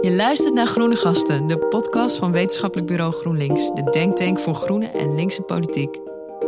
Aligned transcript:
Je 0.00 0.12
luistert 0.12 0.54
naar 0.54 0.66
Groene 0.66 0.96
Gasten, 0.96 1.46
de 1.46 1.58
podcast 1.58 2.16
van 2.16 2.32
Wetenschappelijk 2.32 2.88
Bureau 2.88 3.12
GroenLinks, 3.12 3.70
de 3.74 3.82
denktank 3.90 4.38
voor 4.38 4.54
groene 4.54 4.86
en 4.86 5.14
linkse 5.14 5.42
politiek. 5.42 6.00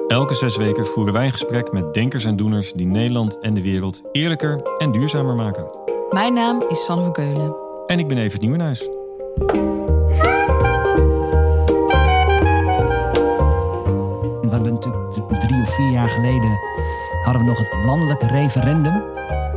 Elke 0.09 0.35
zes 0.35 0.57
weken 0.57 0.87
voeren 0.87 1.13
wij 1.13 1.25
een 1.25 1.33
gesprek 1.33 1.73
met 1.73 1.95
denkers 1.95 2.25
en 2.25 2.37
doeners 2.37 2.73
die 2.73 2.87
Nederland 2.87 3.39
en 3.39 3.55
de 3.55 3.63
wereld 3.63 4.03
eerlijker 4.13 4.63
en 4.79 4.93
duurzamer 4.93 5.35
maken. 5.35 5.71
Mijn 6.11 6.35
naam 6.35 6.65
is 6.69 6.85
Sanne 6.85 7.03
van 7.03 7.13
Keulen. 7.13 7.57
En 7.87 7.99
ik 7.99 8.09
ben 8.09 8.19
Evert 8.19 8.41
Nieuwenhuis. 8.41 8.89
We 14.41 14.49
hebben 14.51 14.73
natuurlijk 14.73 15.41
drie 15.41 15.63
of 15.63 15.75
vier 15.75 15.91
jaar 15.91 16.11
geleden 16.11 16.59
hadden 17.23 17.43
we 17.43 17.49
nog 17.49 17.59
het 17.59 17.85
landelijke 17.85 18.27
referendum. 18.27 19.03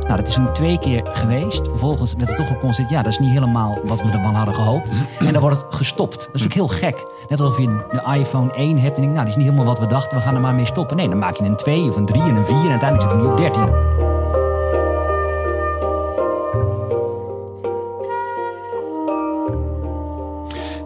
Nou, 0.02 0.16
dat 0.16 0.28
is 0.28 0.34
toen 0.34 0.52
twee 0.52 0.78
keer 0.78 1.02
geweest. 1.12 1.68
Vervolgens 1.68 2.14
werd 2.14 2.30
er 2.30 2.36
toch 2.36 2.46
geconstateerd, 2.46 2.90
ja, 2.90 3.02
dat 3.02 3.12
is 3.12 3.18
niet 3.18 3.30
helemaal 3.30 3.78
wat 3.84 4.02
we 4.02 4.10
ervan 4.10 4.34
hadden 4.34 4.54
gehoopt. 4.54 4.92
En 5.18 5.32
dan 5.32 5.40
wordt 5.40 5.62
het 5.62 5.74
gestopt. 5.74 6.18
Dat 6.18 6.34
is 6.34 6.42
natuurlijk 6.42 6.54
heel 6.54 6.68
gek. 6.68 7.06
Net 7.28 7.40
alsof 7.40 7.58
je 7.58 7.86
de 7.90 8.18
iPhone 8.18 8.52
1 8.54 8.78
hebt 8.78 8.96
en 8.96 9.02
denkt, 9.02 9.16
nou, 9.16 9.26
die 9.26 9.36
is 9.36 9.42
niet 9.42 9.52
helemaal 9.52 9.74
wat 9.74 9.78
we 9.78 9.86
dachten, 9.86 10.16
we 10.16 10.22
gaan 10.22 10.34
er 10.34 10.40
maar 10.40 10.54
mee 10.54 10.66
stoppen. 10.66 10.96
Nee, 10.96 11.08
dan 11.08 11.18
maak 11.18 11.36
je 11.36 11.44
een 11.44 11.56
2 11.56 11.88
of 11.88 11.96
een 11.96 12.06
3 12.06 12.22
en 12.22 12.36
een 12.36 12.44
4 12.44 12.56
en 12.56 12.70
uiteindelijk 12.70 13.02
zit 13.02 13.12
er 13.12 13.18
nu 13.18 13.30
op 13.30 13.36
13. 13.36 13.62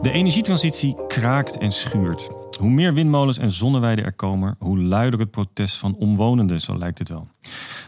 De 0.03 0.13
energietransitie 0.13 0.97
kraakt 1.09 1.59
en 1.59 1.73
schuurt. 1.73 2.29
Hoe 2.59 2.71
meer 2.71 2.95
windmolens 2.95 3.39
en 3.39 3.51
zonneweiden 3.51 4.05
er 4.05 4.13
komen, 4.13 4.57
hoe 4.59 4.79
luider 4.79 5.21
het 5.21 5.31
protest 5.31 5.77
van 5.77 5.97
omwonenden, 5.97 6.61
zo 6.61 6.79
lijkt 6.79 6.99
het 6.99 7.09
wel. 7.09 7.27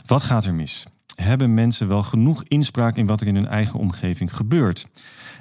Wat 0.06 0.22
gaat 0.22 0.44
er 0.44 0.54
mis? 0.54 0.86
Hebben 1.22 1.54
mensen 1.54 1.88
wel 1.88 2.02
genoeg 2.02 2.44
inspraak 2.44 2.96
in 2.96 3.06
wat 3.06 3.20
er 3.20 3.26
in 3.26 3.34
hun 3.34 3.46
eigen 3.46 3.78
omgeving 3.78 4.36
gebeurt? 4.36 4.86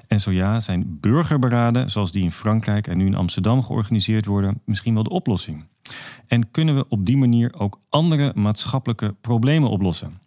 En 0.08 0.22
zo 0.22 0.32
ja, 0.32 0.60
zijn 0.60 0.98
burgerberaden, 1.00 1.90
zoals 1.90 2.12
die 2.12 2.24
in 2.24 2.32
Frankrijk 2.32 2.88
en 2.88 2.98
nu 2.98 3.06
in 3.06 3.16
Amsterdam 3.16 3.64
georganiseerd 3.64 4.26
worden, 4.26 4.62
misschien 4.66 4.94
wel 4.94 5.04
de 5.04 5.10
oplossing? 5.10 5.66
En 6.28 6.52
kunnen 6.52 6.76
we 6.76 6.86
op 6.90 7.06
die 7.06 7.18
manier 7.18 7.54
ook 7.58 7.80
andere 7.90 8.32
maatschappelijke 8.36 9.16
problemen 9.22 9.70
oplossen? 9.70 10.20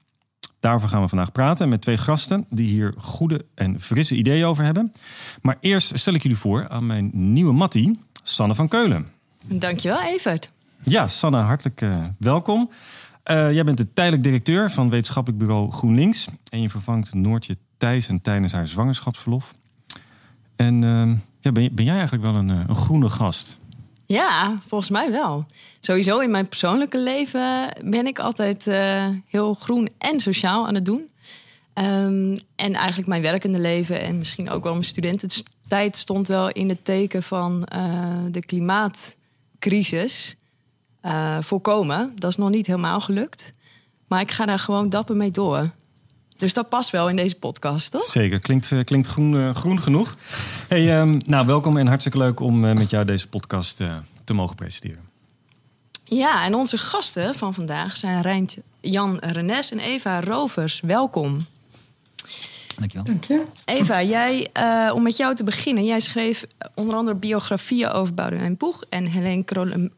Daarover 0.61 0.89
gaan 0.89 1.03
we 1.03 1.09
vandaag 1.09 1.33
praten 1.33 1.69
met 1.69 1.81
twee 1.81 1.99
gasten 1.99 2.47
die 2.51 2.67
hier 2.67 2.95
goede 2.97 3.45
en 3.55 3.81
frisse 3.81 4.15
ideeën 4.15 4.47
over 4.47 4.65
hebben. 4.65 4.93
Maar 5.43 5.57
eerst 5.61 5.99
stel 5.99 6.15
ik 6.15 6.23
jullie 6.23 6.39
voor 6.39 6.69
aan 6.69 6.87
mijn 6.87 7.11
nieuwe 7.13 7.53
mattie, 7.53 7.99
Sanne 8.23 8.55
van 8.55 8.69
Keulen. 8.69 9.07
Dankjewel, 9.47 10.03
Evert. 10.03 10.51
Ja, 10.83 11.09
Sanne, 11.09 11.39
hartelijk 11.39 11.81
uh, 11.81 12.05
welkom. 12.19 12.71
Uh, 13.25 13.53
jij 13.53 13.65
bent 13.65 13.77
de 13.77 13.93
tijdelijk 13.93 14.23
directeur 14.23 14.71
van 14.71 14.91
wetenschappelijk 14.91 15.43
bureau 15.43 15.71
GroenLinks. 15.71 16.29
En 16.51 16.63
je 16.63 16.71
vervangt 16.71 17.15
Noortje 17.15 17.57
Thijssen 17.77 18.21
tijdens 18.23 18.53
haar 18.53 18.69
zwangerschapsverlof. 18.69 19.55
En 20.57 20.83
uh, 20.83 21.13
ja, 21.41 21.53
ben, 21.53 21.85
jij 21.85 21.95
eigenlijk 21.95 22.23
wel 22.23 22.35
een, 22.35 22.49
een, 22.49 22.75
groene 22.77 23.09
gast? 23.09 23.59
Ja, 24.07 24.59
volgens 24.67 24.91
mij 24.91 25.11
wel. 25.11 25.47
Sowieso 25.81 26.19
in 26.19 26.31
mijn 26.31 26.49
persoonlijke 26.49 26.99
leven 26.99 27.69
ben 27.85 28.07
ik 28.07 28.19
altijd 28.19 28.67
uh, 28.67 29.09
heel 29.29 29.55
groen 29.55 29.89
en 29.99 30.21
sociaal 30.21 30.67
aan 30.67 30.75
het 30.75 30.85
doen. 30.85 31.09
Um, 31.75 32.39
en 32.57 32.73
eigenlijk 32.75 33.09
mijn 33.09 33.23
werkende 33.23 33.59
leven 33.59 34.01
en 34.01 34.19
misschien 34.19 34.51
ook 34.51 34.63
wel 34.63 34.73
mijn 34.73 34.85
studententijd 34.85 35.97
stond 35.97 36.29
wel 36.29 36.49
in 36.49 36.69
het 36.69 36.85
teken 36.85 37.23
van 37.23 37.61
de 38.31 38.41
klimaatcrisis 38.47 40.37
uh, 41.05 41.37
voorkomen. 41.41 42.13
Dat 42.15 42.31
is 42.31 42.37
nog 42.37 42.51
niet 42.51 42.67
helemaal 42.67 43.01
gelukt. 43.01 43.51
Maar 44.09 44.21
ik 44.21 44.31
ga 44.31 44.47
daar 44.47 44.59
gewoon 44.59 44.89
dapper 44.89 45.17
mee 45.17 45.31
door. 45.31 45.71
Dus 46.37 46.53
dat 46.53 46.69
past 46.69 46.91
wel 46.91 47.09
in 47.09 47.17
deze 47.17 47.39
podcast, 47.39 47.91
toch? 47.91 48.03
Zeker, 48.03 48.39
klinkt, 48.39 48.85
klinkt 48.85 49.09
groen, 49.09 49.33
uh, 49.33 49.55
groen 49.55 49.81
genoeg. 49.81 50.17
Hey, 50.69 51.01
um, 51.01 51.21
nou, 51.27 51.47
welkom 51.47 51.77
en 51.77 51.87
hartstikke 51.87 52.19
leuk 52.19 52.41
om 52.41 52.65
uh, 52.65 52.73
met 52.73 52.91
jou 52.91 53.05
deze 53.05 53.29
podcast 53.29 53.77
te 54.25 54.35
mogen 54.35 54.57
presenteren. 54.57 55.09
Ja, 56.05 56.45
en 56.45 56.55
onze 56.55 56.79
gasten 56.79 57.35
van 57.35 57.55
vandaag 57.55 57.97
zijn 57.97 58.23
Rijnt 58.23 58.57
Jan 58.81 59.19
Renes 59.19 59.71
en 59.71 59.79
Eva 59.79 60.21
Rovers. 60.21 60.81
Welkom. 60.81 61.39
Dankjewel. 62.81 63.05
Dank 63.05 63.25
je. 63.25 63.45
Eva, 63.65 64.03
jij, 64.03 64.49
uh, 64.57 64.95
om 64.95 65.03
met 65.03 65.17
jou 65.17 65.35
te 65.35 65.45
beginnen. 65.45 65.85
Jij 65.85 66.01
schreef 66.01 66.47
onder 66.75 66.95
andere 66.95 67.17
biografieën 67.17 67.91
over 67.91 68.15
Boudewijn 68.15 68.57
Boeg 68.57 68.85
en 68.89 69.07
Helene 69.07 69.45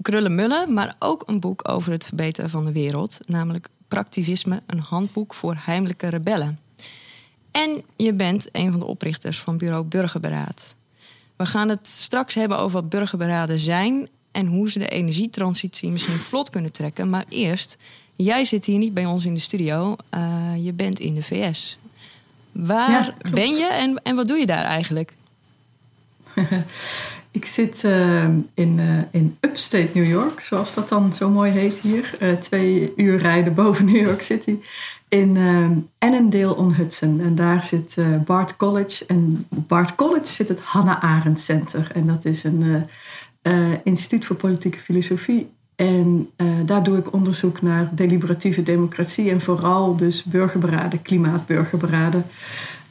Krullenmulle... 0.02 0.66
maar 0.66 0.94
ook 0.98 1.22
een 1.26 1.40
boek 1.40 1.68
over 1.68 1.92
het 1.92 2.06
verbeteren 2.06 2.50
van 2.50 2.64
de 2.64 2.72
wereld. 2.72 3.18
Namelijk 3.28 3.68
Praktivisme, 3.88 4.62
een 4.66 4.78
handboek 4.78 5.34
voor 5.34 5.56
heimelijke 5.58 6.08
rebellen. 6.08 6.58
En 7.50 7.82
je 7.96 8.12
bent 8.12 8.48
een 8.52 8.70
van 8.70 8.80
de 8.80 8.86
oprichters 8.86 9.38
van 9.38 9.56
bureau 9.56 9.84
Burgerberaad. 9.84 10.74
We 11.36 11.46
gaan 11.46 11.68
het 11.68 11.88
straks 11.88 12.34
hebben 12.34 12.58
over 12.58 12.80
wat 12.80 12.88
burgerberaden 12.88 13.58
zijn... 13.58 14.08
en 14.30 14.46
hoe 14.46 14.70
ze 14.70 14.78
de 14.78 14.88
energietransitie 14.88 15.90
misschien 15.90 16.18
vlot 16.28 16.50
kunnen 16.50 16.72
trekken. 16.72 17.10
Maar 17.10 17.24
eerst, 17.28 17.76
jij 18.14 18.44
zit 18.44 18.64
hier 18.64 18.78
niet 18.78 18.94
bij 18.94 19.06
ons 19.06 19.24
in 19.24 19.34
de 19.34 19.40
studio. 19.40 19.96
Uh, 20.14 20.52
je 20.64 20.72
bent 20.72 20.98
in 20.98 21.14
de 21.14 21.22
VS. 21.22 21.78
Waar 22.52 22.90
ja, 22.90 23.30
ben 23.30 23.54
je 23.54 23.66
en, 23.66 24.00
en 24.02 24.16
wat 24.16 24.28
doe 24.28 24.38
je 24.38 24.46
daar 24.46 24.64
eigenlijk? 24.64 25.12
ik 27.30 27.46
zit 27.46 27.82
uh, 27.84 28.24
in, 28.54 28.78
uh, 28.78 28.98
in 29.10 29.36
upstate 29.40 29.90
New 29.94 30.08
York, 30.08 30.40
zoals 30.40 30.74
dat 30.74 30.88
dan 30.88 31.14
zo 31.14 31.28
mooi 31.30 31.50
heet 31.50 31.78
hier. 31.78 32.14
Uh, 32.20 32.32
twee 32.32 32.92
uur 32.96 33.18
rijden 33.18 33.54
boven 33.54 33.84
New 33.84 34.06
York 34.06 34.22
City. 34.22 34.56
In 35.08 35.36
Annandale 35.98 36.56
on 36.56 36.74
Hudson. 36.74 37.20
En 37.20 37.34
daar 37.34 37.64
zit 37.64 37.96
Bard 38.24 38.56
College. 38.56 39.06
En 39.06 39.46
Bard 39.48 39.94
College 39.94 40.26
zit 40.26 40.48
het 40.48 40.60
Hannah 40.60 41.04
Arendt 41.04 41.40
Center. 41.40 41.90
En 41.94 42.06
dat 42.06 42.24
is 42.24 42.44
een 42.44 42.88
instituut 43.84 44.24
voor 44.24 44.36
politieke 44.36 44.78
filosofie 44.78 45.50
en 45.76 46.30
uh, 46.36 46.48
daar 46.66 46.82
doe 46.82 46.98
ik 46.98 47.12
onderzoek 47.12 47.62
naar 47.62 47.88
deliberatieve 47.92 48.62
democratie 48.62 49.30
en 49.30 49.40
vooral 49.40 49.96
dus 49.96 50.24
burgerberaden, 50.24 51.02
klimaatburgerberaden. 51.02 52.24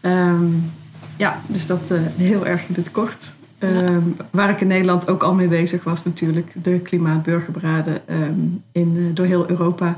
Um, 0.02 0.72
ja, 1.18 1.42
dus 1.48 1.66
dat 1.66 1.92
uh, 1.92 2.00
heel 2.18 2.48
erg 2.48 2.68
in 2.68 2.76
het 2.76 2.92
kort. 2.92 3.34
Um, 3.60 4.16
ja. 4.18 4.26
Waar 4.32 4.50
ik 4.50 4.62
in 4.62 4.68
Nederland 4.68 5.08
ook 5.08 5.24
al 5.24 5.34
mee 5.34 5.48
bezig 5.48 5.84
was 5.84 6.04
natuurlijk, 6.04 6.54
de 6.64 6.80
klimaatburgerberaden 6.80 8.02
um, 8.10 8.64
in, 8.72 8.96
uh, 8.96 9.16
door 9.16 9.26
heel 9.26 9.50
Europa 9.50 9.98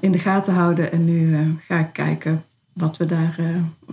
in 0.00 0.12
de 0.12 0.18
gaten 0.18 0.54
houden. 0.54 0.92
En 0.92 1.04
nu 1.04 1.36
ga 1.66 1.78
ik 1.78 1.92
kijken 1.92 2.44
wat 2.72 2.96
we 2.96 3.06
daar, 3.06 3.36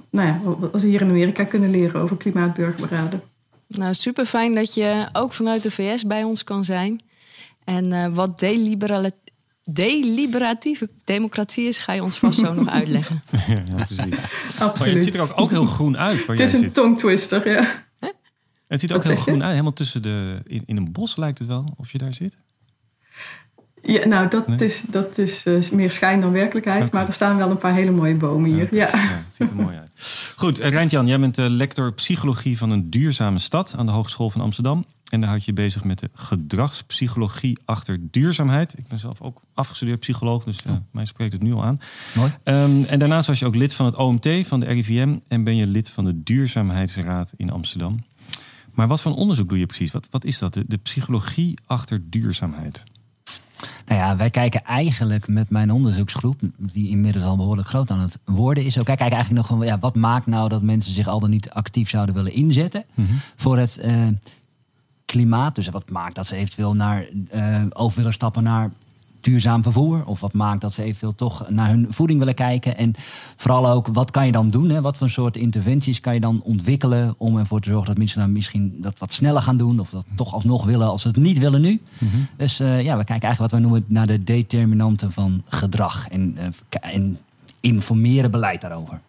nou 0.10 0.28
ja, 0.28 0.40
wat 0.60 0.82
we 0.82 0.88
hier 0.88 1.02
in 1.02 1.10
Amerika 1.10 1.44
kunnen 1.44 1.70
leren 1.70 2.02
over 2.02 2.18
klimaatburgerberaden. 2.18 3.22
Nou, 3.68 3.94
super 3.94 4.26
fijn 4.26 4.56
dat 4.56 4.74
je 4.74 5.08
ook 5.14 5.34
vanuit 5.34 5.64
de 5.64 5.72
VS 5.72 6.06
bij 6.06 6.24
ons 6.24 6.44
kan 6.44 6.66
zijn. 6.66 7.02
En 7.66 7.86
uh, 7.86 8.08
wat 8.08 8.40
deliberale, 8.40 9.12
deliberatieve 9.64 10.90
democratie 11.04 11.68
is, 11.68 11.78
ga 11.78 11.94
je 11.94 12.04
ons 12.04 12.18
vast 12.18 12.40
zo 12.40 12.54
nog 12.54 12.68
uitleggen. 12.80 13.24
Ja, 13.48 13.64
precies. 13.76 14.00
Absoluut. 14.60 14.80
Maar 14.80 14.88
het 14.88 15.04
ziet 15.04 15.16
er 15.16 15.22
ook, 15.22 15.32
ook 15.36 15.50
heel 15.50 15.66
groen 15.66 15.98
uit. 15.98 16.26
Waar 16.26 16.36
het 16.36 16.48
is 16.48 16.54
een 16.54 16.60
zit. 16.60 16.74
tongtwister, 16.74 17.50
ja. 17.50 17.84
Het 18.68 18.80
ziet 18.80 18.90
er 18.90 18.96
ook 18.96 19.04
heel 19.04 19.16
groen 19.16 19.42
uit. 19.42 19.52
Helemaal 19.52 19.74
tussen 19.74 20.02
de. 20.02 20.42
In, 20.44 20.64
in, 20.66 20.78
een 20.78 20.92
bos 20.92 21.16
lijkt 21.16 21.40
het 21.40 21.48
wel, 21.48 21.74
of 21.78 21.92
je 21.92 21.98
daar 21.98 22.14
zit. 22.14 22.38
Ja, 23.82 24.08
nou, 24.08 24.30
dat 24.30 24.48
nee? 24.48 24.58
is, 24.58 24.84
dat 24.88 25.18
is 25.18 25.46
uh, 25.46 25.72
meer 25.72 25.92
schijn 25.92 26.22
dan 26.22 26.32
werkelijkheid. 26.32 26.88
Okay. 26.88 27.00
Maar 27.00 27.08
er 27.08 27.14
staan 27.14 27.38
wel 27.38 27.50
een 27.50 27.58
paar 27.58 27.74
hele 27.74 27.92
mooie 27.92 28.16
bomen 28.16 28.54
hier. 28.54 28.76
Ja, 28.76 28.90
ja. 28.92 29.02
ja 29.02 29.24
het 29.26 29.36
ziet 29.36 29.50
er 29.50 29.56
mooi 29.56 29.78
uit. 29.78 29.92
Goed, 30.36 30.60
uh, 30.60 30.70
Rijntjan, 30.70 31.08
jij 31.08 31.20
bent 31.20 31.38
uh, 31.38 31.46
lector 31.50 31.94
psychologie 31.94 32.58
van 32.58 32.70
een 32.70 32.90
duurzame 32.90 33.40
stad 33.40 33.74
aan 33.78 33.86
de 33.86 33.92
Hogeschool 33.92 34.30
van 34.30 34.42
Amsterdam. 34.42 34.86
En 35.16 35.22
daar 35.22 35.30
houd 35.30 35.46
je 35.46 35.54
bezig 35.54 35.84
met 35.84 36.00
de 36.00 36.10
gedragspsychologie 36.14 37.58
achter 37.66 38.00
duurzaamheid. 38.12 38.78
Ik 38.78 38.88
ben 38.88 39.00
zelf 39.00 39.22
ook 39.22 39.42
afgestudeerd 39.54 40.00
psycholoog, 40.00 40.44
dus 40.44 40.58
uh, 40.68 40.74
mij 40.92 41.06
spreekt 41.06 41.34
het 41.34 41.42
nu 41.42 41.54
al 41.54 41.64
aan. 41.64 41.80
Mooi. 42.16 42.32
Um, 42.44 42.84
en 42.84 43.00
daarnaast 43.00 43.28
was 43.28 43.40
je 43.40 43.46
ook 43.46 43.56
lid 43.56 43.74
van 43.74 43.86
het 43.86 43.96
OMT, 43.96 44.28
van 44.44 44.60
de 44.60 44.66
RIVM... 44.66 45.18
en 45.28 45.44
ben 45.44 45.56
je 45.56 45.68
lid 45.68 45.90
van 45.90 46.06
de 46.06 46.24
Duurzaamheidsraad 46.24 47.34
in 47.38 47.52
Amsterdam. 47.52 48.00
Maar 48.74 48.88
wat 48.88 49.02
voor 49.02 49.16
onderzoek 49.16 49.50
doe 49.50 49.60
je 49.60 49.66
precies? 49.66 49.92
Wat, 49.92 50.08
wat 50.12 50.24
is 50.24 50.40
dat, 50.40 50.54
de, 50.54 50.64
de 50.68 50.78
psychologie 50.78 51.60
achter 51.66 52.02
duurzaamheid? 52.10 52.84
Nou 53.86 54.00
ja, 54.00 54.16
wij 54.16 54.30
kijken 54.30 54.64
eigenlijk 54.64 55.28
met 55.28 55.50
mijn 55.50 55.72
onderzoeksgroep, 55.72 56.40
die 56.58 56.90
inmiddels 56.90 57.26
al 57.26 57.38
behoorlijk 57.38 57.68
groot 57.68 57.92
aan 57.92 58.00
het 58.00 58.20
worden 58.26 58.66
is, 58.66 58.80
ook 58.80 58.88
wij 58.88 58.96
kijken 58.96 59.16
eigenlijk 59.16 59.48
nog 59.48 59.58
van 59.58 59.68
ja, 59.68 59.80
wat 59.80 59.96
maakt 59.96 60.26
nou 60.26 60.50
dat 60.50 60.62
mensen 60.62 60.94
zich 60.94 61.08
al 61.08 61.20
dan 61.20 61.30
niet 61.30 61.50
actief 61.50 61.90
zouden 61.90 62.16
willen 62.16 62.34
inzetten 62.34 62.86
mm-hmm. 62.94 63.20
voor 63.36 63.58
het 63.58 63.82
uh, 63.86 64.08
klimaat. 65.06 65.56
Dus 65.56 65.70
wat 65.70 65.90
maakt 65.90 66.16
dat 66.16 66.28
ze 66.28 66.36
eventueel 66.36 66.74
naar, 66.74 67.06
uh, 67.36 67.62
over 67.74 67.98
willen 67.98 68.14
stappen 68.14 68.44
naar 68.44 68.72
duurzaam 69.26 69.64
vervoer? 69.64 70.06
Of 70.06 70.20
wat 70.20 70.34
maakt 70.34 70.62
dat 70.62 70.74
ze 70.74 70.84
eventueel 70.84 71.16
toch 71.16 71.50
naar 71.50 71.70
hun 71.70 71.88
voeding 71.90 72.20
willen 72.20 72.34
kijken? 72.34 72.78
En 72.78 72.94
vooral 73.36 73.70
ook, 73.70 73.88
wat 73.88 74.12
kan 74.12 74.26
je 74.26 74.32
dan 74.32 74.50
doen? 74.50 74.70
Hè? 74.70 74.82
Wat 74.82 74.98
voor 74.98 75.10
soort 75.10 75.38
interventies 75.38 76.00
kan 76.00 76.14
je 76.14 76.20
dan 76.20 76.42
ontwikkelen 76.44 77.16
om 77.18 77.38
ervoor 77.38 77.62
te 77.62 77.70
zorgen 77.70 77.88
dat 77.88 77.98
mensen 77.98 78.20
dan 78.20 78.32
misschien 78.32 78.76
dat 78.78 79.00
wat 79.00 79.14
sneller 79.14 79.42
gaan 79.42 79.58
doen? 79.58 79.80
Of 79.80 79.90
dat 79.90 80.06
toch 80.16 80.34
alsnog 80.34 80.66
willen 80.66 80.88
als 80.88 81.02
ze 81.02 81.08
het 81.08 81.18
niet 81.18 81.40
willen 81.40 81.62
nu? 81.62 81.82
Mm-hmm. 81.98 82.28
Dus 82.38 82.62
uh, 82.62 82.82
ja, 82.82 82.98
we 82.98 83.04
kijken 83.04 83.28
eigenlijk 83.28 83.40
wat 83.40 83.52
we 83.52 83.68
noemen 83.68 83.86
naar 83.88 84.08
de 84.08 84.24
determinanten 84.24 85.12
van 85.12 85.44
gedrag. 85.48 86.08
En, 86.08 86.38
uh, 86.40 86.92
en 86.94 87.18
informeren 87.60 88.32
beleid 88.32 88.62
daarover. 88.62 89.00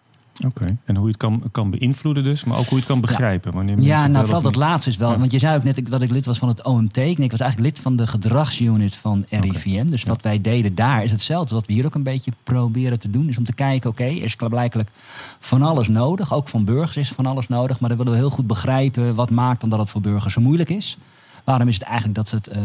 Oké, 0.45 0.77
en 0.85 0.95
hoe 0.97 1.05
je 1.05 1.11
het 1.11 1.17
kan, 1.17 1.43
kan 1.53 1.71
beïnvloeden 1.71 2.25
dus, 2.25 2.45
maar 2.45 2.57
ook 2.59 2.65
hoe 2.65 2.73
je 2.73 2.77
het 2.85 2.87
kan 2.87 3.01
begrijpen. 3.01 3.53
Wanneer 3.53 3.81
Ja, 3.81 4.07
nou 4.07 4.25
vooral 4.25 4.43
dat 4.43 4.53
niet- 4.53 4.61
laatste 4.61 4.91
is 4.91 4.97
wel. 4.97 5.11
Ja. 5.11 5.19
Want 5.19 5.33
je 5.33 5.39
zei 5.39 5.57
ook 5.57 5.65
net 5.65 5.91
dat 5.91 6.03
ik 6.03 6.11
lid 6.11 6.27
was 6.27 6.39
van 6.39 6.49
het 6.49 6.65
OMT. 6.65 6.97
Nee, 6.97 7.17
ik 7.17 7.31
was 7.31 7.41
eigenlijk 7.41 7.75
lid 7.75 7.83
van 7.85 7.97
de 7.97 8.07
gedragsunit 8.07 8.95
van 8.95 9.25
RIVM. 9.31 9.87
Dus 9.87 10.03
wat 10.05 10.23
wij 10.23 10.41
deden 10.41 10.75
daar 10.75 11.05
is 11.05 11.11
hetzelfde 11.13 11.55
wat 11.55 11.67
we 11.67 11.73
hier 11.73 11.85
ook 11.87 11.95
een 11.95 12.03
beetje 12.03 12.33
proberen 12.43 12.99
te 12.99 13.11
doen. 13.11 13.29
Is 13.29 13.39
om 13.39 13.45
te 13.45 13.55
kijken, 13.55 13.91
oké, 13.91 14.05
er 14.05 14.23
is 14.25 14.37
blijkbaar 14.37 14.85
van 15.39 15.63
alles 15.63 15.89
nodig. 15.89 16.35
Ook 16.35 16.49
van 16.49 16.65
burgers 16.65 16.97
is 16.97 17.09
van 17.09 17.27
alles 17.27 17.49
nodig. 17.49 17.81
Maar 17.81 17.89
dan 17.89 17.99
willen 17.99 18.13
we 18.13 18.19
heel 18.19 18.31
goed 18.31 18.47
begrijpen 18.47 19.15
wat 19.15 19.31
maakt 19.31 19.61
dan 19.61 19.71
dat 19.71 19.79
het 19.79 19.91
voor 19.91 20.01
burgers 20.01 20.35
zo 20.35 20.41
moeilijk 20.41 20.71
is. 20.71 20.99
Waarom 21.45 21.69
is 21.69 21.75
het 21.75 21.83
eigenlijk 21.83 22.15
dat 22.15 22.29
ze 22.29 22.37
het 22.37 22.47
eh, 22.49 22.63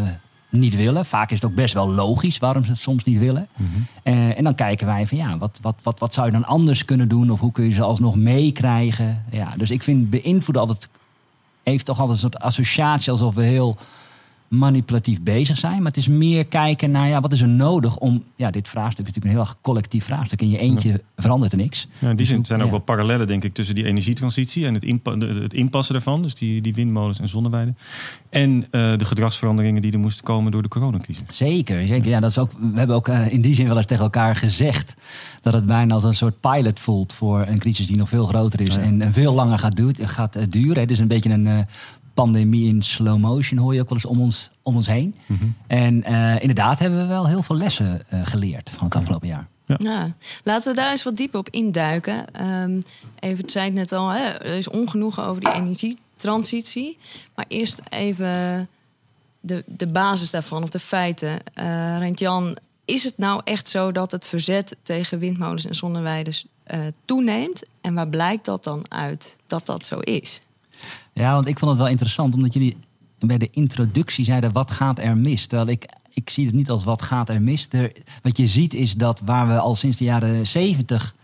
niet 0.51 0.75
willen? 0.75 1.05
Vaak 1.05 1.31
is 1.31 1.41
het 1.41 1.49
ook 1.49 1.55
best 1.55 1.73
wel 1.73 1.89
logisch 1.89 2.37
waarom 2.37 2.63
ze 2.63 2.71
het 2.71 2.79
soms 2.79 3.03
niet 3.03 3.17
willen. 3.17 3.47
Eh, 4.03 4.37
en 4.37 4.43
dan 4.43 4.55
kijken 4.55 4.87
wij 4.87 5.07
van 5.07 5.17
ja, 5.17 5.37
wat, 5.37 5.59
wat, 5.61 5.75
wat, 5.83 5.99
wat 5.99 6.13
zou 6.13 6.25
je 6.25 6.31
dan 6.33 6.45
anders 6.45 6.85
kunnen 6.85 7.07
doen? 7.07 7.31
Of 7.31 7.39
hoe 7.39 7.51
kun 7.51 7.65
je 7.65 7.73
ze 7.73 7.83
alsnog 7.83 8.15
meekrijgen? 8.15 9.25
Ja, 9.31 9.49
dus 9.57 9.71
ik 9.71 9.83
vind 9.83 10.09
beïnvloeden 10.09 10.61
altijd 10.61 10.89
heeft 11.63 11.85
toch 11.85 11.99
altijd 11.99 12.23
een 12.23 12.29
soort 12.29 12.43
associatie 12.43 13.11
alsof 13.11 13.35
we 13.35 13.43
heel 13.43 13.77
manipulatief 14.51 15.21
bezig 15.21 15.57
zijn. 15.57 15.77
Maar 15.77 15.85
het 15.91 15.97
is 15.97 16.07
meer 16.07 16.45
kijken 16.45 16.91
naar 16.91 17.07
ja, 17.07 17.21
wat 17.21 17.33
is 17.33 17.41
er 17.41 17.47
nodig 17.47 17.97
om. 17.97 18.23
Ja, 18.35 18.51
dit 18.51 18.67
vraagstuk 18.67 19.07
is 19.07 19.13
natuurlijk 19.13 19.25
een 19.25 19.39
heel 19.41 19.49
erg 19.49 19.61
collectief 19.61 20.05
vraagstuk. 20.05 20.41
In 20.41 20.49
je 20.49 20.57
eentje 20.57 21.01
verandert 21.17 21.51
er 21.51 21.57
niks. 21.57 21.87
Ja, 21.99 22.09
in 22.09 22.15
die 22.15 22.25
zin 22.25 22.45
zijn 22.45 22.59
ook 22.59 22.65
Ja. 22.65 22.71
wel 22.71 22.81
parallellen, 22.81 23.27
denk 23.27 23.43
ik, 23.43 23.53
tussen 23.53 23.75
die 23.75 23.85
energietransitie 23.85 24.65
en 24.65 24.73
het, 24.73 24.83
inpa- 24.83 25.17
het 25.17 25.53
inpassen 25.53 25.93
daarvan. 25.93 26.21
Dus 26.21 26.35
die, 26.35 26.61
die 26.61 26.73
windmolens 26.73 27.19
en 27.19 27.27
zonneweiden. 27.27 27.77
En 28.29 28.63
eh, 28.71 28.97
de 28.97 29.05
gedragsveranderingen 29.05 29.81
die 29.81 29.91
er 29.91 29.99
moesten 29.99 30.23
komen 30.23 30.51
door 30.51 30.61
de 30.61 30.67
coronacrisis. 30.67 31.23
Zeker, 31.29 31.87
zeker. 31.87 32.09
Ja, 32.09 32.19
dat 32.19 32.29
is 32.29 32.37
ook, 32.37 32.51
we 32.51 32.77
hebben 32.77 32.95
ook 32.95 33.07
eh, 33.07 33.33
in 33.33 33.41
die 33.41 33.55
zin 33.55 33.67
wel 33.67 33.77
eens 33.77 33.85
tegen 33.85 34.03
elkaar 34.03 34.35
gezegd 34.35 34.95
dat 35.41 35.53
het 35.53 35.65
bijna 35.65 35.93
als 35.93 36.03
een 36.03 36.13
soort 36.13 36.39
pilot 36.39 36.79
voelt 36.79 37.13
voor 37.13 37.45
een 37.47 37.59
crisis 37.59 37.87
die 37.87 37.97
nog 37.97 38.09
veel 38.09 38.25
groter 38.25 38.61
is 38.61 38.77
en, 38.77 39.13
veel 39.13 39.33
langer 39.33 39.59
gaat, 39.59 39.81
gaat 39.97 40.35
eh, 40.35 40.43
duren. 40.49 40.87
Dus 40.87 40.99
een 40.99 41.07
beetje 41.07 41.29
een 41.29 41.65
pandemie 42.13 42.67
in 42.67 42.83
slow 42.83 43.19
motion 43.19 43.59
hoor 43.59 43.73
je 43.73 43.81
ook 43.81 43.89
wel 43.89 43.97
eens 43.97 44.07
om 44.07 44.21
ons, 44.21 44.49
om 44.61 44.75
ons 44.75 44.87
heen. 44.87 45.15
En 45.67 46.03
eh, 46.03 46.41
inderdaad 46.41 46.79
hebben 46.79 46.99
we 46.99 47.05
wel 47.05 47.27
heel 47.27 47.43
veel 47.43 47.55
lessen 47.55 48.01
eh, 48.09 48.19
geleerd 48.23 48.69
van 48.69 48.85
het 48.85 48.95
afgelopen 48.95 49.27
jaar. 49.27 49.47
Ja, 49.77 50.15
laten 50.43 50.73
we 50.73 50.79
daar 50.79 50.91
eens 50.91 51.03
wat 51.03 51.17
dieper 51.17 51.39
op 51.39 51.49
induiken. 51.49 52.33
Ehm 52.33 52.81
even, 53.19 53.41
het 53.41 53.51
zei 53.51 53.65
het 53.65 53.73
net 53.73 53.91
al, 53.91 54.09
hè, 54.09 54.23
er 54.23 54.57
is 54.57 54.69
ongenoegen 54.69 55.23
over 55.23 55.41
die 55.41 55.53
energietransitie. 55.53 56.97
Maar 57.35 57.45
eerst 57.47 57.81
even 57.89 58.69
de, 59.39 59.63
de 59.65 59.87
basis 59.87 60.31
daarvan, 60.31 60.63
of 60.63 60.69
de 60.69 60.79
feiten. 60.79 61.39
Eh 61.53 61.97
Rent-Jan, 61.97 62.57
is 62.85 63.03
het 63.03 63.17
nou 63.17 63.41
echt 63.43 63.69
zo 63.69 63.91
dat 63.91 64.11
het 64.11 64.27
verzet 64.27 64.75
tegen 64.83 65.19
windmolens 65.19 65.65
en 65.65 65.75
zonneweiden 65.75 66.33
eh, 66.63 66.79
toeneemt? 67.05 67.63
En 67.81 67.93
waar 67.93 68.07
blijkt 68.07 68.45
dat 68.45 68.63
dan 68.63 68.85
uit 68.89 69.37
dat 69.47 69.65
dat 69.65 69.85
zo 69.85 69.99
is? 69.99 70.41
Ja, 71.13 71.33
want 71.33 71.47
ik 71.47 71.59
vond 71.59 71.71
het 71.71 71.79
wel 71.79 71.89
interessant, 71.89 72.35
omdat 72.35 72.53
jullie 72.53 72.77
bij 73.19 73.37
de 73.37 73.49
introductie 73.51 74.25
zeiden: 74.25 74.51
wat 74.51 74.71
gaat 74.71 74.99
er 74.99 75.17
mis? 75.17 75.45
Terwijl 75.45 75.69
ik, 75.69 75.89
ik 76.09 76.29
zie 76.29 76.45
het 76.45 76.55
niet 76.55 76.69
als 76.69 76.83
wat 76.83 77.01
gaat 77.01 77.29
er 77.29 77.41
mis. 77.41 77.67
Wat 78.21 78.37
je 78.37 78.47
ziet 78.47 78.73
is 78.73 78.93
dat 78.93 79.21
waar 79.25 79.47
we 79.47 79.59
al 79.59 79.75
sinds 79.75 79.97
de 79.97 80.03
jaren 80.03 80.47
zeventig 80.47 81.15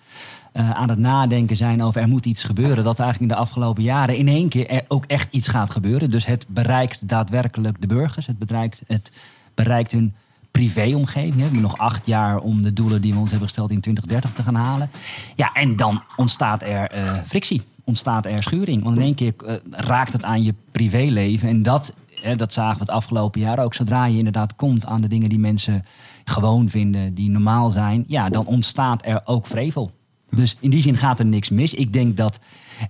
eh, 0.51 0.69
aan 0.69 0.89
het 0.89 0.99
nadenken 0.99 1.57
zijn 1.57 1.83
over 1.83 2.01
er 2.01 2.07
moet 2.07 2.25
iets 2.25 2.43
gebeuren, 2.43 2.83
dat 2.83 2.99
eigenlijk 2.99 3.31
in 3.31 3.37
de 3.37 3.43
afgelopen 3.43 3.83
jaren 3.83 4.17
in 4.17 4.27
één 4.27 4.49
keer 4.49 4.67
er 4.67 4.85
ook 4.87 5.05
echt 5.05 5.27
iets 5.31 5.47
gaat 5.47 5.69
gebeuren. 5.69 6.11
Dus 6.11 6.25
het 6.25 6.45
bereikt 6.49 7.07
daadwerkelijk 7.07 7.81
de 7.81 7.87
burgers, 7.87 8.25
het 8.25 8.39
bereikt, 8.39 8.81
het 8.87 9.11
bereikt 9.53 9.91
hun 9.91 10.15
privéomgeving. 10.51 11.35
We 11.35 11.41
hebben 11.41 11.61
nog 11.61 11.77
acht 11.77 12.05
jaar 12.05 12.39
om 12.39 12.61
de 12.61 12.73
doelen 12.73 13.01
die 13.01 13.13
we 13.13 13.19
ons 13.19 13.29
hebben 13.29 13.47
gesteld 13.47 13.71
in 13.71 13.81
2030 13.81 14.33
te 14.33 14.43
gaan 14.43 14.65
halen. 14.65 14.89
Ja, 15.35 15.53
en 15.53 15.75
dan 15.75 16.03
ontstaat 16.15 16.61
er 16.61 16.91
eh, 16.91 17.13
frictie, 17.25 17.63
ontstaat 17.87 18.25
er 18.25 18.43
schuring. 18.43 18.83
Want 18.83 18.95
in 18.95 19.01
één 19.01 19.15
keer 19.15 19.33
eh, 19.45 19.55
raakt 19.71 20.13
het 20.13 20.23
aan 20.23 20.43
je 20.43 20.53
privéleven. 20.71 21.49
En 21.49 21.63
dat, 21.63 21.95
hè, 22.21 22.35
dat 22.35 22.53
zagen 22.53 22.73
we 22.73 22.79
het 22.79 22.89
afgelopen 22.89 23.41
jaar 23.41 23.59
ook. 23.59 23.73
Zodra 23.73 24.05
je 24.05 24.17
inderdaad 24.17 24.55
komt 24.55 24.85
aan 24.85 25.01
de 25.01 25.07
dingen 25.07 25.29
die 25.29 25.39
mensen 25.39 25.85
gewoon 26.23 26.69
vinden, 26.69 27.13
die 27.13 27.29
normaal 27.29 27.69
zijn, 27.69 28.03
ja, 28.07 28.29
dan 28.29 28.45
ontstaat 28.45 29.05
er 29.05 29.21
ook 29.25 29.47
vrevel. 29.47 29.91
Dus 30.29 30.55
in 30.59 30.69
die 30.69 30.81
zin 30.81 30.97
gaat 30.97 31.19
er 31.19 31.25
niks 31.25 31.49
mis. 31.49 31.73
Ik 31.73 31.93
denk 31.93 32.17
dat 32.17 32.39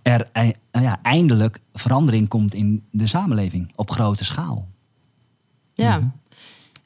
er 0.01 0.29
eh, 0.31 0.49
ja, 0.71 0.99
eindelijk 1.01 1.59
verandering 1.73 2.27
komt 2.27 2.53
in 2.53 2.83
de 2.91 3.07
samenleving 3.07 3.71
op 3.75 3.91
grote 3.91 4.25
schaal. 4.25 4.67
Ja. 5.73 5.97
Mhm. 5.97 6.07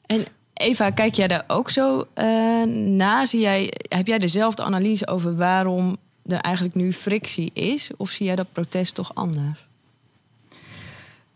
En 0.06 0.24
Eva, 0.52 0.90
kijk 0.90 1.14
jij 1.14 1.28
daar 1.28 1.44
ook 1.46 1.70
zo 1.70 2.06
eh 2.14 2.62
na? 2.74 3.24
Zie 3.24 3.40
jij, 3.40 3.72
heb 3.88 4.06
jij 4.06 4.18
dezelfde 4.18 4.62
analyse 4.62 5.06
over 5.06 5.36
waarom 5.36 5.96
er 6.26 6.40
eigenlijk 6.40 6.74
nu 6.74 6.92
frictie 6.92 7.50
is? 7.52 7.90
Of 7.96 8.10
zie 8.10 8.26
jij 8.26 8.36
dat 8.36 8.52
protest 8.52 8.94
toch 8.94 9.14
anders? 9.14 9.66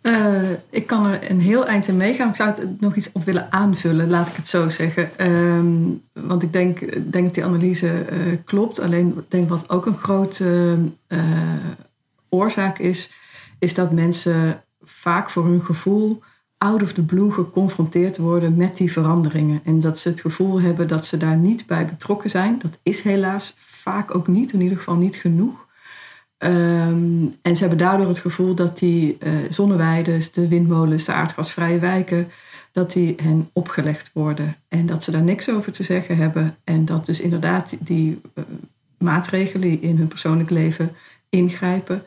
Eh, 0.06 0.50
ik 0.70 0.86
kan 0.86 1.06
er 1.06 1.30
een 1.30 1.40
heel 1.40 1.66
eind 1.66 1.88
in 1.88 1.96
meegaan. 1.96 2.28
Ik 2.28 2.36
zou 2.36 2.50
het 2.50 2.80
nog 2.80 2.94
iets 2.94 3.12
op 3.12 3.24
willen 3.24 3.52
aanvullen, 3.52 4.08
laat 4.08 4.28
ik 4.28 4.36
het 4.36 4.48
zo 4.48 4.70
zeggen. 4.70 5.18
Ehm, 5.18 5.76
want 6.12 6.42
ik 6.42 6.52
denk, 6.52 6.78
denk 7.12 7.24
dat 7.24 7.34
die 7.34 7.44
analyse 7.44 7.88
eh, 7.88 8.18
klopt. 8.44 8.80
Alleen 8.80 9.24
denk 9.28 9.48
wat 9.48 9.70
ook 9.70 9.86
een 9.86 9.96
grote 9.96 10.76
eh, 11.06 11.20
oorzaak 12.28 12.78
is, 12.78 13.10
is 13.58 13.74
dat 13.74 13.92
mensen 13.92 14.62
vaak 14.80 15.30
voor 15.30 15.44
hun 15.44 15.62
gevoel 15.62 16.22
out 16.58 16.82
of 16.82 16.92
the 16.92 17.02
blue 17.02 17.32
geconfronteerd 17.32 18.16
worden 18.16 18.56
met 18.56 18.76
die 18.76 18.92
veranderingen. 18.92 19.60
En 19.64 19.80
dat 19.80 19.98
ze 19.98 20.08
het 20.08 20.20
gevoel 20.20 20.60
hebben 20.60 20.88
dat 20.88 21.06
ze 21.06 21.16
daar 21.16 21.36
niet 21.36 21.66
bij 21.66 21.86
betrokken 21.86 22.30
zijn. 22.30 22.58
Dat 22.62 22.78
is 22.82 23.02
helaas 23.02 23.56
vaak 23.90 24.14
ook 24.14 24.26
niet, 24.26 24.52
in 24.52 24.60
ieder 24.60 24.78
geval 24.78 24.96
niet 24.96 25.16
genoeg. 25.16 25.66
Ehm, 26.38 27.24
en 27.42 27.54
ze 27.54 27.60
hebben 27.60 27.78
daardoor 27.78 28.08
het 28.08 28.18
gevoel 28.18 28.54
dat 28.54 28.78
die 28.78 29.16
eh 29.18 29.32
zonneweiden, 29.50 30.20
de 30.32 30.48
windmolens, 30.48 31.04
de 31.04 31.12
aardgasvrije 31.12 31.78
wijken, 31.78 32.28
dat 32.72 32.92
die 32.92 33.14
hen 33.22 33.50
opgelegd 33.52 34.10
worden. 34.12 34.56
En 34.68 34.86
dat 34.86 35.02
ze 35.04 35.10
daar 35.10 35.22
niks 35.22 35.50
over 35.50 35.72
te 35.72 35.82
zeggen 35.82 36.16
hebben. 36.16 36.56
En 36.64 36.84
dat 36.84 37.06
dus 37.06 37.20
inderdaad 37.20 37.74
die 37.78 38.20
eh, 38.34 38.44
maatregelen 38.98 39.68
die 39.68 39.80
in 39.80 39.96
hun 39.96 40.08
persoonlijk 40.08 40.50
leven 40.50 40.90
ingrijpen, 41.28 42.02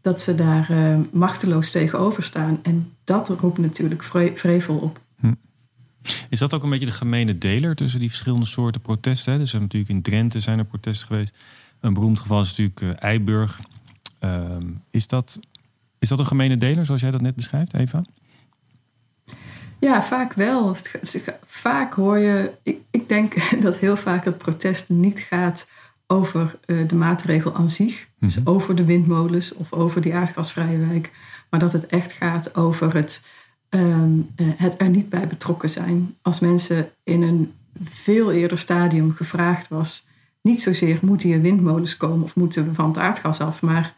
dat 0.00 0.20
ze 0.20 0.34
daar 0.34 0.66
eh, 0.70 0.98
machteloos 1.10 1.70
tegenover 1.70 2.22
staan. 2.22 2.58
En 2.62 2.92
dat 3.04 3.28
roept 3.28 3.58
natuurlijk 3.58 4.02
vre- 4.02 4.32
vrevel 4.34 4.76
op. 4.76 4.98
Is 6.28 6.38
dat 6.38 6.54
ook 6.54 6.62
een 6.62 6.70
beetje 6.70 6.86
de 6.86 6.92
gemene 6.92 7.38
deler 7.38 7.74
tussen 7.76 8.00
die 8.00 8.08
verschillende 8.08 8.46
soorten 8.46 8.80
protesten? 8.80 9.32
hè? 9.32 9.38
Dus 9.38 9.52
natuurlijk 9.52 9.90
in 9.90 10.02
Drenthe 10.02 10.40
zijn 10.40 10.58
er 10.58 10.64
protesten 10.64 11.06
geweest. 11.06 11.34
Een 11.80 11.94
beroemd 11.94 12.20
geval 12.20 12.40
is 12.40 12.48
natuurlijk 12.56 12.80
eh, 12.80 13.08
Eiburg. 13.08 13.60
Ehm, 14.18 14.66
is, 14.90 15.06
dat, 15.06 15.40
is 15.98 16.08
dat 16.08 16.18
een 16.18 16.26
gemene 16.26 16.56
deler 16.56 16.86
zoals 16.86 17.00
jij 17.00 17.10
dat 17.10 17.20
net 17.20 17.34
beschrijft, 17.34 17.74
Eva? 17.74 18.02
Ja, 19.80 20.02
vaak 20.02 20.32
wel. 20.32 20.76
Vaak 21.46 21.94
hoor 21.94 22.18
je, 22.18 22.50
ik, 22.62 22.78
ik 22.90 23.08
denk 23.08 23.34
dat 23.62 23.76
heel 23.76 23.96
vaak 23.96 24.24
het 24.24 24.38
protest 24.38 24.88
niet 24.88 25.20
gaat 25.20 25.68
over 26.06 26.56
eh, 26.66 26.88
de 26.88 26.94
maatregel 26.94 27.54
aan 27.54 27.70
zich. 27.70 28.08
Dus 28.20 28.36
Mhm. 28.38 28.48
over 28.48 28.74
de 28.76 28.84
windmolens 28.84 29.54
of 29.54 29.72
over 29.72 30.00
die 30.00 30.14
aardgasvrije 30.14 30.78
wijk. 30.86 31.12
Maar 31.50 31.60
dat 31.60 31.72
het 31.72 31.86
echt 31.86 32.12
gaat 32.12 32.54
over 32.56 32.94
het, 32.94 33.22
ehm, 33.70 34.20
eh, 34.36 34.46
het 34.56 34.74
er 34.78 34.88
niet 34.88 35.08
bij 35.08 35.26
betrokken 35.26 35.70
zijn. 35.70 36.14
Als 36.22 36.40
mensen 36.40 36.90
in 37.04 37.22
een 37.22 37.52
veel 37.82 38.32
eerder 38.32 38.58
stadium 38.58 39.12
gevraagd 39.12 39.68
was, 39.68 40.06
niet 40.42 40.62
zozeer 40.62 40.98
moeten 41.02 41.28
hier 41.28 41.40
windmolens 41.40 41.96
komen 41.96 42.24
of 42.24 42.36
moeten 42.36 42.64
we 42.64 42.74
van 42.74 42.88
het 42.88 42.98
aardgas 42.98 43.40
af, 43.40 43.62
maar 43.62 43.94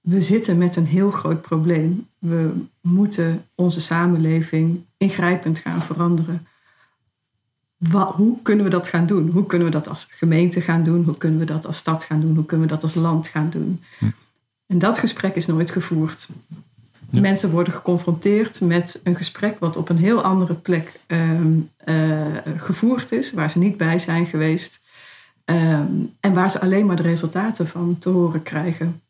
we 0.00 0.22
zitten 0.22 0.58
met 0.58 0.76
een 0.76 0.86
heel 0.86 1.10
groot 1.10 1.42
probleem. 1.42 2.06
We 2.18 2.52
moeten 2.80 3.44
onze 3.54 3.80
samenleving 3.80 4.84
ingrijpend 4.96 5.58
gaan 5.58 5.82
veranderen. 5.82 6.46
Hoe 8.14 8.42
kunnen 8.42 8.64
we 8.64 8.70
dat 8.70 8.88
gaan 8.88 9.06
doen? 9.06 9.30
Hoe 9.30 9.46
kunnen 9.46 9.66
we 9.66 9.72
dat 9.72 9.88
als 9.88 10.06
gemeente 10.10 10.60
gaan 10.60 10.82
doen? 10.82 11.04
Hoe 11.04 11.16
kunnen 11.16 11.38
we 11.38 11.44
dat 11.44 11.66
als 11.66 11.76
stad 11.76 12.04
gaan 12.04 12.20
doen? 12.20 12.34
Hoe 12.34 12.44
kunnen 12.44 12.66
we 12.66 12.72
dat 12.72 12.82
als 12.82 12.94
land 12.94 13.28
gaan 13.28 13.50
doen? 13.50 13.82
En 14.66 14.78
dat 14.78 14.98
gesprek 14.98 15.34
is 15.34 15.46
nooit 15.46 15.70
gevoerd. 15.70 16.28
Mensen 17.10 17.50
worden 17.50 17.72
geconfronteerd 17.72 18.60
met 18.60 19.00
een 19.02 19.16
gesprek 19.16 19.58
wat 19.58 19.76
op 19.76 19.88
een 19.88 19.98
heel 19.98 20.22
andere 20.22 20.54
plek 20.54 21.00
ehm, 21.06 21.52
eh, 21.76 22.26
gevoerd 22.56 23.12
is, 23.12 23.32
waar 23.32 23.50
ze 23.50 23.58
niet 23.58 23.76
bij 23.76 23.98
zijn 23.98 24.26
geweest. 24.26 24.80
Ehm, 25.44 25.92
en 26.20 26.34
waar 26.34 26.50
ze 26.50 26.60
alleen 26.60 26.86
maar 26.86 26.96
de 26.96 27.02
resultaten 27.02 27.66
van 27.66 27.98
te 27.98 28.08
horen 28.08 28.42
krijgen. 28.42 29.02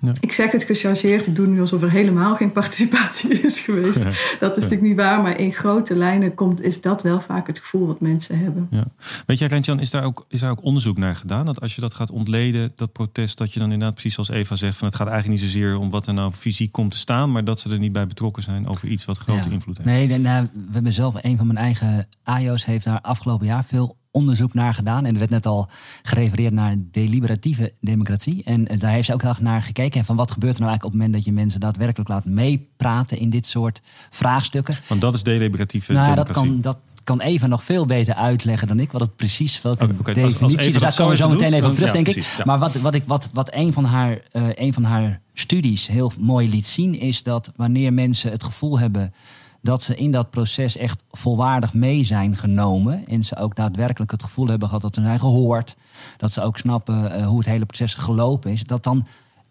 Ja. 0.00 0.12
Ik 0.20 0.32
zeg 0.32 0.50
het 0.50 0.64
gechargeerd, 0.64 1.26
ik 1.26 1.34
doe 1.36 1.46
nu 1.46 1.60
alsof 1.60 1.82
er 1.82 1.90
helemaal 1.90 2.36
geen 2.36 2.52
participatie 2.52 3.40
is 3.40 3.60
geweest. 3.60 4.02
Dat 4.40 4.56
is 4.56 4.62
natuurlijk 4.62 4.82
niet 4.82 4.96
waar, 4.96 5.22
maar 5.22 5.38
in 5.38 5.52
grote 5.52 5.96
lijnen 5.96 6.34
komt, 6.34 6.60
is 6.62 6.80
dat 6.80 7.02
wel 7.02 7.20
vaak 7.20 7.46
het 7.46 7.58
gevoel 7.58 7.86
wat 7.86 8.00
mensen 8.00 8.38
hebben. 8.38 8.66
Ja. 8.70 8.84
Weet 9.26 9.38
jij, 9.38 9.48
Rentjan, 9.48 9.80
is 9.80 9.90
daar, 9.90 10.04
ook, 10.04 10.24
is 10.28 10.40
daar 10.40 10.50
ook 10.50 10.62
onderzoek 10.64 10.98
naar 10.98 11.16
gedaan? 11.16 11.46
Dat 11.46 11.60
als 11.60 11.74
je 11.74 11.80
dat 11.80 11.94
gaat 11.94 12.10
ontleden, 12.10 12.72
dat 12.76 12.92
protest, 12.92 13.38
dat 13.38 13.52
je 13.52 13.58
dan 13.58 13.72
inderdaad 13.72 13.94
precies 13.94 14.14
zoals 14.14 14.30
Eva 14.30 14.56
zegt, 14.56 14.76
van 14.76 14.86
het 14.86 14.96
gaat 14.96 15.08
eigenlijk 15.08 15.40
niet 15.40 15.50
zozeer 15.50 15.76
om 15.78 15.90
wat 15.90 16.06
er 16.06 16.14
nou 16.14 16.32
fysiek 16.32 16.72
komt 16.72 16.90
te 16.90 16.98
staan, 16.98 17.32
maar 17.32 17.44
dat 17.44 17.60
ze 17.60 17.70
er 17.70 17.78
niet 17.78 17.92
bij 17.92 18.06
betrokken 18.06 18.42
zijn 18.42 18.66
over 18.68 18.88
iets 18.88 19.04
wat 19.04 19.18
grote 19.18 19.48
Ja. 19.48 19.54
invloed 19.54 19.76
heeft. 19.76 19.88
Nee, 19.88 20.06
nee, 20.06 20.18
nou, 20.18 20.46
we 20.52 20.72
hebben 20.72 20.92
zelf, 20.92 21.14
een 21.20 21.36
van 21.36 21.46
mijn 21.46 21.58
eigen 21.58 22.06
AIO's 22.22 22.64
heeft 22.64 22.84
daar 22.84 23.00
afgelopen 23.00 23.46
jaar 23.46 23.64
veel 23.64 23.96
onderzoek 24.10 24.54
naar 24.54 24.74
gedaan. 24.74 25.04
En 25.04 25.12
er 25.12 25.18
werd 25.18 25.30
net 25.30 25.46
al 25.46 25.68
gerefereerd 26.02 26.52
naar 26.52 26.76
deliberatieve 26.90 27.72
democratie. 27.80 28.44
En 28.44 28.66
eh, 28.68 28.80
daar 28.80 28.90
heeft 28.90 29.06
ze 29.06 29.12
ook 29.12 29.20
heel 29.20 29.30
erg 29.30 29.40
naar 29.40 29.62
gekeken. 29.62 30.00
En 30.00 30.06
van 30.06 30.16
wat 30.16 30.30
gebeurt 30.30 30.54
er 30.54 30.60
nou 30.60 30.70
eigenlijk 30.70 30.84
op 30.84 31.00
het 31.00 31.08
moment 31.08 31.12
dat 31.12 31.34
je 31.34 31.40
mensen 31.40 31.60
daadwerkelijk 31.60 32.08
laat 32.08 32.24
meepraten 32.24 33.18
in 33.18 33.30
dit 33.30 33.46
soort 33.46 33.80
vraagstukken. 34.10 34.76
Want 34.86 35.00
dat 35.00 35.14
is 35.14 35.22
deliberatieve 35.22 35.92
nou, 35.92 36.04
democratie. 36.04 36.42
Dat 36.42 36.52
kan, 36.52 36.60
dat 36.60 36.78
kan 37.04 37.20
Eva 37.20 37.46
nog 37.46 37.64
veel 37.64 37.86
beter 37.86 38.14
uitleggen 38.14 38.68
dan 38.68 38.80
ik. 38.80 38.92
Wat 38.92 39.00
het 39.00 39.16
precies, 39.16 39.62
welke 39.62 39.80
als- 39.86 39.90
als 40.04 40.14
definitie. 40.14 40.58
Eva 40.58 40.70
dus 40.72 40.80
daar 40.80 40.94
komen 40.94 41.12
we 41.12 41.16
zo 41.18 41.26
even 41.26 41.36
meteen 41.38 41.48
doet, 41.50 41.56
even 41.58 41.68
op 41.68 41.74
terug, 41.74 41.88
ja, 41.88 41.94
denk 41.94 42.08
ik. 42.08 42.16
ja. 42.16 42.44
Maar 42.44 42.58
wat, 42.58 42.74
wat, 42.74 42.94
ik, 42.94 43.02
wat, 43.06 43.30
wat 43.32 43.54
een, 43.54 43.72
van 43.72 43.84
haar, 43.84 44.18
eh, 44.32 44.48
een 44.54 44.72
van 44.72 44.84
haar 44.84 45.20
studies 45.34 45.86
heel 45.86 46.12
mooi 46.18 46.48
liet 46.48 46.66
zien... 46.66 46.94
is 47.00 47.22
dat 47.22 47.52
wanneer 47.56 47.92
mensen 47.92 48.30
het 48.30 48.44
gevoel 48.44 48.78
hebben 48.78 49.14
dat 49.62 49.82
ze 49.82 49.94
in 49.94 50.10
dat 50.10 50.30
proces 50.30 50.76
echt 50.76 51.04
volwaardig 51.10 51.74
mee 51.74 52.04
zijn 52.04 52.36
genomen. 52.36 53.06
En 53.06 53.24
ze 53.24 53.36
ook 53.36 53.56
daadwerkelijk 53.56 54.10
het 54.10 54.22
gevoel 54.22 54.46
hebben 54.46 54.68
gehad 54.68 54.82
dat 54.82 54.94
ze 54.94 55.00
zijn 55.00 55.20
gehoord. 55.20 55.76
Dat 56.16 56.32
ze 56.32 56.42
ook 56.42 56.58
snappen 56.58 57.12
eh, 57.12 57.26
hoe 57.26 57.38
het 57.38 57.48
hele 57.48 57.66
proces 57.66 57.94
gelopen 57.94 58.50
is. 58.50 58.64
Dat 58.64 58.84
dan 58.84 59.06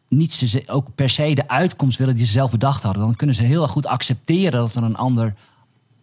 niet 0.08 0.34
ze 0.34 0.64
ook 0.68 0.88
per 0.96 1.10
se 1.10 1.34
de 1.34 1.48
uitkomst 1.48 1.98
willen 1.98 2.16
die 2.16 2.26
ze 2.26 2.32
zelf 2.32 2.52
bedacht 2.52 2.84
hadden. 2.84 3.04
Dan 3.04 3.16
kunnen 3.16 3.36
ze 3.36 3.44
heel 3.44 3.62
erg 3.62 3.72
goed 3.72 3.88
accepteren 3.88 4.60
dat 4.60 4.76
er 4.76 4.84
een 4.84 4.96
ander, 4.96 5.36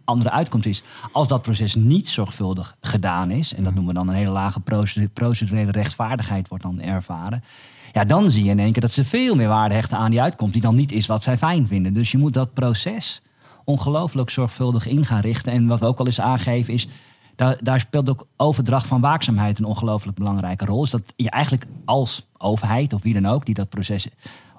andere 0.05 0.31
uitkomst 0.31 0.67
is. 0.67 0.83
Als 1.13 1.29
dat 1.29 1.43
proces 1.43 1.75
niet 1.75 2.09
zorgvuldig 2.09 2.77
gedaan 2.81 3.31
is, 3.31 3.55
en 3.55 3.65
dat 3.65 3.75
noemen 3.75 3.93
we 3.93 3.99
dan 3.99 4.09
een 4.09 4.15
hele 4.15 4.31
lage 4.31 4.61
procedu- 4.61 5.09
procedurele 5.09 5.71
rechtvaardigheid 5.71 6.49
wordt 6.49 6.65
dan 6.65 6.81
ervaren. 6.81 7.45
Ja, 7.93 8.05
dan 8.05 8.31
zie 8.31 8.45
je 8.45 8.51
in 8.51 8.59
één 8.59 8.73
keer 8.73 8.83
dat 8.83 8.93
ze 8.93 9.05
veel 9.05 9.35
meer 9.35 9.49
waarde 9.49 9.75
hechten 9.75 9.99
aan 9.99 10.11
die 10.11 10.23
uitkomst, 10.23 10.53
die 10.53 10.63
dan 10.63 10.75
niet 10.75 10.93
is 10.93 11.07
wat 11.07 11.23
zij 11.23 11.39
fijn 11.39 11.67
vinden. 11.67 11.95
Dus 11.95 12.11
je 12.11 12.19
moet 12.19 12.35
dat 12.35 12.55
proces 12.55 13.23
ongelooflijk 13.67 14.31
zorgvuldig 14.31 14.87
in 14.87 15.05
gaan 15.05 15.21
richten. 15.21 15.53
En 15.53 15.67
wat 15.67 15.81
we 15.81 15.87
ook 15.87 15.99
al 15.99 16.07
eens 16.07 16.21
aangeven 16.21 16.75
is. 16.75 16.89
Daar, 17.37 17.59
daar 17.63 17.81
speelt 17.81 18.11
ook 18.11 18.27
overdracht 18.37 18.87
van 18.87 19.01
waakzaamheid 19.01 19.59
een 19.59 19.65
ongelooflijk 19.65 20.19
belangrijke 20.19 20.65
rol. 20.65 20.85
Is 20.85 20.91
dat 20.91 21.13
je 21.17 21.31
eigenlijk 21.31 21.67
als 21.85 22.27
overheid 22.39 22.93
of 22.93 23.03
wie 23.03 23.15
dan 23.15 23.27
ook 23.27 23.47
die 23.47 23.55
dat 23.55 23.69
proces 23.69 24.09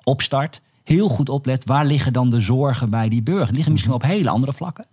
opstart, 0.03 0.61
heel 0.83 1.09
goed 1.09 1.29
oplet 1.29 1.65
waar 1.65 1.85
liggen 1.85 2.13
dan 2.13 2.29
de 2.29 2.39
zorgen 2.39 2.89
bij 2.89 3.09
die 3.09 3.21
burger. 3.21 3.45
Die 3.45 3.53
liggen 3.55 3.71
misschien 3.71 3.93
wel 3.93 4.01
op 4.01 4.07
hele 4.07 4.29
andere 4.29 4.53
vlakken. 4.53 4.85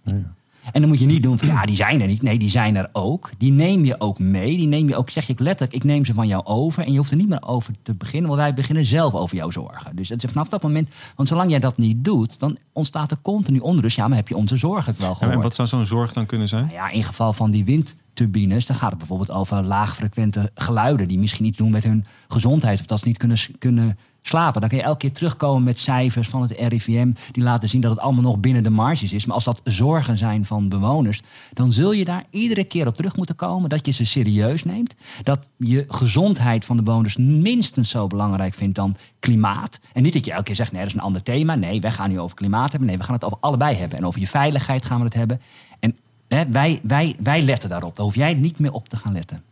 En 0.73 0.81
dan 0.81 0.91
moet 0.91 0.99
je 0.99 1.07
niet 1.07 1.23
doen 1.23 1.39
van 1.39 1.49
ja, 1.49 1.65
die 1.65 1.77
zijn 1.77 2.01
er 2.01 2.07
niet. 2.07 2.23
Nee, 2.23 2.39
die 2.39 2.49
zijn 2.49 2.77
er 2.77 2.89
ook. 2.93 3.31
Die 3.39 3.53
neem 3.53 3.85
je 3.85 4.01
ook 4.01 4.19
mee. 4.19 4.57
Die 4.57 4.67
neem 4.67 4.89
je 4.89 4.97
ook, 4.97 5.11
zeg 5.11 5.27
je 5.27 5.33
ook 5.33 5.41
letterlijk, 5.41 5.77
ik 5.77 5.85
neem 5.85 6.05
ze 6.05 6.15
van 6.15 6.27
jou 6.27 6.45
over. 6.45 6.85
En 6.85 6.93
je 6.93 6.99
hoeft 6.99 7.11
er 7.11 7.17
niet 7.17 7.29
meer 7.29 7.43
over 7.43 7.75
te 7.83 7.95
beginnen, 7.95 8.29
want 8.29 8.41
wij 8.41 8.55
beginnen 8.55 8.85
zelf 8.85 9.15
over 9.15 9.37
jouw 9.37 9.51
zorgen. 9.51 9.97
Dus 9.97 10.09
het 10.09 10.25
is 10.25 10.31
vanaf 10.31 10.49
dat 10.49 10.63
moment, 10.63 10.89
want 11.17 11.29
zolang 11.29 11.51
jij 11.51 11.59
dat 11.59 11.77
niet 11.77 12.05
doet, 12.05 12.39
dan 12.39 12.57
ontstaat 12.73 13.11
er 13.11 13.19
continu 13.23 13.59
onrust. 13.59 13.97
Ja, 13.97 14.09
maar 14.09 14.17
heb 14.17 14.29
je 14.29 14.37
onze 14.37 14.57
zorgen 14.57 14.95
wel 14.99 15.15
gehoord? 15.15 15.35
en 15.37 15.43
wat 15.43 15.55
zou 15.55 15.69
zo'n 15.69 15.87
zorg 15.87 16.13
dan 16.13 16.27
kunnen 16.27 16.49
zijn? 16.49 16.63
Nou 16.63 16.75
ja, 16.75 16.91
in 16.91 17.05
geval 17.05 17.33
van 17.33 17.51
die 17.51 17.65
windturbines, 17.65 18.67
dan 18.67 18.77
gaat 18.77 18.91
het 18.91 18.99
bijvoorbeeld 18.99 19.31
over 19.31 19.65
laagfrequente 19.65 20.51
geluiden 20.55 21.09
die 21.09 21.19
misschien 21.19 21.45
niet 21.45 21.57
doen 21.57 21.71
met 21.71 21.85
hun 21.85 22.05
gezondheid 22.29 22.81
of 22.81 22.87
dat 22.87 22.99
ze 22.99 23.07
niet 23.07 23.19
kunnen, 23.19 23.39
kunnen 23.59 23.99
slapen. 24.27 24.61
Dan 24.61 24.71
kun 24.71 24.79
je 24.79 24.85
elke 24.85 24.99
keer 24.99 25.13
terugkomen 25.13 25.63
met 25.63 25.79
cijfers 25.79 26.29
van 26.29 26.43
het 26.43 26.51
RIVM 26.51 27.13
die 27.33 27.43
laten 27.43 27.69
zien 27.69 27.81
dat 27.81 27.91
het 27.91 28.01
allemaal 28.01 28.23
nog 28.23 28.39
binnen 28.39 28.63
de 28.63 28.71
marges 28.71 29.13
is. 29.13 29.25
Maar 29.25 29.35
als 29.35 29.45
dat 29.45 29.61
zorgen 29.65 30.17
zijn 30.17 30.45
van 30.45 30.69
bewoners, 30.69 31.23
dan 31.53 31.73
zul 31.73 31.93
je 31.93 32.05
daar 32.05 32.25
iedere 32.31 32.65
keer 32.65 32.87
op 32.87 32.97
terug 32.97 33.17
moeten 33.17 33.37
komen 33.37 33.69
dat 33.69 33.87
je 33.87 33.93
ze 33.93 34.07
serieus 34.07 34.65
neemt. 34.65 34.95
Dat 35.23 35.49
je 35.59 35.85
gezondheid 35.89 36.65
van 36.65 36.77
de 36.77 36.83
bewoners 36.83 37.17
minstens 37.17 37.91
zo 37.91 38.07
belangrijk 38.07 38.55
vindt 38.55 38.75
dan 38.75 38.97
klimaat. 39.21 39.79
En 39.93 40.03
niet 40.03 40.13
dat 40.13 40.25
je 40.25 40.31
elke 40.31 40.45
keer 40.45 40.55
zegt, 40.55 40.73
nee, 40.73 40.81
dat 40.81 40.91
is 40.91 40.97
een 40.97 41.05
ander 41.05 41.23
thema. 41.23 41.55
Nee, 41.55 41.81
wij 41.81 41.93
gaan 41.93 42.11
nu 42.11 42.21
over 42.21 42.37
klimaat 42.37 42.71
hebben. 42.71 42.89
Nee, 42.89 42.99
we 42.99 43.05
gaan 43.05 43.15
het 43.15 43.25
over 43.25 43.39
allebei 43.41 43.77
hebben. 43.77 43.99
En 43.99 44.07
over 44.07 44.21
je 44.21 44.27
veiligheid 44.27 44.85
gaan 44.85 44.99
we 44.99 45.05
het 45.05 45.15
hebben. 45.15 45.41
En 45.79 45.97
Hè, 46.29 46.49
wij, 46.49 46.81
wij, 46.83 47.17
wij 47.19 47.43
letten 47.43 47.69
daarop. 47.69 47.97
Daar 47.97 48.05
hoef 48.05 48.15
jij 48.15 48.35
niet 48.35 48.59
meer 48.59 48.73
op 48.73 48.89
te 48.89 48.97
gaan 48.97 49.13
letten. 49.13 49.43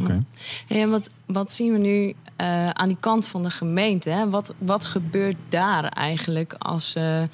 Oké. 0.00 0.24
Hey, 0.66 0.82
en 0.82 0.90
wat, 0.90 1.10
wat 1.26 1.52
zien 1.52 1.72
we 1.72 1.78
nu 1.78 2.14
eh, 2.36 2.66
aan 2.66 2.88
die 2.88 2.96
kant 3.00 3.26
van 3.26 3.42
de 3.42 3.50
gemeente? 3.50 4.10
Hè? 4.10 4.30
Wat, 4.30 4.54
wat 4.58 4.84
gebeurt 4.84 5.36
daar 5.48 5.84
eigenlijk 5.84 6.54
als 6.58 6.90
ze 6.90 7.28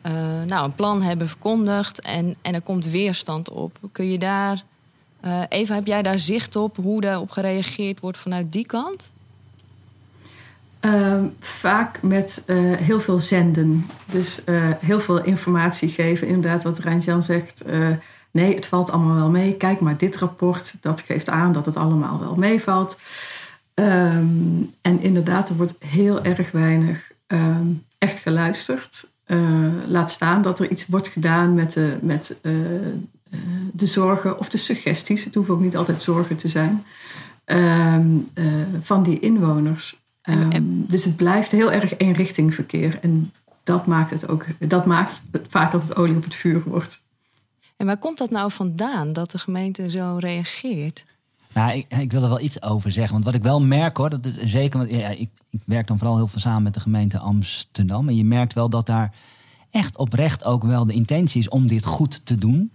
eh, 0.00 0.12
nou, 0.46 0.64
een 0.64 0.74
plan 0.74 1.02
hebben 1.02 1.28
verkondigd 1.28 2.00
en, 2.00 2.36
en 2.42 2.54
er 2.54 2.62
komt 2.62 2.86
weerstand 2.86 3.50
op? 3.50 3.78
Kun 3.92 4.10
je 4.10 4.18
daar, 4.18 4.62
eh, 5.20 5.40
Eva, 5.48 5.74
heb 5.74 5.86
jij 5.86 6.02
daar 6.02 6.18
zicht 6.18 6.56
op 6.56 6.76
hoe 6.76 7.00
daarop 7.00 7.30
gereageerd 7.30 8.00
wordt 8.00 8.18
vanuit 8.18 8.52
die 8.52 8.66
kant? 8.66 9.10
Ehm, 10.80 11.24
vaak 11.40 12.02
met 12.02 12.42
eh, 12.46 12.56
heel 12.60 13.00
veel 13.00 13.18
zenden. 13.18 13.86
Dus 14.10 14.44
eh, 14.44 14.70
heel 14.80 15.00
veel 15.00 15.22
informatie 15.22 15.88
geven. 15.88 16.26
Inderdaad, 16.26 16.62
wat 16.62 16.78
Rijntjan 16.78 17.22
zegt. 17.22 17.62
Nee, 18.36 18.54
het 18.54 18.66
valt 18.66 18.90
allemaal 18.90 19.16
wel 19.16 19.30
mee. 19.30 19.56
Kijk 19.56 19.80
maar, 19.80 19.96
dit 19.96 20.16
rapport, 20.16 20.74
dat 20.80 21.00
geeft 21.00 21.28
aan 21.28 21.52
dat 21.52 21.66
het 21.66 21.76
allemaal 21.76 22.20
wel 22.20 22.34
meevalt. 22.34 22.98
Ehm, 23.74 24.62
en 24.82 25.00
inderdaad, 25.00 25.48
er 25.48 25.56
wordt 25.56 25.74
heel 25.78 26.22
erg 26.24 26.50
weinig 26.50 27.10
ehm, 27.26 27.66
echt 27.98 28.18
geluisterd. 28.18 29.06
Eh, 29.24 29.38
laat 29.86 30.10
staan 30.10 30.42
dat 30.42 30.60
er 30.60 30.70
iets 30.70 30.86
wordt 30.86 31.08
gedaan 31.08 31.54
met, 31.54 31.72
de, 31.72 31.96
met 32.02 32.36
eh, 32.42 32.52
eh, 32.86 33.38
de 33.72 33.86
zorgen 33.86 34.38
of 34.38 34.48
de 34.48 34.58
suggesties. 34.58 35.24
Het 35.24 35.34
hoeven 35.34 35.54
ook 35.54 35.60
niet 35.60 35.76
altijd 35.76 36.02
zorgen 36.02 36.36
te 36.36 36.48
zijn. 36.48 36.84
ehm, 37.44 38.06
eh, 38.34 38.44
van 38.80 39.02
die 39.02 39.20
inwoners. 39.20 40.00
En- 40.22 40.52
en- 40.52 40.84
dus 40.88 41.04
het 41.04 41.16
blijft 41.16 41.50
heel 41.50 41.72
erg 41.72 41.96
eenrichtingverkeer. 41.98 42.98
En 43.02 43.32
dat 43.64 43.86
maakt 43.86 44.10
het 44.10 44.28
ook, 44.28 44.44
dat 44.58 44.86
maakt 44.86 45.20
het 45.30 45.46
vaak 45.48 45.72
dat 45.72 45.82
het 45.82 45.96
olie 45.96 46.16
op 46.16 46.24
het 46.24 46.34
vuur 46.34 46.62
wordt. 46.64 47.04
En 47.76 47.86
waar 47.86 47.98
komt 47.98 48.18
dat 48.18 48.30
nou 48.30 48.50
vandaan 48.50 49.12
dat 49.12 49.30
de 49.30 49.38
gemeente 49.38 49.90
zo 49.90 50.16
reageert? 50.20 51.04
Nou, 51.52 51.76
ik, 51.76 51.86
ik 51.98 52.12
wil 52.12 52.22
er 52.22 52.28
wel 52.28 52.40
iets 52.40 52.62
over 52.62 52.92
zeggen. 52.92 53.12
Want 53.12 53.24
wat 53.24 53.34
ik 53.34 53.42
wel 53.42 53.60
merk 53.60 53.96
hoor, 53.96 54.10
dat 54.10 54.26
is 54.26 54.36
zeker. 54.44 54.78
Want, 54.78 54.90
ja, 54.90 55.08
ik, 55.08 55.30
ik 55.50 55.60
werk 55.64 55.86
dan 55.86 55.98
vooral 55.98 56.16
heel 56.16 56.28
veel 56.28 56.40
samen 56.40 56.62
met 56.62 56.74
de 56.74 56.80
gemeente 56.80 57.18
Amsterdam. 57.18 58.08
En 58.08 58.16
je 58.16 58.24
merkt 58.24 58.52
wel 58.52 58.68
dat 58.68 58.86
daar 58.86 59.14
echt 59.70 59.96
oprecht 59.96 60.44
ook 60.44 60.64
wel 60.64 60.86
de 60.86 60.92
intentie 60.92 61.40
is 61.40 61.48
om 61.48 61.66
dit 61.66 61.84
goed 61.84 62.20
te 62.24 62.38
doen. 62.38 62.72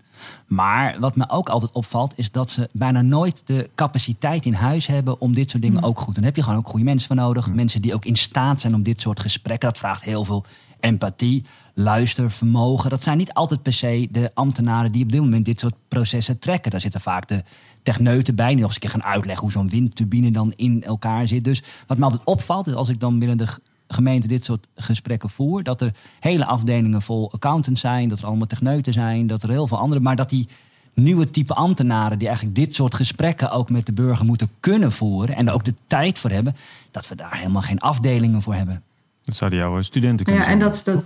Maar 0.48 1.00
wat 1.00 1.16
me 1.16 1.30
ook 1.30 1.50
altijd 1.50 1.72
opvalt, 1.72 2.14
is 2.16 2.32
dat 2.32 2.52
ze 2.52 2.70
bijna 2.74 3.02
nooit 3.02 3.42
de 3.46 3.70
capaciteit 3.76 4.46
in 4.46 4.54
huis 4.54 4.88
hebben 4.88 5.22
om 5.22 5.34
dit 5.34 5.50
soort 5.50 5.64
dingen 5.64 5.84
ook 5.84 5.98
goed 5.98 6.08
te 6.08 6.14
doen. 6.14 6.24
Daar 6.24 6.24
heb 6.24 6.36
je 6.36 6.44
gewoon 6.44 6.58
ook 6.58 6.68
goede 6.68 6.86
mensen 6.86 7.08
voor 7.08 7.16
nodig. 7.16 7.54
Mensen 7.54 7.82
die 7.82 7.94
ook 7.94 8.06
in 8.06 8.16
staat 8.16 8.62
zijn 8.62 8.76
om 8.76 8.84
dit 8.84 9.02
soort 9.02 9.20
gesprekken. 9.20 9.70
Dat 9.70 9.78
vraagt 9.78 10.04
heel 10.04 10.26
veel 10.26 10.46
empathie, 10.82 11.46
luistervermogen. 11.74 12.90
Dat 12.90 13.04
zijn 13.04 13.18
niet 13.18 13.34
altijd 13.34 13.62
per 13.62 13.74
se 13.74 14.08
de 14.12 14.32
ambtenaren 14.34 14.92
die 14.92 15.04
op 15.04 15.12
dit 15.12 15.22
moment 15.22 15.46
dit 15.46 15.60
soort 15.60 15.76
processen 15.88 16.40
trekken. 16.40 16.72
Daar 16.72 16.82
zitten 16.82 17.02
vaak 17.02 17.28
de 17.28 17.44
techneuten 17.84 18.36
bij, 18.36 18.48
die 18.48 18.56
nog 18.56 18.66
eens 18.66 18.74
een 18.74 18.82
keer 18.82 18.90
gaan 18.90 19.12
uitleggen 19.12 19.44
hoe 19.44 19.52
zo'n 19.52 19.70
windturbine 19.70 20.32
dan 20.32 20.54
in 20.56 20.84
elkaar 20.84 21.28
zit. 21.28 21.44
Dus 21.44 21.64
wat 21.88 21.98
me 21.98 22.04
altijd 22.04 22.24
opvalt, 22.26 22.68
is 22.68 22.74
als 22.74 22.90
ik 22.90 23.00
dan 23.00 23.20
binnen 23.20 23.38
de 23.38 23.48
gemeente 23.88 24.28
dit 24.28 24.46
soort 24.46 24.68
gesprekken 24.76 25.30
voer, 25.30 25.64
dat 25.64 25.82
er 25.82 25.94
hele 26.20 26.46
afdelingen 26.46 27.02
vol 27.02 27.32
accountants 27.32 27.82
zijn, 27.82 28.10
dat 28.10 28.20
er 28.20 28.26
allemaal 28.26 28.48
techneuten 28.48 28.94
zijn, 28.94 29.28
dat 29.28 29.44
er 29.44 29.50
heel 29.50 29.68
veel 29.68 29.80
andere, 29.80 30.02
maar 30.02 30.16
dat 30.16 30.30
die 30.30 30.48
nieuwe 30.94 31.30
type 31.30 31.54
ambtenaren 31.54 32.18
die 32.18 32.28
eigenlijk 32.28 32.58
dit 32.58 32.76
soort 32.76 32.96
gesprekken 32.96 33.52
ook 33.52 33.70
met 33.70 33.86
de 33.86 33.94
burger 33.94 34.26
moeten 34.26 34.50
kunnen 34.60 34.92
voeren 34.92 35.36
en 35.36 35.48
er 35.48 35.54
ook 35.54 35.64
de 35.64 35.74
tijd 35.88 36.20
voor 36.20 36.30
hebben, 36.30 36.56
dat 36.92 37.08
we 37.08 37.16
daar 37.16 37.38
helemaal 37.38 37.62
geen 37.62 37.80
afdelingen 37.80 38.42
voor 38.42 38.54
hebben. 38.54 38.84
Dat 39.26 39.36
zouden 39.36 39.60
jouw 39.60 39.82
studenten 39.82 40.26
kunnen 40.26 40.44
Ja, 40.44 40.50
en 40.50 40.60
dat, 40.60 40.82
dat, 40.86 41.04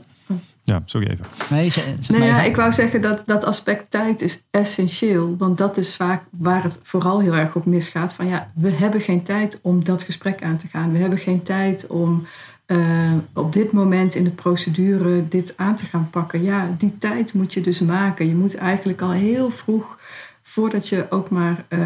Ja, 0.63 0.81
sorry 0.86 1.07
even. 1.07 1.25
Nee, 1.50 1.69
ze, 1.69 1.81
maar 2.10 2.19
ja, 2.19 2.36
even- 2.38 2.45
ik 2.50 2.55
wou 2.55 2.72
zeggen 2.72 3.01
dat 3.01 3.22
dat 3.25 3.43
aspect 3.43 3.91
tijd 3.91 4.22
is 4.22 4.41
essentieel. 4.51 5.36
Want 5.38 5.57
dat 5.57 5.77
is 5.77 5.95
vaak 5.95 6.24
waar 6.29 6.63
het 6.63 6.79
vooral 6.84 7.19
heel 7.19 7.34
erg 7.34 7.55
op 7.55 7.65
misgaat. 7.65 8.13
Van 8.13 8.27
ja, 8.27 8.51
we 8.55 8.69
hebben 8.69 9.01
geen 9.01 9.24
tijd 9.24 9.60
om 9.62 9.84
dat 9.84 10.03
gesprek 10.03 10.43
aan 10.43 10.57
te 10.57 10.67
gaan. 10.67 10.91
We 10.91 10.98
hebben 10.98 11.19
geen 11.19 11.43
tijd 11.43 11.88
om 11.88 12.25
eh, 12.65 13.12
op 13.34 13.53
dit 13.53 13.72
moment 13.72 14.15
in 14.15 14.24
de 14.24 14.29
procedure 14.29 15.27
dit 15.27 15.53
aan 15.55 15.75
te 15.75 15.86
gaan 15.86 16.10
pakken. 16.10 16.43
Ja, 16.43 16.75
die 16.77 16.98
tijd 16.98 17.34
moet 17.34 17.53
je 17.53 17.62
dus 17.62 17.79
maken. 17.79 18.27
Je 18.27 18.36
moet 18.36 18.55
eigenlijk 18.55 19.01
al 19.01 19.12
heel 19.12 19.50
vroeg, 19.50 20.00
voordat 20.43 20.89
je 20.89 21.05
ook 21.10 21.29
maar 21.29 21.65
eh, 21.67 21.79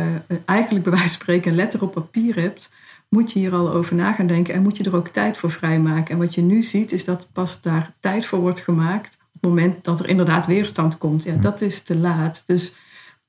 eigenlijk 0.45 0.83
bij 0.83 0.93
wijze 0.93 1.07
van 1.07 1.21
spreken 1.21 1.51
een 1.51 1.57
letter 1.57 1.81
op 1.81 1.93
papier 1.93 2.35
hebt, 2.35 2.69
moet 3.09 3.31
je 3.31 3.39
hier 3.39 3.53
al 3.53 3.71
over 3.71 3.95
na 3.95 4.13
gaan 4.13 4.27
denken 4.27 4.53
en 4.53 4.61
moet 4.61 4.77
je 4.77 4.83
er 4.83 4.95
ook 4.95 5.07
tijd 5.07 5.37
voor 5.37 5.51
vrijmaken. 5.51 6.13
En 6.13 6.17
wat 6.17 6.35
je 6.35 6.41
nu 6.41 6.63
ziet 6.63 6.91
is 6.91 7.05
dat 7.05 7.27
pas 7.33 7.61
daar 7.61 7.93
tijd 7.99 8.25
voor 8.25 8.39
wordt 8.39 8.59
gemaakt 8.59 9.17
op 9.19 9.41
het 9.41 9.49
moment 9.49 9.83
dat 9.83 9.99
er 9.99 10.09
inderdaad 10.09 10.45
weerstand 10.45 10.97
komt. 10.97 11.23
Ja, 11.23 11.35
dat 11.35 11.61
is 11.61 11.81
te 11.81 11.95
laat. 11.95 12.43
Dus 12.45 12.73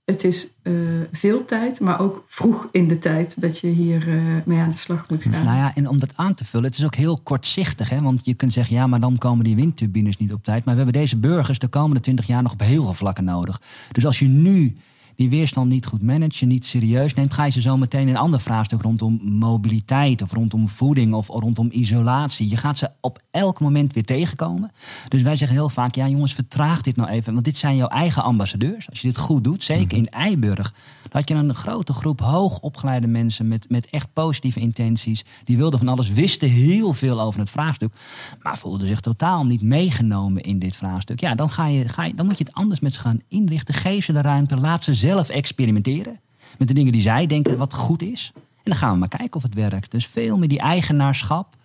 het 0.04 0.24
is 0.24 0.48
eh, 0.62 0.72
veel 1.12 1.44
tijd, 1.44 1.80
maar 1.80 2.00
ook 2.00 2.24
vroeg 2.26 2.68
in 2.72 2.88
de 2.88 2.98
tijd 2.98 3.40
dat 3.40 3.58
je 3.58 3.66
hier 3.66 4.08
eh, 4.08 4.14
mee 4.44 4.58
aan 4.58 4.70
de 4.70 4.76
slag 4.76 5.10
moet 5.10 5.22
gaan. 5.22 5.44
Nou 5.44 5.56
ja, 5.56 5.74
en 5.74 5.88
om 5.88 5.98
dat 5.98 6.16
aan 6.16 6.34
te 6.34 6.44
vullen, 6.44 6.68
het 6.68 6.78
is 6.78 6.84
ook 6.84 6.94
heel 6.94 7.20
kortzichtig. 7.22 7.88
Hè? 7.88 8.00
Want 8.00 8.24
je 8.24 8.34
kunt 8.34 8.52
zeggen, 8.52 8.76
ja, 8.76 8.86
maar 8.86 9.00
dan 9.00 9.18
komen 9.18 9.44
die 9.44 9.56
windturbines 9.56 10.16
niet 10.16 10.32
op 10.32 10.44
tijd. 10.44 10.64
Maar 10.64 10.74
we 10.74 10.82
hebben 10.82 11.00
deze 11.00 11.16
burgers 11.16 11.58
de 11.58 11.68
komende 11.68 12.00
twintig 12.00 12.26
jaar 12.26 12.42
nog 12.42 12.52
op 12.52 12.60
heel 12.60 12.84
veel 12.84 12.94
vlakken 12.94 13.24
nodig. 13.24 13.60
Dus 13.92 14.06
als 14.06 14.18
je 14.18 14.28
nu 14.28 14.76
die 15.20 15.30
weerstand 15.30 15.70
niet 15.70 15.86
goed 15.86 16.02
manage, 16.02 16.44
niet 16.44 16.66
serieus 16.66 17.14
neemt, 17.14 17.34
ga 17.34 17.44
je 17.44 17.50
ze 17.50 17.60
zo 17.60 17.76
meteen 17.76 18.08
een 18.08 18.16
ander 18.16 18.40
vraagstuk 18.40 18.82
rondom 18.82 19.20
mobiliteit 19.22 20.22
of 20.22 20.32
rondom 20.32 20.68
voeding 20.68 21.14
of 21.14 21.28
rondom 21.28 21.68
isolatie. 21.70 22.48
Je 22.48 22.56
gaat 22.56 22.78
ze 22.78 22.90
op 23.00 23.22
elk 23.30 23.60
moment 23.60 23.92
weer 23.92 24.04
tegenkomen. 24.04 24.72
Dus 25.08 25.22
wij 25.22 25.36
zeggen 25.36 25.56
heel 25.56 25.68
vaak, 25.68 25.94
ja 25.94 26.08
jongens, 26.08 26.34
vertraag 26.34 26.82
dit 26.82 26.96
nou 26.96 27.10
even, 27.10 27.32
want 27.32 27.44
dit 27.44 27.56
zijn 27.56 27.76
jouw 27.76 27.88
eigen 27.88 28.22
ambassadeurs. 28.22 28.88
Als 28.90 29.00
je 29.00 29.06
dit 29.06 29.18
goed 29.18 29.44
doet, 29.44 29.64
zeker 29.64 29.98
in 29.98 30.08
Eiburg, 30.08 30.74
had 31.10 31.28
je 31.28 31.34
een 31.34 31.54
grote 31.54 31.92
groep 31.92 32.20
hoogopgeleide 32.20 33.06
mensen 33.06 33.48
met, 33.48 33.70
met 33.70 33.86
echt 33.90 34.12
positieve 34.12 34.60
intenties. 34.60 35.24
Die 35.44 35.56
wilden 35.56 35.78
van 35.78 35.88
alles, 35.88 36.08
wisten 36.08 36.48
heel 36.48 36.92
veel 36.92 37.20
over 37.20 37.40
het 37.40 37.50
vraagstuk, 37.50 37.92
maar 38.42 38.58
voelden 38.58 38.88
zich 38.88 39.00
totaal 39.00 39.44
niet 39.44 39.62
meegenomen 39.62 40.42
in 40.42 40.58
dit 40.58 40.76
vraagstuk. 40.76 41.20
Ja, 41.20 41.34
dan, 41.34 41.50
ga 41.50 41.66
je, 41.66 41.88
ga 41.88 42.04
je, 42.04 42.14
dan 42.14 42.26
moet 42.26 42.38
je 42.38 42.44
het 42.44 42.54
anders 42.54 42.80
met 42.80 42.94
ze 42.94 43.00
gaan 43.00 43.20
inrichten. 43.28 43.74
Geef 43.74 44.04
ze 44.04 44.12
de 44.12 44.20
ruimte, 44.20 44.56
laat 44.56 44.84
ze 44.84 44.94
zelf 44.94 45.09
experimenteren 45.18 46.20
met 46.58 46.68
de 46.68 46.74
dingen 46.74 46.92
die 46.92 47.02
zij 47.02 47.26
denken 47.26 47.56
wat 47.56 47.74
goed 47.74 48.02
is. 48.02 48.32
En 48.34 48.42
dan 48.70 48.76
gaan 48.76 48.92
we 48.92 48.98
maar 48.98 49.08
kijken 49.08 49.34
of 49.34 49.42
het 49.42 49.54
werkt. 49.54 49.90
Dus 49.90 50.06
veel 50.06 50.38
meer 50.38 50.48
die 50.48 50.58
eigenaarschap, 50.58 51.56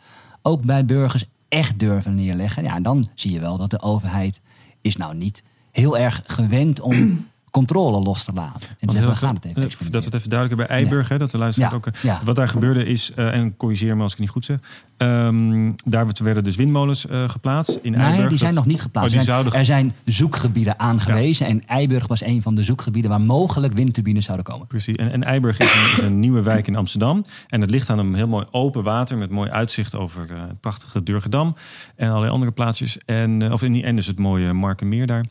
ook 0.41 0.61
bij 0.61 0.85
burgers, 0.85 1.25
echt 1.49 1.79
durven 1.79 2.15
neerleggen. 2.15 2.63
Ja, 2.63 2.79
dan 2.79 3.07
zie 3.15 3.31
je 3.31 3.39
wel 3.39 3.57
dat 3.57 3.69
de 3.69 3.81
overheid 3.81 4.39
is 4.81 4.95
nou 4.95 5.15
niet 5.15 5.43
heel 5.71 5.97
erg 5.97 6.21
gewend 6.25 6.79
om 6.79 7.27
controle 7.55 7.99
los 8.01 8.23
te 8.23 8.31
laten. 8.33 8.61
En 8.79 8.89
zeggen, 8.89 9.09
we 9.09 9.15
gaan 9.15 9.35
het 9.35 9.45
even 9.45 9.61
Dat 9.91 9.99
we 10.03 10.05
het 10.05 10.13
even 10.13 10.29
duidelijker 10.29 10.67
bij 10.67 10.77
Eiburg, 10.77 11.09
hè, 11.09 11.17
dat 11.17 11.31
de 11.31 11.37
luisteraar 11.37 11.69
Ja, 11.69 11.75
ook... 11.75 11.85
eh, 11.87 12.01
ja. 12.03 12.21
Wat 12.23 12.35
daar 12.35 12.47
gebeurde 12.47 12.85
is, 12.85 13.11
eh, 13.15 13.33
en 13.33 13.57
corrigeer 13.57 13.95
me 13.95 14.01
als 14.03 14.11
ik 14.11 14.17
het 14.17 14.25
niet 14.27 14.29
goed 14.35 14.45
zeg... 14.45 14.59
ehm, 14.97 15.71
daar 15.85 16.05
werden 16.23 16.43
dus 16.43 16.55
windmolens 16.55 17.07
eh, 17.07 17.29
geplaatst 17.29 17.79
in 17.81 17.91
Nee, 17.91 18.01
Eiburg. 18.01 18.29
die 18.29 18.37
zijn 18.37 18.53
Dat- 18.53 18.63
nog 18.63 18.71
niet 18.73 18.81
geplaatst. 18.81 19.13
Oh, 19.15 19.19
die 19.19 19.19
Er 19.19 19.25
zijn- 19.25 19.53
zouden- 19.53 19.59
Er 19.59 19.65
zijn 19.65 19.93
zoekgebieden 20.15 20.79
aangewezen. 20.79 21.47
En 21.47 21.67
Eiburg 21.67 22.07
was 22.07 22.23
een 22.23 22.41
van 22.41 22.55
de 22.55 22.63
zoekgebieden 22.63 23.11
waar 23.11 23.21
mogelijk 23.21 23.73
windturbines 23.73 24.25
zouden 24.25 24.45
komen. 24.45 24.67
Precies. 24.67 24.95
En, 24.95 25.11
en 25.11 25.23
Eiburg 25.23 25.59
is 25.59 25.73
een, 25.73 25.91
is 25.97 26.01
een 26.03 26.19
nieuwe 26.19 26.41
wijk 26.41 26.67
in 26.67 26.75
Amsterdam. 26.75 27.25
En 27.47 27.61
het 27.61 27.69
ligt 27.71 27.89
aan 27.89 27.99
een 27.99 28.15
heel 28.15 28.27
mooi 28.27 28.45
open 28.51 28.83
water 28.83 29.17
met 29.17 29.29
mooi 29.29 29.49
uitzicht 29.49 29.95
over 29.95 30.21
het 30.21 30.59
prachtige 30.59 31.03
Durgedam 31.03 31.55
en 31.95 32.07
allerlei 32.09 32.31
andere 32.31 32.51
plaatsjes. 32.51 32.97
En, 33.05 33.51
of 33.53 33.61
in, 33.63 33.83
en 33.83 33.95
dus 33.95 34.07
het 34.07 34.19
mooie 34.19 34.53
Markenmeer 34.53 35.07
daar. 35.07 35.25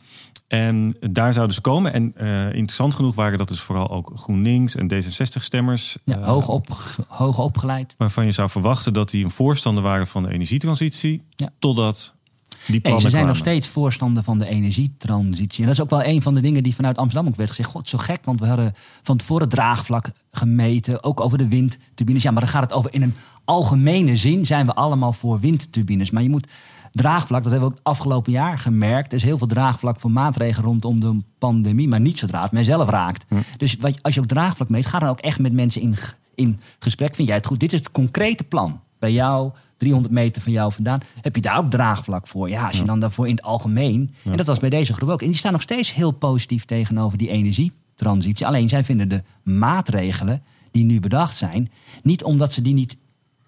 En 0.47 0.95
daar 0.99 1.33
zouden 1.33 1.55
ze 1.55 1.61
komen. 1.61 1.93
En 1.93 2.13
eh, 2.15 2.45
interessant 2.45 2.95
genoeg 2.95 3.15
waren 3.15 3.37
dat 3.37 3.47
dus 3.47 3.59
vooral 3.59 3.89
ook 3.89 4.11
GroenLinks 4.15 4.75
en 4.75 4.93
D66-stemmers. 4.93 5.97
Ja, 6.03 6.21
hoog, 6.21 6.47
op, 6.47 6.67
hoog 7.07 7.39
opgeleid. 7.39 7.95
Waarvan 7.97 8.25
je 8.25 8.31
zou 8.31 8.49
verwachten 8.49 8.93
dat 8.93 9.09
die 9.09 9.23
een 9.23 9.31
voorstander 9.31 9.83
waren 9.83 10.07
van 10.07 10.23
de 10.23 10.29
energietransitie. 10.33 11.21
Ja. 11.29 11.49
Totdat 11.59 12.13
die 12.49 12.73
Nee, 12.73 12.79
plannen 12.79 13.01
ze 13.01 13.09
zijn 13.09 13.23
kwamen. 13.23 13.27
nog 13.27 13.37
steeds 13.51 13.67
voorstander 13.67 14.23
van 14.23 14.37
de 14.37 14.47
energietransitie. 14.47 15.59
En 15.59 15.65
dat 15.65 15.75
is 15.75 15.81
ook 15.81 15.89
wel 15.89 16.03
een 16.03 16.21
van 16.21 16.33
de 16.33 16.41
dingen 16.41 16.63
die 16.63 16.75
vanuit 16.75 16.97
Amsterdam 16.97 17.27
ook 17.31 17.37
werd 17.37 17.49
gezegd. 17.49 17.69
God, 17.69 17.89
zo 17.89 17.97
gek, 17.97 18.19
want 18.25 18.39
we 18.39 18.47
hadden 18.47 18.73
van 19.03 19.17
tevoren 19.17 19.41
het 19.43 19.51
draagvlak 19.51 20.11
gemeten. 20.31 21.03
Ook 21.03 21.19
over 21.19 21.37
de 21.37 21.47
windturbines. 21.47 22.23
Ja, 22.23 22.31
maar 22.31 22.41
dan 22.41 22.49
gaat 22.49 22.63
het 22.63 22.73
over 22.73 22.93
in 22.93 23.01
een 23.01 23.15
algemene 23.45 24.17
zin 24.17 24.45
zijn 24.45 24.65
we 24.65 24.73
allemaal 24.73 25.13
voor 25.13 25.39
windturbines. 25.39 26.11
Maar 26.11 26.23
je 26.23 26.29
moet 26.29 26.47
draagvlak, 26.95 27.43
dat 27.43 27.51
hebben 27.51 27.69
we 27.69 27.75
ook 27.75 27.83
het 27.83 27.93
afgelopen 27.93 28.31
jaar 28.31 28.59
gemerkt. 28.59 29.11
Er 29.11 29.17
is 29.17 29.23
heel 29.23 29.37
veel 29.37 29.47
draagvlak 29.47 29.99
voor 29.99 30.11
maatregelen 30.11 30.65
rondom 30.65 30.99
de 30.99 31.21
pandemie. 31.37 31.87
Maar 31.87 31.99
niet 31.99 32.19
zodra 32.19 32.41
het 32.41 32.51
mijzelf 32.51 32.89
raakt. 32.89 33.25
Dus 33.57 33.75
wat, 33.79 34.03
als 34.03 34.13
je 34.13 34.19
ook 34.19 34.27
draagvlak 34.27 34.69
meet, 34.69 34.85
ga 34.85 34.99
dan 34.99 35.09
ook 35.09 35.19
echt 35.19 35.39
met 35.39 35.53
mensen 35.53 35.81
in, 35.81 35.95
in 36.35 36.59
gesprek. 36.79 37.15
Vind 37.15 37.27
jij 37.27 37.37
het 37.37 37.45
goed? 37.45 37.59
Dit 37.59 37.73
is 37.73 37.79
het 37.79 37.91
concrete 37.91 38.43
plan. 38.43 38.79
Bij 38.99 39.11
jou, 39.11 39.51
300 39.77 40.13
meter 40.13 40.41
van 40.41 40.51
jou 40.51 40.71
vandaan. 40.71 40.99
Heb 41.21 41.35
je 41.35 41.41
daar 41.41 41.57
ook 41.57 41.69
draagvlak 41.69 42.27
voor? 42.27 42.49
Ja, 42.49 42.67
als 42.67 42.77
je 42.77 42.83
dan 42.83 42.99
daarvoor 42.99 43.27
in 43.27 43.35
het 43.35 43.43
algemeen. 43.43 44.15
En 44.23 44.37
dat 44.37 44.47
was 44.47 44.59
bij 44.59 44.69
deze 44.69 44.93
groep 44.93 45.09
ook. 45.09 45.21
En 45.21 45.27
die 45.27 45.37
staan 45.37 45.51
nog 45.51 45.61
steeds 45.61 45.93
heel 45.93 46.11
positief 46.11 46.65
tegenover 46.65 47.17
die 47.17 47.29
energietransitie. 47.29 48.47
Alleen 48.47 48.69
zij 48.69 48.83
vinden 48.83 49.09
de 49.09 49.23
maatregelen 49.43 50.43
die 50.71 50.83
nu 50.83 50.99
bedacht 50.99 51.37
zijn. 51.37 51.71
Niet 52.03 52.23
omdat 52.23 52.53
ze 52.53 52.61
die 52.61 52.73
niet 52.73 52.97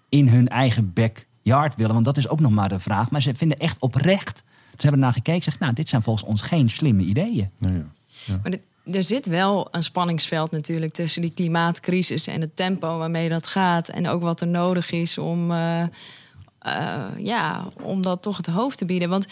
in 0.08 0.28
hun 0.28 0.48
eigen 0.48 0.92
backyard 1.48 1.76
willen. 1.76 1.92
Want 1.92 2.04
dat 2.04 2.16
is 2.16 2.28
ook 2.28 2.40
nog 2.40 2.50
maar 2.50 2.68
de 2.68 2.78
vraag. 2.78 3.10
Maar 3.10 3.22
ze 3.22 3.34
vinden 3.34 3.58
echt 3.58 3.76
oprecht. 3.78 4.42
Ze 4.46 4.86
hebben 4.86 4.92
ernaar 4.92 5.12
gekeken 5.12 5.34
en 5.34 5.42
zeggen, 5.42 5.62
nou, 5.62 5.74
dit 5.74 5.88
zijn 5.88 6.02
volgens 6.02 6.24
ons 6.24 6.40
geen 6.42 6.70
slimme 6.70 7.02
ideeën. 7.02 7.50
Ja, 7.58 7.68
ja. 8.24 8.38
Maar 8.42 8.50
dit- 8.50 8.94
er 8.96 9.04
zit 9.04 9.26
wel 9.26 9.68
een 9.70 9.82
spanningsveld 9.82 10.50
natuurlijk 10.50 10.92
tussen 10.92 11.22
die 11.22 11.32
klimaatcrisis 11.34 12.26
en 12.26 12.40
het 12.40 12.56
tempo 12.56 12.98
waarmee 12.98 13.28
dat 13.28 13.46
gaat. 13.46 13.88
En 13.88 14.08
ook 14.08 14.22
wat 14.22 14.40
er 14.40 14.46
nodig 14.46 14.90
is 14.90 15.18
om, 15.18 15.50
eh, 15.50 15.82
eh, 16.58 17.04
ja, 17.18 17.66
om 17.82 18.02
dat 18.02 18.22
toch 18.22 18.36
het 18.36 18.46
hoofd 18.46 18.78
te 18.78 18.84
bieden. 18.84 19.08
Want 19.08 19.26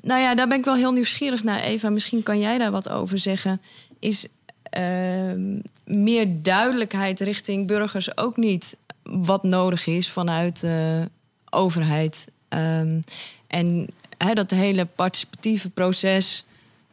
nou 0.00 0.20
ja, 0.20 0.34
daar 0.34 0.48
ben 0.48 0.58
ik 0.58 0.64
wel 0.64 0.74
heel 0.76 0.92
nieuwsgierig 0.92 1.42
naar. 1.44 1.60
Eva, 1.60 1.90
misschien 1.90 2.22
kan 2.22 2.38
jij 2.38 2.58
daar 2.58 2.70
wat 2.70 2.88
over 2.88 3.18
zeggen. 3.18 3.60
Is 3.98 4.26
ehm, 4.62 5.58
meer 5.84 6.42
duidelijkheid 6.42 7.20
richting 7.20 7.66
burgers 7.66 8.16
ook 8.16 8.36
niet 8.36 8.76
wat 9.10 9.42
nodig 9.42 9.86
is 9.86 10.10
vanuit 10.10 10.60
de 10.60 11.08
overheid? 11.50 12.26
Ehm, 12.48 13.00
en 13.46 13.88
dat 14.34 14.50
hele 14.50 14.84
participatieve 14.84 15.70
proces 15.70 16.44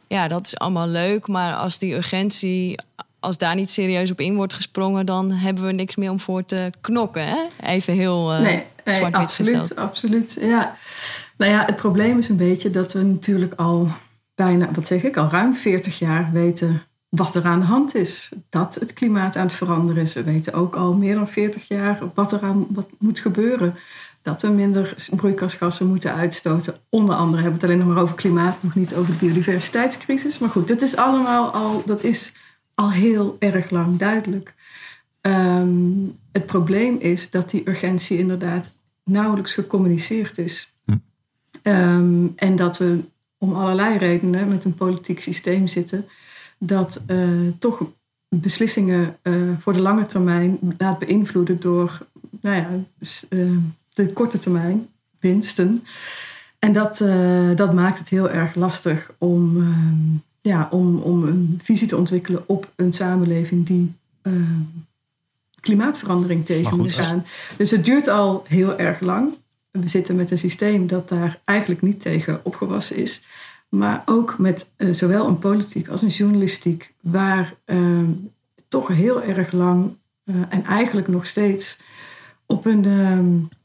ja, 0.06 0.28
dat 0.28 0.46
is 0.46 0.58
allemaal 0.58 0.88
leuk. 0.88 1.26
Maar 1.26 1.54
als 1.54 1.78
die 1.78 1.94
urgentie, 1.94 2.78
als 3.20 3.38
daar 3.38 3.54
niet 3.54 3.70
serieus 3.70 4.10
op 4.10 4.20
in 4.20 4.34
wordt 4.34 4.54
gesprongen, 4.54 5.06
dan 5.06 5.30
hebben 5.32 5.64
we 5.64 5.72
niks 5.72 5.96
meer 5.96 6.10
om 6.10 6.20
voor 6.20 6.44
te 6.44 6.70
knokken. 6.80 7.26
Hè? 7.26 7.46
Even 7.62 7.94
heel 7.94 8.32
eh 8.32 8.40
nee, 8.40 8.62
nee 8.84 9.04
absoluut, 9.04 9.56
gesteld. 9.56 9.76
absoluut. 9.76 10.36
Ja. 10.40 10.76
Nou 11.36 11.52
ja, 11.52 11.64
het 11.64 11.76
probleem 11.76 12.18
is 12.18 12.28
een 12.28 12.36
beetje 12.36 12.70
dat 12.70 12.92
we 12.92 13.02
natuurlijk 13.02 13.54
al 13.54 13.88
bijna, 14.34 14.68
wat 14.72 14.86
zeg 14.86 15.02
ik, 15.02 15.16
al 15.16 15.28
ruim 15.30 15.54
40 15.54 15.98
jaar 15.98 16.30
weten 16.32 16.82
wat 17.16 17.34
er 17.34 17.44
aan 17.44 17.60
de 17.60 17.66
hand 17.66 17.94
is. 17.94 18.32
Dat 18.48 18.74
het 18.74 18.92
klimaat 18.92 19.36
aan 19.36 19.46
het 19.46 19.54
veranderen 19.54 20.02
is. 20.02 20.12
We 20.12 20.22
weten 20.22 20.52
ook 20.52 20.74
al 20.74 20.94
meer 20.94 21.14
dan 21.14 21.28
40 21.28 21.68
jaar 21.68 21.98
wat 22.14 22.32
er 22.32 22.40
aan 22.40 22.66
wat 22.70 22.88
moet 22.98 23.18
gebeuren. 23.18 23.74
Dat 24.22 24.42
we 24.42 24.48
minder 24.48 24.94
broeikasgassen 25.10 25.86
moeten 25.86 26.14
uitstoten. 26.14 26.74
Onder 26.88 27.14
andere 27.14 27.42
hebben 27.42 27.60
we 27.60 27.66
het 27.66 27.74
alleen 27.74 27.86
nog 27.86 27.94
maar 27.94 28.02
over 28.02 28.16
klimaat, 28.16 28.62
nog 28.62 28.74
niet 28.74 28.94
over 28.94 29.12
de 29.12 29.18
biodiversiteitscrisis. 29.18 30.38
Maar 30.38 30.48
goed, 30.48 30.66
dit 30.66 30.82
is 30.82 30.96
allemaal 30.96 31.50
al, 31.50 31.82
dat 31.86 32.02
is 32.02 32.32
al 32.74 32.90
heel 32.90 33.36
erg 33.38 33.70
lang 33.70 33.96
duidelijk. 33.96 34.54
Ehm, 35.20 36.06
het 36.32 36.46
probleem 36.46 36.96
is 36.98 37.30
dat 37.30 37.50
die 37.50 37.68
urgentie 37.68 38.18
inderdaad 38.18 38.76
nauwelijks 39.04 39.52
gecommuniceerd 39.52 40.38
is. 40.38 40.74
Ehm, 41.62 42.26
en 42.36 42.56
dat 42.56 42.78
we 42.78 43.04
om 43.38 43.54
allerlei 43.54 43.98
redenen 43.98 44.48
met 44.48 44.64
een 44.64 44.74
politiek 44.74 45.20
systeem 45.20 45.66
zitten 45.66 46.06
dat 46.58 47.00
eh, 47.06 47.18
toch 47.58 47.82
beslissingen 48.28 49.16
eh, 49.22 49.34
voor 49.58 49.72
de 49.72 49.80
lange 49.80 50.06
termijn 50.06 50.58
laat 50.78 50.98
beïnvloeden 50.98 51.60
door 51.60 52.06
nou 52.40 52.56
ja, 52.56 52.68
eh, 53.28 53.38
de 53.94 54.12
korte 54.12 54.38
termijn 54.38 54.88
winsten. 55.20 55.84
En 56.58 56.72
dat, 56.72 57.04
dat 57.56 57.74
maakt 57.74 57.98
het 57.98 58.08
heel 58.08 58.30
erg 58.30 58.54
lastig 58.54 59.10
om, 59.18 59.64
ja, 60.40 60.68
om, 60.70 60.98
om 60.98 61.24
een 61.24 61.60
visie 61.62 61.88
te 61.88 61.96
ontwikkelen 61.96 62.42
op 62.46 62.72
een 62.76 62.92
samenleving 62.92 63.66
die 63.66 63.94
klimaatverandering 65.60 66.44
tegen 66.44 66.76
moet 66.76 66.92
gaan. 66.92 67.24
Dus 67.56 67.70
het 67.70 67.84
duurt 67.84 68.08
al 68.08 68.44
heel 68.48 68.78
erg 68.78 69.00
lang. 69.00 69.34
We 69.70 69.88
zitten 69.88 70.16
met 70.16 70.30
een 70.30 70.38
systeem 70.38 70.86
dat 70.86 71.08
daar 71.08 71.40
eigenlijk 71.44 71.82
niet 71.82 72.00
tegen 72.00 72.40
opgewassen 72.42 72.96
is. 72.96 73.22
Maar 73.68 74.02
ook 74.04 74.38
met 74.38 74.70
eh, 74.76 74.92
zowel 74.92 75.26
een 75.26 75.38
politiek 75.38 75.88
als 75.88 76.02
een 76.02 76.08
journalistiek, 76.08 76.94
waar 77.00 77.54
ehm, 77.64 78.10
toch 78.68 78.88
heel 78.88 79.22
erg 79.22 79.52
lang 79.52 79.96
eh, 80.24 80.34
en 80.48 80.64
eigenlijk 80.64 81.08
nog 81.08 81.26
steeds 81.26 81.78
op 82.46 82.66
een 82.66 82.84
ehm, 82.84 83.56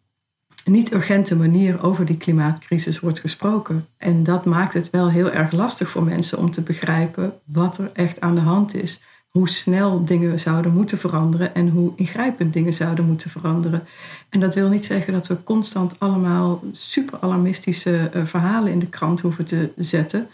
niet 0.66 0.94
urgente 0.94 1.36
manier 1.36 1.84
over 1.84 2.06
die 2.06 2.18
klimaatcrisis 2.18 3.00
wordt 3.00 3.20
gesproken. 3.20 3.86
En 3.98 4.24
dat 4.24 4.46
maakt 4.46 4.74
het 4.74 4.90
wel 4.90 5.10
heel 5.10 5.32
erg 5.32 5.52
lastig 5.52 5.90
voor 5.90 6.04
mensen 6.04 6.38
om 6.38 6.52
te 6.52 6.62
begrijpen 6.62 7.34
wat 7.46 7.78
er 7.78 7.90
echt 7.94 8.22
aan 8.22 8.36
de 8.36 8.42
hand 8.42 8.74
is. 8.74 9.02
Hoe 9.32 9.50
snel 9.50 10.06
dingen 10.06 10.40
zouden 10.40 10.74
moeten 10.74 10.98
veranderen 10.98 11.56
en 11.56 11.70
hoe 11.70 11.94
ingrijpend 11.96 12.54
dingen 12.54 12.74
zouden 12.74 13.06
moeten 13.06 13.30
veranderen. 13.30 13.84
En 14.30 14.40
dat 14.40 14.56
wil 14.56 14.70
niet 14.70 14.86
zeggen 14.86 15.14
dat 15.14 15.28
we 15.28 15.44
constant 15.44 16.00
allemaal 16.00 16.64
super 16.72 17.20
alarmistische 17.20 18.10
eh, 18.14 18.26
verhalen 18.26 18.72
in 18.72 18.80
de 18.80 18.90
krant 18.90 19.22
hoeven 19.22 19.46
te 19.46 19.72
zetten. 19.76 20.28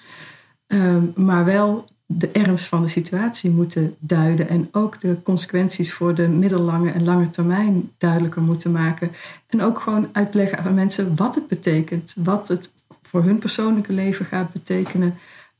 Ehm, 0.68 1.04
maar 1.16 1.46
wel 1.46 1.88
de 2.06 2.28
ernst 2.32 2.66
van 2.66 2.82
de 2.82 2.88
situatie 2.88 3.50
moeten 3.50 3.96
duiden. 4.00 4.50
En 4.50 4.70
ook 4.72 5.02
de 5.02 5.22
consequenties 5.24 5.94
voor 5.94 6.16
de 6.16 6.28
middellange 6.28 6.92
en 6.92 7.04
lange 7.04 7.30
termijn 7.30 7.92
duidelijker 7.98 8.42
moeten 8.42 8.72
maken. 8.72 9.12
En 9.48 9.62
ook 9.62 9.80
gewoon 9.80 10.10
uitleggen 10.12 10.60
aan 10.60 10.74
mensen 10.74 11.16
wat 11.16 11.36
het 11.36 11.48
betekent. 11.48 12.14
Wat 12.18 12.48
het 12.48 12.70
voor 13.02 13.24
hun 13.24 13.40
persoonlijke 13.40 13.94
leven 13.94 14.26
gaat 14.26 14.54
betekenen 14.54 15.18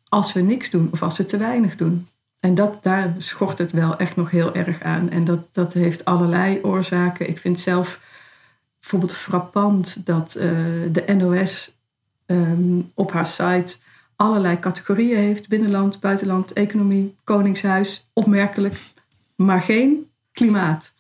als 0.10 0.34
we 0.34 0.42
niks 0.42 0.70
doen 0.70 0.90
of 0.92 1.02
als 1.02 1.18
we 1.18 1.26
te 1.26 1.38
weinig 1.38 1.76
doen. 1.76 2.08
En 2.48 2.56
dat, 2.56 2.84
daar 2.84 3.16
schort 3.18 3.58
het 3.58 3.72
wel 3.72 3.98
echt 3.98 4.16
nog 4.16 4.32
heel 4.32 4.56
erg 4.56 4.82
aan. 4.82 5.10
En 5.10 5.26
dat, 5.26 5.48
dat 5.52 5.74
heeft 5.74 6.06
allerlei 6.06 6.60
oorzaken. 6.64 7.30
Ik 7.30 7.40
vind 7.40 7.60
zelf 7.60 8.00
bijvoorbeeld 8.80 9.14
frappant 9.14 10.06
dat 10.06 10.36
eh, 10.36 10.50
de 10.92 11.14
NOS 11.18 11.78
ehm, 12.26 12.82
op 12.94 13.12
haar 13.12 13.26
site 13.26 13.76
allerlei 14.16 14.60
categorieën 14.60 15.18
heeft: 15.18 15.48
binnenland, 15.48 16.00
buitenland, 16.00 16.54
economie, 16.54 17.16
koningshuis, 17.24 18.10
opmerkelijk, 18.14 18.76
maar 19.36 19.62
geen 19.62 20.10
klimaat. 20.32 20.92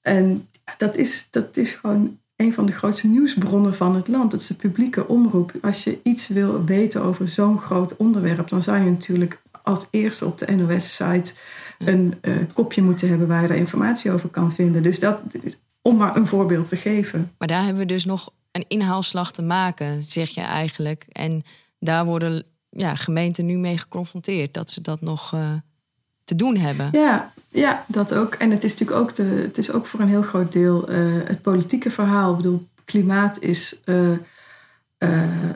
En 0.00 0.48
dat 0.78 0.96
is, 0.96 1.26
dat 1.30 1.56
is 1.56 1.72
gewoon 1.72 2.18
een 2.36 2.52
van 2.52 2.66
de 2.66 2.72
grootste 2.72 3.06
nieuwsbronnen 3.06 3.74
van 3.74 3.94
het 3.94 4.08
land. 4.08 4.32
Het 4.32 4.40
is 4.40 4.46
de 4.46 4.54
publieke 4.54 5.08
omroep. 5.08 5.52
Als 5.60 5.84
je 5.84 5.98
iets 6.02 6.28
wil 6.28 6.64
weten 6.64 7.02
over 7.02 7.28
zo'n 7.28 7.58
groot 7.58 7.96
onderwerp, 7.96 8.48
dan 8.48 8.62
zou 8.62 8.78
je 8.78 8.90
natuurlijk 8.90 9.41
als 9.62 9.86
eerste 9.90 10.26
op 10.26 10.38
de 10.38 10.54
NOS-site 10.54 11.34
een 11.78 12.14
uh, 12.22 12.36
kopje 12.52 12.82
moeten 12.82 13.08
hebben 13.08 13.28
waar 13.28 13.42
je 13.42 13.48
daar 13.48 13.56
informatie 13.56 14.10
over 14.10 14.28
kan 14.28 14.52
vinden. 14.52 14.82
Dus 14.82 14.98
dat, 14.98 15.20
om 15.82 15.96
maar 15.96 16.16
een 16.16 16.26
voorbeeld 16.26 16.68
te 16.68 16.76
geven. 16.76 17.32
Maar 17.38 17.48
daar 17.48 17.62
hebben 17.62 17.82
we 17.82 17.86
dus 17.86 18.04
nog 18.04 18.32
een 18.52 18.64
inhaalslag 18.68 19.32
te 19.32 19.42
maken, 19.42 20.04
zeg 20.08 20.30
je 20.30 20.40
eigenlijk. 20.40 21.06
En 21.08 21.44
daar 21.78 22.04
worden 22.04 22.44
ja, 22.70 22.94
gemeenten 22.94 23.46
nu 23.46 23.56
mee 23.56 23.78
geconfronteerd 23.78 24.54
dat 24.54 24.70
ze 24.70 24.80
dat 24.80 25.00
nog 25.00 25.32
uh, 25.34 25.50
te 26.24 26.34
doen 26.34 26.56
hebben. 26.56 26.88
Ja, 26.92 27.32
ja, 27.48 27.84
dat 27.88 28.14
ook. 28.14 28.34
En 28.34 28.50
het 28.50 28.64
is 28.64 28.70
natuurlijk 28.70 29.00
ook, 29.00 29.14
de, 29.14 29.22
het 29.22 29.58
is 29.58 29.70
ook 29.70 29.86
voor 29.86 30.00
een 30.00 30.08
heel 30.08 30.22
groot 30.22 30.52
deel 30.52 30.90
uh, 30.90 30.96
het 31.24 31.42
politieke 31.42 31.90
verhaal. 31.90 32.30
Ik 32.30 32.36
bedoel, 32.36 32.66
klimaat 32.84 33.40
is 33.40 33.80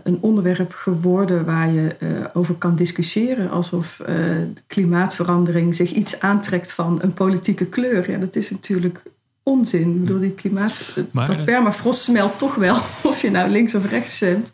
een 0.03 0.19
onderwerp 0.21 0.73
geworden 0.73 1.45
waar 1.45 1.73
je 1.73 1.97
over 2.33 2.55
kan 2.55 2.77
discussiëren. 2.77 3.51
Alsof 3.51 4.01
klimaatverandering 4.67 5.75
zich 5.77 5.93
iets 5.93 6.21
aantrekt 6.21 6.73
van 6.73 6.99
een 7.03 7.15
politieke 7.15 7.67
kleur. 7.67 8.11
Ja, 8.11 8.19
dat 8.19 8.37
is 8.37 8.51
natuurlijk 8.51 9.03
onzin. 9.49 9.95
Ik 9.95 10.01
bedoel, 10.01 10.21
die 10.21 10.31
klimaat, 10.31 10.81
maar, 11.11 11.27
dat 11.27 11.45
permafrost 11.45 12.03
smelt 12.03 12.39
toch 12.39 12.55
wel, 12.55 12.75
of 13.11 13.23
je 13.23 13.31
nou 13.31 13.51
links 13.51 13.75
of 13.75 13.91
rechts 13.91 14.17
stemt. 14.17 14.53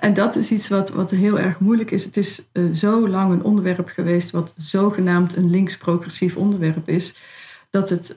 En 0.00 0.14
dat 0.14 0.36
is 0.36 0.50
iets 0.50 0.68
wat, 0.68 0.90
wat 0.90 1.10
heel 1.10 1.38
erg 1.38 1.58
moeilijk 1.58 1.90
is. 1.90 2.04
Het 2.04 2.16
is 2.16 2.42
zo 2.74 3.08
lang 3.08 3.32
een 3.32 3.42
onderwerp 3.42 3.88
geweest, 3.88 4.30
wat 4.30 4.52
zogenaamd 4.56 5.36
een 5.36 5.50
links-progressief 5.50 6.36
onderwerp 6.36 6.88
is, 6.88 7.14
dat 7.70 7.90
het 7.90 8.14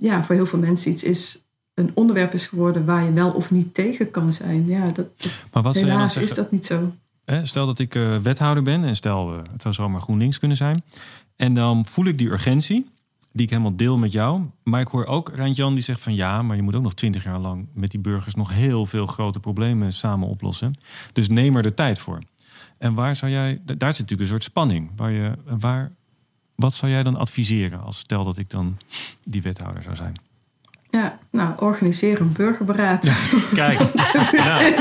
ja, 0.00 0.24
voor 0.24 0.34
heel 0.34 0.46
veel 0.46 0.58
mensen 0.58 0.90
iets 0.90 1.02
is, 1.02 1.47
een 1.78 1.90
onderwerp 1.94 2.34
is 2.34 2.46
geworden 2.46 2.84
waar 2.84 3.04
je 3.04 3.12
wel 3.12 3.30
of 3.30 3.50
niet 3.50 3.74
tegen 3.74 4.10
kan 4.10 4.32
zijn. 4.32 4.66
Ja, 4.66 4.88
dat, 4.88 5.06
maar 5.52 5.62
wat 5.62 5.74
helaas 5.74 6.12
zeggen, 6.12 6.30
is 6.30 6.36
dat 6.36 6.50
niet 6.50 6.66
zo. 6.66 6.92
Stel 7.42 7.66
dat 7.66 7.78
ik 7.78 7.94
uh, 7.94 8.16
wethouder 8.16 8.62
ben 8.62 8.84
en 8.84 8.96
stel, 8.96 9.36
het 9.52 9.62
zou 9.62 9.74
zomaar 9.74 10.00
GroenLinks 10.00 10.38
kunnen 10.38 10.56
zijn. 10.56 10.82
En 11.36 11.54
dan 11.54 11.86
voel 11.86 12.04
ik 12.04 12.18
die 12.18 12.30
urgentie 12.30 12.86
die 13.32 13.42
ik 13.42 13.50
helemaal 13.50 13.76
deel 13.76 13.98
met 13.98 14.12
jou. 14.12 14.42
Maar 14.62 14.80
ik 14.80 14.88
hoor 14.88 15.06
ook 15.06 15.30
Rijntjan 15.34 15.74
die 15.74 15.82
zegt 15.82 16.00
van 16.00 16.14
ja, 16.14 16.42
maar 16.42 16.56
je 16.56 16.62
moet 16.62 16.74
ook 16.74 16.82
nog 16.82 16.94
twintig 16.94 17.24
jaar 17.24 17.38
lang 17.38 17.66
met 17.72 17.90
die 17.90 18.00
burgers 18.00 18.34
nog 18.34 18.52
heel 18.52 18.86
veel 18.86 19.06
grote 19.06 19.40
problemen 19.40 19.92
samen 19.92 20.28
oplossen. 20.28 20.74
Dus 21.12 21.28
neem 21.28 21.56
er 21.56 21.62
de 21.62 21.74
tijd 21.74 21.98
voor. 21.98 22.18
En 22.78 22.94
waar 22.94 23.16
zou 23.16 23.32
jij, 23.32 23.60
daar 23.64 23.76
zit 23.76 23.80
natuurlijk 23.80 24.20
een 24.20 24.26
soort 24.26 24.44
spanning. 24.44 24.90
Waar 24.96 25.10
je, 25.10 25.32
waar, 25.58 25.90
wat 26.54 26.74
zou 26.74 26.92
jij 26.92 27.02
dan 27.02 27.16
adviseren 27.16 27.82
als 27.82 27.98
stel 27.98 28.24
dat 28.24 28.38
ik 28.38 28.50
dan 28.50 28.78
die 29.24 29.42
wethouder 29.42 29.82
zou 29.82 29.96
zijn? 29.96 30.14
Ja, 30.90 31.18
nou, 31.30 31.54
organiseer 31.58 32.20
een 32.20 32.32
burgerberaad. 32.32 33.10
kijk, 33.54 33.78
nou, 34.32 34.74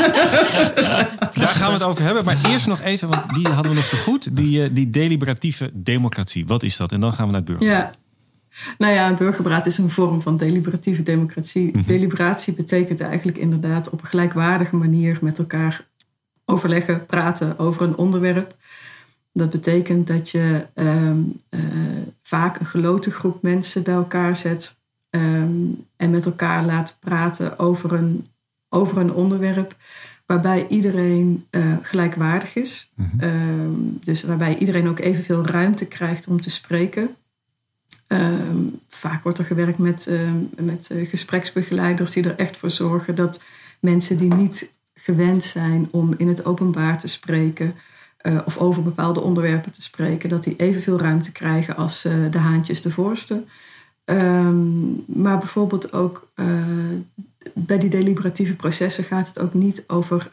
daar 1.33 1.47
gaan 1.47 1.67
we 1.67 1.73
het 1.73 1.83
over 1.83 2.03
hebben. 2.03 2.25
Maar 2.25 2.37
eerst 2.45 2.67
nog 2.67 2.81
even, 2.81 3.09
want 3.09 3.33
die 3.35 3.47
hadden 3.47 3.71
we 3.71 3.77
nog 3.77 3.87
te 3.87 3.97
goed. 3.97 4.35
Die, 4.35 4.63
eh, 4.63 4.69
die 4.73 4.89
deliberatieve 4.89 5.71
democratie, 5.73 6.45
wat 6.45 6.63
is 6.63 6.77
dat? 6.77 6.91
En 6.91 6.99
dan 6.99 7.13
gaan 7.13 7.25
we 7.25 7.31
naar 7.31 7.41
het 7.41 7.49
burger. 7.49 7.67
Ja, 7.67 7.91
nou 8.77 8.93
ja, 8.93 9.09
een 9.09 9.15
burgerberaad 9.15 9.65
is 9.65 9.77
een 9.77 9.89
vorm 9.89 10.21
van 10.21 10.37
deliberatieve 10.37 11.03
democratie. 11.03 11.77
Mhm. 11.77 11.85
Deliberatie 11.85 12.53
betekent 12.53 13.01
eigenlijk 13.01 13.37
inderdaad 13.37 13.89
op 13.89 14.01
een 14.01 14.07
gelijkwaardige 14.07 14.75
manier 14.75 15.17
met 15.21 15.39
elkaar 15.39 15.85
overleggen, 16.45 17.05
praten 17.05 17.59
over 17.59 17.81
een 17.81 17.97
onderwerp. 17.97 18.55
Dat 19.33 19.49
betekent 19.49 20.07
dat 20.07 20.29
je 20.29 20.65
ehm, 20.73 21.19
eh, 21.49 21.59
vaak 22.21 22.59
een 22.59 22.65
geloten 22.65 23.11
groep 23.11 23.41
mensen 23.41 23.83
bij 23.83 23.93
elkaar 23.93 24.35
zet 24.35 24.75
ehm, 25.09 25.65
en 25.95 26.09
met 26.09 26.25
elkaar 26.25 26.65
laat 26.65 26.97
praten 26.99 27.59
over 27.59 27.93
een, 27.93 28.27
over 28.69 28.97
een 28.97 29.13
onderwerp 29.13 29.75
waarbij 30.27 30.67
iedereen 30.67 31.45
uh, 31.51 31.73
gelijkwaardig 31.81 32.55
is. 32.55 32.91
Mhm. 32.95 33.19
Ehm, 33.19 33.71
dus 34.03 34.23
waarbij 34.23 34.57
iedereen 34.57 34.87
ook 34.87 34.99
evenveel 34.99 35.45
ruimte 35.45 35.85
krijgt 35.85 36.27
om 36.27 36.41
te 36.41 36.49
spreken. 36.49 37.09
Ehm, 38.07 38.57
vaak 38.89 39.23
wordt 39.23 39.37
er 39.37 39.45
gewerkt 39.45 39.77
met, 39.77 40.09
met 40.59 40.89
uh, 40.91 41.09
gespreksbegeleiders 41.09 42.11
die 42.11 42.23
er 42.23 42.35
echt 42.35 42.57
voor 42.57 42.71
zorgen 42.71 43.15
dat 43.15 43.39
mensen 43.79 44.17
die 44.17 44.33
niet 44.33 44.71
gewend 44.93 45.43
zijn 45.43 45.87
om 45.91 46.13
in 46.17 46.27
het 46.27 46.45
openbaar 46.45 46.99
te 46.99 47.07
spreken 47.07 47.75
uh, 48.21 48.39
of 48.45 48.57
over 48.57 48.83
bepaalde 48.83 49.21
onderwerpen 49.21 49.71
te 49.71 49.81
spreken, 49.81 50.29
dat 50.29 50.43
die 50.43 50.55
evenveel 50.55 50.99
ruimte 50.99 51.31
krijgen 51.31 51.75
als 51.75 52.01
de 52.01 52.37
haantjes 52.37 52.81
de 52.81 52.91
voorste. 52.91 53.43
Um, 54.09 55.03
maar 55.05 55.37
bijvoorbeeld 55.37 55.93
ook 55.93 56.31
bij 57.53 57.77
die 57.77 57.89
deliberatieve 57.89 58.55
processen 58.55 59.03
gaat 59.03 59.27
het 59.27 59.39
ook 59.39 59.53
niet 59.53 59.83
over 59.87 60.31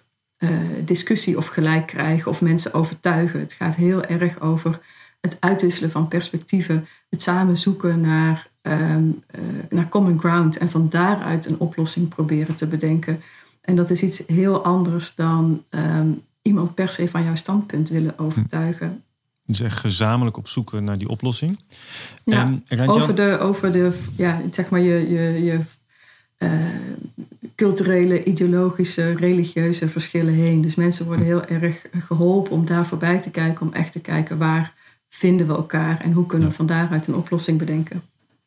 discussie 0.84 1.36
of 1.36 1.46
gelijk 1.46 1.86
krijgen 1.86 2.30
of 2.30 2.40
mensen 2.40 2.72
overtuigen. 2.74 3.40
Het 3.40 3.52
gaat 3.52 3.74
heel 3.74 4.04
erg 4.04 4.40
over 4.40 4.80
het 5.24 5.36
uitwisselen 5.40 5.90
van 5.90 6.08
perspectieven, 6.08 6.86
het 7.08 7.22
samen 7.22 7.58
zoeken 7.58 8.00
naar, 8.00 8.48
ehm, 8.62 9.08
eh, 9.26 9.40
naar 9.70 9.88
common 9.88 10.18
ground 10.18 10.56
en 10.56 10.70
van 10.70 10.88
daaruit 10.90 11.46
een 11.46 11.58
oplossing 11.58 12.08
proberen 12.08 12.54
te 12.54 12.66
bedenken. 12.66 13.22
En 13.60 13.76
dat 13.76 13.90
is 13.90 14.02
iets 14.02 14.22
heel 14.26 14.64
anders 14.64 15.14
dan 15.14 15.64
ehm, 15.68 16.08
iemand 16.42 16.74
per 16.74 16.88
se 16.88 17.08
van 17.08 17.24
jouw 17.24 17.34
standpunt 17.34 17.88
willen 17.88 18.18
overtuigen. 18.18 19.03
Dus 19.46 19.60
echt 19.60 19.78
gezamenlijk 19.78 20.36
op 20.36 20.48
zoeken 20.48 20.84
naar 20.84 20.98
die 20.98 21.08
oplossing. 21.08 21.60
Ja, 22.24 22.58
over 22.86 23.14
de, 23.14 23.38
over 23.40 23.72
de, 23.72 23.92
ja, 24.16 24.40
zeg 24.50 24.68
maar 24.68 24.80
je, 24.80 25.10
je, 25.10 25.44
je 25.44 25.60
uh, 26.38 26.50
culturele, 27.54 28.24
ideologische, 28.24 29.12
religieuze 29.12 29.88
verschillen 29.88 30.34
heen. 30.34 30.60
Dus 30.60 30.74
mensen 30.74 31.06
worden 31.06 31.24
heel 31.24 31.44
erg 31.44 31.86
geholpen 32.06 32.52
om 32.52 32.66
daar 32.66 32.86
voorbij 32.86 33.20
te 33.20 33.30
kijken, 33.30 33.66
om 33.66 33.72
echt 33.72 33.92
te 33.92 34.00
kijken 34.00 34.38
waar 34.38 34.72
vinden 35.08 35.46
we 35.46 35.54
elkaar 35.54 36.00
en 36.00 36.12
hoe 36.12 36.26
kunnen 36.26 36.48
we 36.48 36.54
van 36.54 36.66
daaruit 36.66 37.06
een 37.06 37.14
oplossing 37.14 37.58
bedenken. 37.58 38.02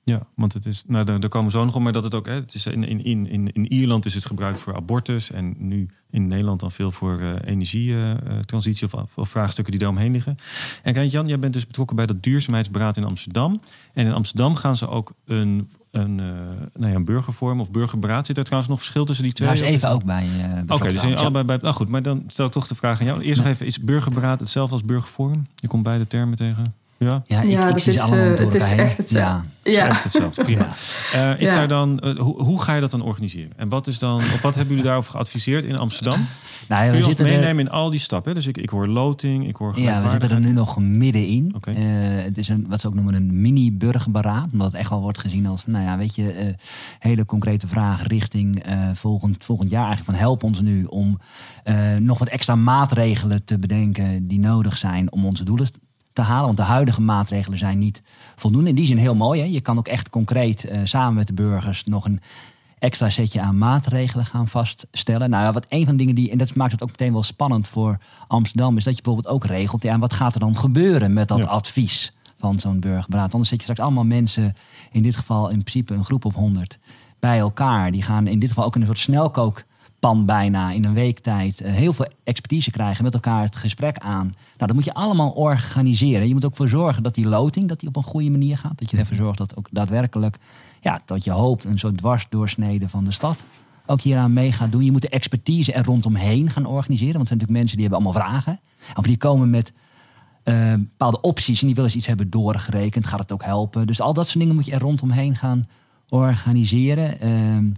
Ja, 0.08 0.28
want 0.36 0.54
het 0.54 0.66
is, 0.66 0.84
nou 0.88 1.06
daar, 1.06 1.30
komen 1.30 1.52
we 1.52 1.58
zo 1.58 1.66
nog 1.66 1.76
op, 1.76 1.82
maar 1.82 1.94
dat 1.94 2.04
het 2.04 2.14
ook, 2.14 2.26
hè, 2.26 2.34
het 2.34 2.54
is 2.54 2.66
in, 2.66 2.84
in, 2.84 3.28
in, 3.28 3.52
in 3.54 3.72
Ierland 3.74 4.06
is 4.06 4.14
het 4.14 4.26
gebruikt 4.26 4.60
voor 4.60 4.76
abortus 4.76 5.32
en 5.32 5.56
nu 5.58 5.90
in 6.10 6.28
Nederland 6.28 6.60
dan 6.60 6.72
veel 6.72 6.92
voor 6.92 7.20
uh, 7.22 7.32
energietransitie 7.46 8.88
of, 8.92 9.18
of, 9.18 9.30
vraagstukken 9.30 9.72
die 9.72 9.82
daar 9.82 9.92
omheen 9.92 10.12
liggen. 10.12 10.38
En 10.84 10.94
Rijn 10.94 11.08
Jan, 11.08 11.28
jij 11.28 11.40
bent 11.40 11.54
dus 11.54 11.68
betrokken 11.68 11.96
bij 11.96 12.06
dat 12.06 12.24
duurzaamheidsberaad 12.24 12.98
in 12.98 13.04
Amsterdam. 13.04 13.62
En 13.94 14.06
in 14.06 14.14
Amsterdam 14.14 14.56
gaan 14.56 14.78
ze 14.78 14.88
ook 14.88 15.14
een 15.26 15.70
een, 15.92 16.18
uh, 16.20 16.26
nou 16.74 16.92
ja, 16.92 16.96
een 16.96 17.06
burgervorm 17.06 17.60
of 17.60 17.72
burgerberaad. 17.72 18.26
Zit 18.26 18.38
er 18.38 18.44
trouwens 18.44 18.70
nog 18.72 18.80
verschil 18.80 19.06
tussen 19.06 19.26
die 19.26 19.34
twee? 19.34 19.48
Daar 19.48 19.58
is 19.58 19.64
even 19.64 19.90
ook 19.90 20.04
bij. 20.04 20.28
Uh, 20.38 20.62
Oké, 20.62 20.74
okay, 20.74 20.92
dus 20.92 21.00
zijn 21.00 21.18
allebei 21.18 21.44
bij. 21.46 21.58
Nou 21.62 21.76
goed, 21.76 21.88
maar 21.88 22.02
dan 22.02 22.24
stel 22.28 22.46
ik 22.46 22.52
toch 22.52 22.68
de 22.68 22.76
vraag 22.76 23.00
aan 23.00 23.06
jou. 23.06 23.22
Eerst 23.22 23.40
nog 23.40 23.50
even: 23.50 23.66
is 23.66 23.80
burgerberaad 23.80 24.40
hetzelfde 24.40 24.74
als 24.74 24.84
burgervorm? 24.84 25.48
Je 25.56 25.68
komt 25.68 25.84
beide 25.84 26.08
termen 26.08 26.38
tegen. 26.38 26.74
Ja, 27.00 27.24
ja, 27.26 27.42
ik, 27.42 27.50
ja 27.50 27.68
ik 27.68 27.80
zie 27.80 27.94
is, 27.94 28.00
allemaal 28.00 28.26
uh, 28.26 28.38
het 28.38 28.56
is 28.56 28.72
echt 28.72 28.98
hetzelfde. 28.98 29.48
Ja. 29.64 29.72
ja. 29.72 29.88
Echt 29.88 30.04
hetzelfde. 30.04 30.44
Prima. 30.44 30.68
Ja. 31.14 31.34
Uh, 31.34 31.42
is 31.42 31.54
daar 31.54 31.68
dan, 31.68 32.02
uh, 32.04 32.20
hoe, 32.20 32.44
hoe, 32.44 32.62
ga 32.62 32.74
je 32.74 32.82
dat 32.82 32.92
dan 32.92 33.02
organiseren? 33.02 33.52
En 33.56 33.70
wat 33.70 33.88
is 33.88 34.00
dan, 34.00 34.16
of 34.16 34.42
wat 34.42 34.56
hebben 34.56 34.70
jullie 34.70 34.90
daarover 34.90 35.12
geadviseerd 35.12 35.64
in 35.64 35.76
Amsterdam? 35.76 36.28
Nou, 36.68 36.82
ja, 36.82 36.88
we 36.88 36.98
Kun 36.98 37.08
je 37.08 37.14
ons 37.14 37.22
meenemen 37.22 37.50
er... 37.50 37.60
in 37.60 37.70
al 37.70 37.90
die 37.90 38.00
stappen? 38.00 38.34
Dus 38.34 38.48
ik, 38.48 38.58
ik 38.58 38.70
hoor 38.70 38.88
loting, 38.88 39.48
ik 39.48 39.56
hoor 39.56 39.80
Ja, 39.80 40.02
we 40.02 40.10
zitten 40.10 40.30
er 40.30 40.40
nu 40.40 40.52
nog 40.52 40.80
middenin. 40.80 41.54
Okay. 41.56 41.74
het 41.74 42.38
is 42.38 42.48
een, 42.48 42.66
wat 42.70 42.82
ze 42.82 42.88
ook 42.88 42.94
noemen 42.94 43.14
een 43.14 43.42
mini-burgerberaad. 43.42 44.52
Omdat 44.52 44.68
het 44.68 44.76
echt 44.76 44.90
wel 44.90 45.02
wordt 45.02 45.18
gezien 45.18 45.46
als, 45.46 45.66
nou 45.66 45.84
ja, 45.84 45.98
weet 45.98 46.16
je, 46.16 46.56
hele 47.00 47.26
concrete 47.26 47.68
vraag 47.68 48.08
richting 48.08 48.64
volgend, 48.94 49.44
volgend 49.44 49.70
jaar. 49.70 49.86
Eigenlijk 49.86 50.18
van 50.18 50.28
help 50.28 50.44
ons 50.44 50.62
nu 50.62 50.84
om 50.84 51.20
nog 52.00 52.18
wat 52.18 52.28
extra 52.28 52.56
maatregelen 52.56 53.46
te 53.46 53.60
bedenken 53.60 54.28
die 54.28 54.40
nodig 54.40 54.78
zijn 54.78 55.12
om 55.12 55.26
onze 55.26 55.44
doelen 55.44 55.68
te 56.18 56.30
halen. 56.30 56.46
Want 56.46 56.58
de 56.58 56.64
huidige 56.64 57.02
maatregelen 57.02 57.58
zijn 57.58 57.78
niet 57.78 58.02
voldoende. 58.36 58.70
In 58.70 58.76
die 58.76 58.86
zin 58.86 58.98
heel 58.98 59.16
mooi. 59.16 59.42
Hè? 59.42 59.48
Je 59.48 59.62
kan 59.62 59.78
ook 59.78 59.88
echt 59.88 60.10
concreet 60.10 60.66
uh, 60.66 60.80
samen 60.84 61.14
met 61.14 61.28
de 61.28 61.34
burgers 61.34 61.84
nog 61.84 62.06
een 62.06 62.20
extra 62.80 63.10
setje 63.10 63.42
aan 63.42 63.58
maatregelen 63.58 64.26
gaan 64.26 64.48
vaststellen. 64.48 65.30
Nou 65.30 65.44
ja, 65.44 65.52
wat 65.52 65.66
een 65.70 65.86
van 65.86 65.92
de 65.92 65.98
dingen 65.98 66.16
die, 66.16 66.32
en 66.32 66.38
dat 66.38 66.56
maakt 66.56 66.72
het 66.72 66.84
ook 66.84 66.90
meteen 66.90 67.14
wel 67.14 67.24
spannend 67.24 67.68
voor 67.68 67.98
Amsterdam, 68.28 68.78
is 68.78 68.84
dat 68.84 68.96
je 68.96 69.02
bijvoorbeeld 69.02 69.34
ook 69.34 69.46
regelt, 69.46 69.84
ja, 69.84 70.00
wat 70.00 70.14
gaat 70.14 70.34
er 70.34 70.40
dan 70.40 70.58
gebeuren 70.58 71.14
met 71.14 71.28
dat 71.28 71.46
advies 71.46 72.12
van 72.38 72.60
zo'n 72.60 72.80
burgerberaad? 72.80 73.32
Anders 73.32 73.50
zet 73.50 73.58
je 73.58 73.64
straks 73.64 73.80
allemaal 73.80 74.04
mensen, 74.04 74.54
in 74.92 75.02
dit 75.02 75.16
geval 75.16 75.50
in 75.50 75.60
principe 75.60 75.94
een 75.94 76.04
groep 76.04 76.26
of 76.26 76.34
honderd, 76.34 76.80
bij 77.20 77.38
elkaar. 77.38 77.92
Die 77.92 78.02
gaan 78.02 78.28
in 78.28 78.40
dit 78.40 78.50
geval 78.50 78.66
ook 78.66 78.76
in 78.76 78.82
een 78.82 78.88
soort 78.88 79.00
snelkook 79.00 79.64
pan 80.00 80.26
bijna 80.26 80.72
in 80.72 80.86
een 80.86 80.94
week 80.94 81.20
tijd 81.20 81.62
uh, 81.62 81.72
heel 81.72 81.94
veel 81.94 82.08
expertise 82.24 82.72
krijgen, 82.72 83.04
met 83.04 83.14
elkaar 83.14 83.42
het 83.42 83.56
gesprek 83.56 83.98
aan. 83.98 84.26
Nou, 84.26 84.34
dat 84.58 84.74
moet 84.74 84.86
je 84.86 84.94
allemaal 84.94 85.30
organiseren. 85.30 86.28
Je 86.28 86.34
moet 86.34 86.46
ook 86.46 86.56
voor 86.56 86.70
zorgen 86.70 87.04
dat 87.04 87.16
die 87.16 87.28
loting 87.28 87.68
dat 87.68 87.80
die 87.80 87.90
op 87.90 87.96
een 87.96 88.04
goede 88.04 88.30
manier 88.30 88.58
gaat. 88.58 88.80
Dat 88.80 88.92
je 88.92 88.98
ervoor 88.98 89.18
zorgt 89.18 89.38
dat 89.38 89.58
ook 89.58 89.68
daadwerkelijk, 89.72 90.38
ja, 90.82 91.02
dat 91.06 91.24
je 91.24 91.32
hoopt, 91.32 91.64
een 91.64 91.80
soort 91.80 91.98
dwarsdoorsnede 91.98 92.90
van 92.90 93.04
de 93.04 93.12
stad 93.12 93.44
ook 93.88 94.02
hieraan 94.02 94.34
mee 94.34 94.52
gaat 94.52 94.72
doen. 94.72 94.86
Je 94.86 94.92
moet 94.92 95.02
de 95.02 95.10
expertise 95.10 95.74
er 95.74 95.86
rondomheen 95.86 96.50
gaan 96.50 96.66
organiseren. 96.66 97.16
Want 97.16 97.30
er 97.30 97.38
zijn 97.38 97.40
natuurlijk 97.40 97.60
mensen 97.60 97.78
die 97.78 97.88
hebben 97.88 98.06
allemaal 98.06 98.22
vragen. 98.22 98.60
Of 98.96 99.06
die 99.06 99.18
komen 99.18 99.50
met 99.50 99.74
uh, 100.44 100.74
bepaalde 100.74 101.22
opties 101.22 101.60
en 101.60 101.66
die 101.66 101.76
willen 101.76 101.90
eens 101.90 102.00
iets 102.00 102.08
hebben 102.08 102.30
doorgerekend. 102.30 103.08
Gaat 103.08 103.20
het 103.20 103.32
ook 103.32 103.44
helpen? 103.44 103.88
Dus 103.88 104.02
al 104.02 104.14
dat 104.14 104.28
soort 104.28 104.40
dingen 104.40 104.56
moet 104.56 104.66
je 104.66 104.72
er 104.72 104.80
rondomheen 104.80 105.36
gaan 105.36 105.68
organiseren. 106.10 107.28
Uh, 107.28 107.74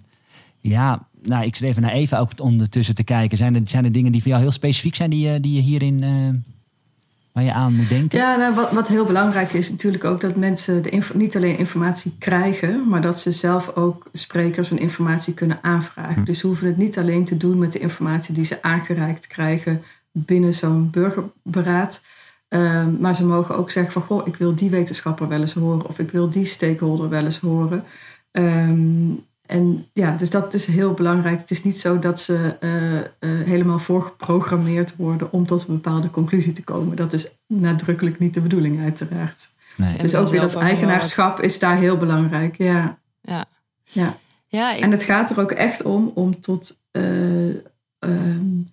ja, 0.62 1.08
nou, 1.22 1.46
ik 1.46 1.56
zit 1.56 1.68
even 1.68 1.82
naar 1.82 1.92
Eva 1.92 2.20
ook 2.20 2.30
ondertussen 2.42 2.96
te 2.96 3.04
kijken. 3.04 3.38
Zijn 3.38 3.56
er, 3.56 3.62
zijn 3.64 3.86
er 3.86 3.92
dingen 3.92 4.12
die 4.12 4.22
voor 4.22 4.32
jou 4.32 4.44
heel 4.44 4.52
specifiek 4.52 4.96
zijn 4.96 5.10
die, 5.10 5.30
je, 5.30 5.40
die 5.40 5.54
je 5.54 5.62
hierin 5.62 6.04
uh, 6.04 6.30
waar 7.32 7.44
je 7.44 7.54
aan 7.54 7.76
moet 7.76 7.90
denken? 7.90 8.20
Ja, 8.20 8.36
nou, 8.36 8.56
wat, 8.56 8.72
wat 8.72 8.88
heel 8.88 9.06
belangrijk 9.06 9.54
is 9.54 9.70
natuurlijk 9.70 10.04
ook 10.04 10.22
dat 10.22 10.36
mensen 10.36 10.84
de 10.84 11.04
niet 11.14 11.36
alleen 11.36 11.58
informatie 11.58 12.16
krijgen, 12.20 12.88
maar 12.88 13.02
dat 13.02 13.20
ze 13.20 13.32
zelf 13.32 13.76
ook 13.76 14.10
sprekers 14.14 14.72
en 14.72 14.80
informatie 14.80 15.34
kunnen 15.34 15.60
aanvragen. 15.62 16.14
Hm. 16.14 16.24
Dus 16.24 16.40
ze 16.40 16.48
hoeven 16.48 16.68
het 16.68 16.78
niet 16.78 16.98
alleen 16.98 17.26
te 17.26 17.38
doen 17.38 17.60
met 17.60 17.72
de 17.72 17.80
informatie 17.80 18.34
die 18.34 18.46
ze 18.46 18.62
aangereikt 18.62 19.28
krijgen 19.28 19.84
binnen 20.12 20.54
zo'n 20.54 20.90
burgerberaad. 20.90 22.02
Ehm, 22.48 23.00
maar 23.00 23.16
ze 23.16 23.26
mogen 23.26 23.58
ook 23.58 23.72
zeggen 23.72 23.94
van, 23.94 24.02
goh, 24.02 24.28
ik 24.28 24.36
wil 24.36 24.56
die 24.56 24.70
wetenschapper 24.70 25.28
wel 25.28 25.40
eens 25.40 25.54
horen 25.54 25.88
of 25.88 26.00
ik 26.00 26.12
wil 26.12 26.30
die 26.30 26.46
stakeholder 26.46 27.10
wel 27.10 27.26
eens 27.26 27.40
horen. 27.40 27.84
Um, 28.32 29.28
en 29.50 29.88
ja, 29.94 30.16
dus 30.18 30.30
dat 30.30 30.54
is 30.54 30.66
heel 30.66 30.94
belangrijk. 30.94 31.40
Het 31.40 31.52
is 31.52 31.64
niet 31.64 31.80
zo 31.80 32.00
dat 32.00 32.20
ze 32.20 32.56
uh, 32.60 32.94
uh, 32.94 33.02
helemaal 33.46 33.80
voorgeprogrammeerd 33.80 34.96
worden 34.96 35.32
om 35.32 35.46
tot 35.46 35.68
een 35.68 35.74
bepaalde 35.74 36.10
conclusie 36.10 36.52
te 36.52 36.64
komen. 36.64 36.96
Dat 36.96 37.14
is 37.14 37.28
nadrukkelijk 37.48 38.20
niet 38.20 38.34
de 38.34 38.42
bedoeling, 38.42 38.82
uiteraard. 38.82 39.50
Nee. 39.76 39.98
Dus 39.98 40.16
ook 40.16 40.28
weer 40.28 40.42
dat 40.42 40.56
eigenaarschap 40.56 41.40
is 41.40 41.60
daar 41.60 41.78
heel 41.78 41.98
belangrijk. 41.98 42.58
Ja. 42.58 42.98
Ja. 43.22 43.46
ja. 43.84 44.18
ja 44.48 44.78
En 44.78 44.92
het 44.92 45.04
gaat 45.04 45.30
er 45.30 45.40
ook 45.40 45.52
echt 45.52 45.84
om 45.84 46.12
om 46.16 46.42
tot, 46.42 46.78
uh, 46.92 47.56
um, 48.00 48.72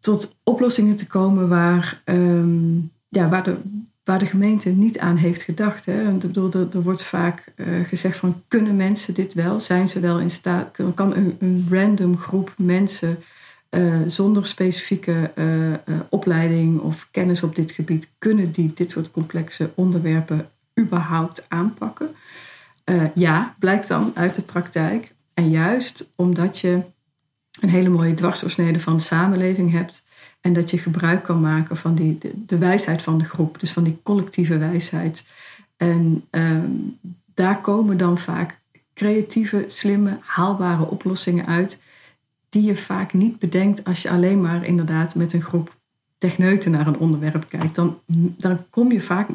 tot 0.00 0.36
oplossingen 0.42 0.96
te 0.96 1.06
komen 1.06 1.48
waar, 1.48 2.02
um, 2.04 2.90
ja, 3.08 3.28
waar 3.28 3.44
de 3.44 3.56
waar 4.04 4.18
de 4.18 4.26
gemeente 4.26 4.68
niet 4.68 4.98
aan 4.98 5.16
heeft 5.16 5.42
gedacht. 5.42 5.86
Hè. 5.86 6.10
Ik 6.12 6.18
bedoel, 6.18 6.52
er, 6.52 6.82
wordt 6.82 7.02
vaak 7.02 7.44
uh, 7.56 7.84
gezegd 7.84 8.16
van 8.16 8.42
kunnen 8.48 8.76
mensen 8.76 9.14
dit 9.14 9.34
wel? 9.34 9.60
Zijn 9.60 9.88
ze 9.88 10.00
wel 10.00 10.20
in 10.20 10.30
staat? 10.30 10.76
Kan 10.94 11.16
een, 11.16 11.36
een 11.40 11.66
random 11.70 12.18
groep 12.18 12.54
mensen 12.56 13.18
uh, 13.70 13.94
zonder 14.06 14.46
specifieke 14.46 15.32
uh, 15.34 15.96
opleiding 16.08 16.80
of 16.80 17.08
kennis 17.10 17.42
op 17.42 17.54
dit 17.54 17.70
gebied, 17.70 18.08
kunnen 18.18 18.52
die 18.52 18.72
dit 18.74 18.90
soort 18.90 19.10
complexe 19.10 19.70
onderwerpen 19.74 20.48
überhaupt 20.80 21.44
aanpakken? 21.48 22.08
ja, 23.14 23.54
blijkt 23.58 23.88
dan 23.88 24.12
uit 24.14 24.34
de 24.34 24.42
praktijk. 24.42 25.12
En 25.34 25.50
juist 25.50 26.04
omdat 26.16 26.58
je 26.58 26.82
een 27.60 27.68
hele 27.68 27.88
mooie 27.88 28.14
dwarsdoorsnede 28.14 28.80
van 28.80 28.96
de 28.96 29.02
samenleving 29.02 29.70
hebt, 29.70 30.01
en 30.42 30.52
dat 30.52 30.70
je 30.70 30.78
gebruik 30.78 31.22
kan 31.22 31.40
maken 31.40 31.76
van 31.76 31.94
die, 31.94 32.18
de, 32.46 32.58
wijsheid 32.58 33.02
van 33.02 33.18
de 33.18 33.24
groep, 33.24 33.60
dus 33.60 33.72
van 33.72 33.84
die 33.84 34.00
collectieve 34.02 34.58
wijsheid. 34.58 35.26
En 35.76 36.24
ehm, 36.30 36.70
daar 37.34 37.60
komen 37.60 37.96
dan 37.98 38.18
vaak 38.18 38.58
creatieve, 38.94 39.64
slimme, 39.68 40.18
haalbare 40.20 40.88
oplossingen 40.88 41.46
uit, 41.46 41.78
die 42.48 42.62
je 42.62 42.76
vaak 42.76 43.12
niet 43.12 43.38
bedenkt 43.38 43.84
als 43.84 44.02
je 44.02 44.10
alleen 44.10 44.40
maar 44.40 44.64
inderdaad 44.64 45.14
met 45.14 45.32
een 45.32 45.42
groep 45.42 45.76
techneuten 46.18 46.70
naar 46.70 46.86
een 46.86 46.98
onderwerp 46.98 47.48
kijkt. 47.48 47.74
Dan, 47.74 47.98
dan 48.38 48.58
kom 48.70 48.92
je 48.92 49.00
vaak, 49.00 49.28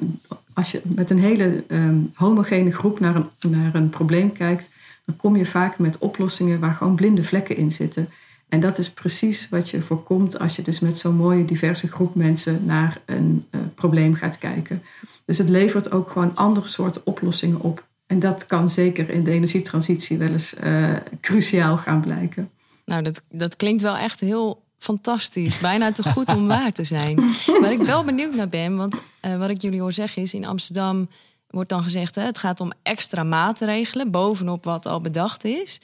als 0.54 0.72
je 0.72 0.82
met 0.84 1.10
een 1.10 1.20
hele 1.20 1.64
ehm, 1.68 2.00
homogene 2.14 2.72
groep 2.72 3.00
naar 3.00 3.16
een, 3.16 3.52
naar 3.52 3.76
een 3.76 3.90
probleem 3.90 4.32
kijkt, 4.32 4.70
dan 5.06 5.16
kom 5.16 5.36
je 5.36 5.46
vaak 5.46 5.80
met 5.80 5.98
oplossingen 5.98 6.60
waar 6.60 6.74
gewoon 6.74 6.96
blinde 6.96 7.24
vlekken 7.24 7.56
in 7.56 7.72
zitten. 7.72 8.10
En 8.50 8.60
dat 8.60 8.78
is 8.78 8.92
precies 8.92 9.50
wat 9.50 9.70
je 9.70 9.82
voorkomt 9.82 10.40
als 10.40 10.56
je 10.56 10.62
dus 10.62 10.80
met 10.80 10.98
zo'n 10.98 11.16
mooie 11.16 11.46
diverse 11.46 11.88
groep 11.88 12.16
mensen 12.16 12.66
naar 12.66 13.02
een 13.06 13.46
uh, 13.52 13.62
probleem 13.76 14.14
gaat 14.14 14.38
kijken. 14.38 14.84
Dus 15.26 15.38
het 15.38 15.50
levert 15.50 15.92
ook 15.92 16.10
gewoon 16.10 16.36
andere 16.36 16.68
soorten 16.68 17.02
oplossingen 17.06 17.62
op. 17.62 17.88
En 18.06 18.20
dat 18.20 18.46
kan 18.46 18.70
zeker 18.70 19.10
in 19.10 19.24
de 19.24 19.32
energietransitie 19.32 20.18
wel 20.18 20.32
eens 20.32 20.54
uh, 20.64 20.94
cruciaal 21.22 21.78
gaan 21.78 22.02
blijken. 22.02 22.50
Nou, 22.86 23.04
dat, 23.04 23.22
dat 23.30 23.56
klinkt 23.56 23.82
wel 23.82 23.98
echt 23.98 24.20
heel 24.20 24.64
fantastisch. 24.80 25.60
Bijna 25.60 25.92
te 25.92 26.12
goed 26.12 26.30
om 26.30 26.48
waar 26.48 26.72
te 26.72 26.84
zijn. 26.84 27.16
Waar 27.62 27.72
ik 27.72 27.82
wel 27.82 28.04
benieuwd 28.04 28.36
naar 28.36 28.50
ben, 28.50 28.78
want 28.78 28.96
uh, 29.26 29.38
wat 29.38 29.50
ik 29.50 29.62
jullie 29.62 29.82
hoor 29.82 29.94
zeggen 29.94 30.22
is... 30.22 30.34
in 30.34 30.46
Amsterdam 30.46 31.10
wordt 31.48 31.70
dan 31.70 31.84
gezegd... 31.84 32.16
Hè, 32.16 32.22
het 32.22 32.38
gaat 32.38 32.60
om 32.60 32.72
extra 32.84 33.24
maatregelen 33.24 34.12
bovenop 34.12 34.64
wat 34.64 34.86
al 34.86 35.02
bedacht 35.02 35.44
is... 35.44 35.82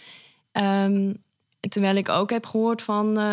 Um, 0.54 1.22
Terwijl 1.69 1.95
ik 1.95 2.10
ook 2.10 2.30
heb 2.30 2.45
gehoord 2.45 2.82
van, 2.82 3.19
uh, 3.19 3.26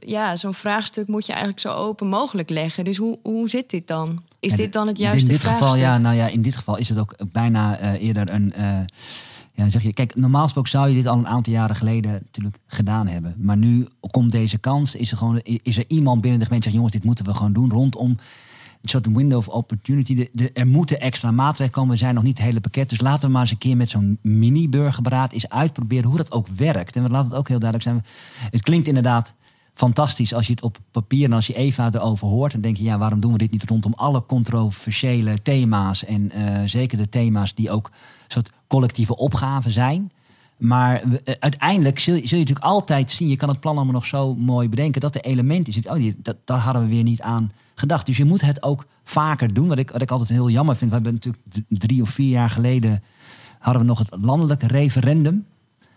ja, 0.00 0.36
zo'n 0.36 0.54
vraagstuk 0.54 1.08
moet 1.08 1.26
je 1.26 1.32
eigenlijk 1.32 1.60
zo 1.60 1.72
open 1.72 2.06
mogelijk 2.06 2.50
leggen. 2.50 2.84
Dus 2.84 2.96
hoe, 2.96 3.18
hoe 3.22 3.48
zit 3.48 3.70
dit 3.70 3.86
dan? 3.86 4.22
Is 4.40 4.52
dit 4.52 4.72
dan 4.72 4.86
het 4.86 4.98
juiste 4.98 5.26
In 5.26 5.32
dit 5.32 5.40
vraagstuk? 5.40 5.68
geval, 5.68 5.82
ja, 5.82 5.98
nou 5.98 6.16
ja, 6.16 6.26
in 6.26 6.42
dit 6.42 6.56
geval 6.56 6.76
is 6.76 6.88
het 6.88 6.98
ook 6.98 7.14
bijna 7.32 7.80
uh, 7.80 8.02
eerder 8.02 8.30
een. 8.30 8.52
Uh, 8.58 8.78
ja, 9.52 9.70
zeg 9.70 9.82
je, 9.82 9.92
kijk, 9.92 10.14
normaal 10.14 10.42
gesproken 10.42 10.70
zou 10.70 10.88
je 10.88 10.94
dit 10.94 11.06
al 11.06 11.18
een 11.18 11.28
aantal 11.28 11.52
jaren 11.52 11.76
geleden 11.76 12.12
natuurlijk 12.12 12.58
gedaan 12.66 13.06
hebben. 13.06 13.34
Maar 13.38 13.56
nu 13.56 13.88
komt 14.10 14.30
deze 14.30 14.58
kans, 14.58 14.94
is 14.94 15.10
er 15.10 15.16
gewoon 15.16 15.40
is 15.42 15.78
er 15.78 15.84
iemand 15.88 16.20
binnen 16.20 16.38
de 16.38 16.46
gemeente 16.46 16.50
die 16.50 16.62
zegt, 16.62 16.74
jongens, 16.74 16.92
dit 16.92 17.04
moeten 17.04 17.24
we 17.24 17.34
gewoon 17.34 17.52
doen 17.52 17.70
rondom 17.70 18.16
een 18.82 18.88
soort 18.88 19.06
window 19.06 19.38
of 19.38 19.48
opportunity. 19.48 20.28
De, 20.32 20.50
er 20.52 20.66
moeten 20.66 21.00
extra 21.00 21.30
maatregelen 21.30 21.70
komen. 21.70 21.90
We 21.90 21.96
zijn 21.96 22.14
nog 22.14 22.24
niet 22.24 22.36
het 22.38 22.46
hele 22.46 22.60
pakket. 22.60 22.88
Dus 22.88 23.00
laten 23.00 23.26
we 23.26 23.32
maar 23.32 23.42
eens 23.42 23.50
een 23.50 23.58
keer 23.58 23.76
met 23.76 23.90
zo'n 23.90 24.18
mini-burgerberaad 24.22 25.32
eens 25.32 25.48
uitproberen 25.48 26.08
hoe 26.08 26.16
dat 26.16 26.32
ook 26.32 26.46
werkt. 26.46 26.96
En 26.96 27.02
we 27.02 27.08
laten 27.08 27.30
het 27.30 27.38
ook 27.38 27.48
heel 27.48 27.58
duidelijk 27.58 27.90
zijn. 27.90 28.04
Het 28.50 28.62
klinkt 28.62 28.88
inderdaad 28.88 29.34
fantastisch 29.74 30.34
als 30.34 30.46
je 30.46 30.52
het 30.52 30.62
op 30.62 30.78
papier 30.90 31.24
en 31.24 31.32
als 31.32 31.46
je 31.46 31.54
Eva 31.54 31.88
erover 31.92 32.26
hoort. 32.26 32.52
Dan 32.52 32.60
denk 32.60 32.76
je, 32.76 32.84
ja, 32.84 32.98
waarom 32.98 33.20
doen 33.20 33.32
we 33.32 33.38
dit 33.38 33.50
niet 33.50 33.68
rondom 33.68 33.92
alle 33.94 34.26
controversiële 34.26 35.42
thema's? 35.42 36.04
En 36.04 36.32
uh, 36.36 36.58
zeker 36.66 36.98
de 36.98 37.08
thema's 37.08 37.54
die 37.54 37.70
ook 37.70 37.90
soort 38.28 38.50
collectieve 38.66 39.16
opgaven 39.16 39.72
zijn. 39.72 40.10
Maar 40.56 41.04
uh, 41.04 41.14
uiteindelijk 41.38 41.98
zul 41.98 42.14
je, 42.14 42.20
natuurlijk 42.20 42.58
altijd 42.58 43.10
zien, 43.10 43.28
je 43.28 43.36
kan 43.36 43.48
het 43.48 43.60
plan 43.60 43.76
allemaal 43.76 43.92
nog 43.92 44.06
zo 44.06 44.34
mooi 44.34 44.68
bedenken, 44.68 45.00
dat 45.00 45.12
de 45.12 45.20
elementen 45.20 45.76
is. 45.76 45.88
Oh, 45.88 45.94
die, 45.94 46.16
dat 46.22 46.58
hadden 46.58 46.82
we 46.82 46.88
weer 46.88 47.02
niet 47.02 47.20
aan 47.20 47.52
gedacht. 47.78 48.06
Dus 48.06 48.16
je 48.16 48.24
moet 48.24 48.40
het 48.40 48.62
ook 48.62 48.86
vaker 49.04 49.54
doen. 49.54 49.68
Wat 49.68 49.78
ik, 49.78 49.90
wat 49.90 50.02
ik 50.02 50.10
altijd 50.10 50.28
heel 50.28 50.50
jammer 50.50 50.76
vind. 50.76 50.90
We 50.90 50.96
hebben 50.96 51.14
natuurlijk 51.14 51.44
drie 51.68 52.02
of 52.02 52.10
vier 52.10 52.30
jaar 52.30 52.50
geleden 52.50 53.02
hadden 53.58 53.82
we 53.82 53.88
nog 53.88 53.98
het 53.98 54.08
landelijk 54.20 54.62
referendum. 54.62 55.46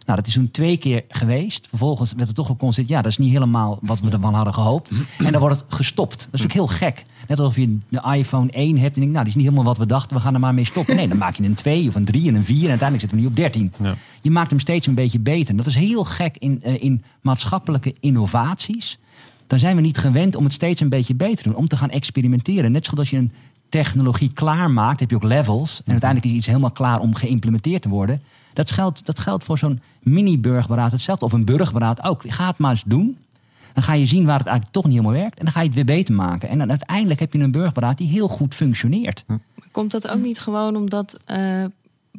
Nou, 0.05 0.17
dat 0.17 0.27
is 0.27 0.33
toen 0.33 0.51
twee 0.51 0.77
keer 0.77 1.03
geweest. 1.07 1.67
Vervolgens 1.67 2.13
werd 2.13 2.29
er 2.29 2.35
toch 2.35 2.47
geconstateerd... 2.47 2.93
ja, 2.95 3.01
dat 3.01 3.11
is 3.11 3.17
niet 3.17 3.31
helemaal 3.31 3.79
wat 3.81 3.99
we 3.99 4.09
ervan 4.09 4.33
hadden 4.33 4.53
gehoopt. 4.53 4.91
En 5.17 5.31
dan 5.31 5.41
wordt 5.41 5.59
het 5.59 5.73
gestopt. 5.73 6.17
Dat 6.17 6.19
is 6.31 6.41
natuurlijk 6.41 6.53
heel 6.53 6.77
gek. 6.87 7.05
Net 7.27 7.39
alsof 7.39 7.55
je 7.55 7.77
de 7.89 8.01
iPhone 8.15 8.51
1 8.51 8.77
hebt 8.77 8.95
en 8.95 8.99
denkt... 8.99 9.13
nou, 9.13 9.25
die 9.25 9.33
is 9.33 9.35
niet 9.35 9.43
helemaal 9.43 9.63
wat 9.63 9.77
we 9.77 9.85
dachten, 9.85 10.17
we 10.17 10.23
gaan 10.23 10.33
er 10.33 10.39
maar 10.39 10.53
mee 10.53 10.65
stoppen. 10.65 10.95
Nee, 10.95 11.07
dan 11.07 11.17
maak 11.17 11.35
je 11.35 11.43
een 11.43 11.53
2 11.53 11.87
of 11.87 11.95
een 11.95 12.05
3 12.05 12.27
en 12.27 12.35
een 12.35 12.43
4... 12.43 12.63
en 12.63 12.69
uiteindelijk 12.69 12.99
zitten 12.99 13.17
we 13.17 13.23
nu 13.23 13.29
op 13.29 13.35
13. 13.35 13.73
Ja. 13.81 13.95
Je 14.21 14.31
maakt 14.31 14.49
hem 14.49 14.59
steeds 14.59 14.87
een 14.87 14.93
beetje 14.95 15.19
beter. 15.19 15.55
Dat 15.55 15.65
is 15.65 15.75
heel 15.75 16.03
gek 16.03 16.37
in, 16.37 16.61
uh, 16.65 16.83
in 16.83 17.03
maatschappelijke 17.21 17.95
innovaties 17.99 18.99
dan 19.51 19.59
zijn 19.59 19.75
we 19.75 19.81
niet 19.81 19.97
gewend 19.97 20.35
om 20.35 20.43
het 20.43 20.53
steeds 20.53 20.81
een 20.81 20.89
beetje 20.89 21.15
beter 21.15 21.37
te 21.37 21.43
doen. 21.43 21.55
Om 21.55 21.67
te 21.67 21.77
gaan 21.77 21.89
experimenteren. 21.89 22.71
Net 22.71 22.85
zoals 22.85 22.99
als 22.99 23.09
je 23.09 23.17
een 23.17 23.31
technologie 23.69 24.33
klaarmaakt, 24.33 24.99
heb 24.99 25.09
je 25.09 25.15
ook 25.15 25.23
levels. 25.23 25.81
En 25.85 25.91
uiteindelijk 25.91 26.31
is 26.31 26.37
iets 26.37 26.47
helemaal 26.47 26.71
klaar 26.71 26.99
om 26.99 27.15
geïmplementeerd 27.15 27.81
te 27.81 27.89
worden. 27.89 28.21
Dat 28.53 28.71
geldt, 28.71 29.05
dat 29.05 29.19
geldt 29.19 29.43
voor 29.43 29.57
zo'n 29.57 29.81
mini-burgerberaad 29.99 30.91
hetzelfde. 30.91 31.25
Of 31.25 31.33
een 31.33 31.45
burgerberaad 31.45 32.03
ook. 32.03 32.23
Ga 32.27 32.47
het 32.47 32.57
maar 32.57 32.71
eens 32.71 32.83
doen. 32.85 33.17
Dan 33.73 33.83
ga 33.83 33.93
je 33.93 34.05
zien 34.05 34.25
waar 34.25 34.37
het 34.37 34.47
eigenlijk 34.47 34.75
toch 34.75 34.85
niet 34.85 34.93
helemaal 34.93 35.21
werkt. 35.21 35.37
En 35.37 35.45
dan 35.45 35.53
ga 35.53 35.59
je 35.59 35.65
het 35.65 35.75
weer 35.75 35.85
beter 35.85 36.13
maken. 36.13 36.49
En 36.49 36.57
dan 36.57 36.69
uiteindelijk 36.69 37.19
heb 37.19 37.33
je 37.33 37.39
een 37.39 37.51
burgerberaad 37.51 37.97
die 37.97 38.07
heel 38.07 38.27
goed 38.27 38.55
functioneert. 38.55 39.25
Komt 39.71 39.91
dat 39.91 40.07
ook 40.07 40.21
niet 40.21 40.39
gewoon 40.39 40.75
omdat 40.75 41.17
uh, 41.31 41.65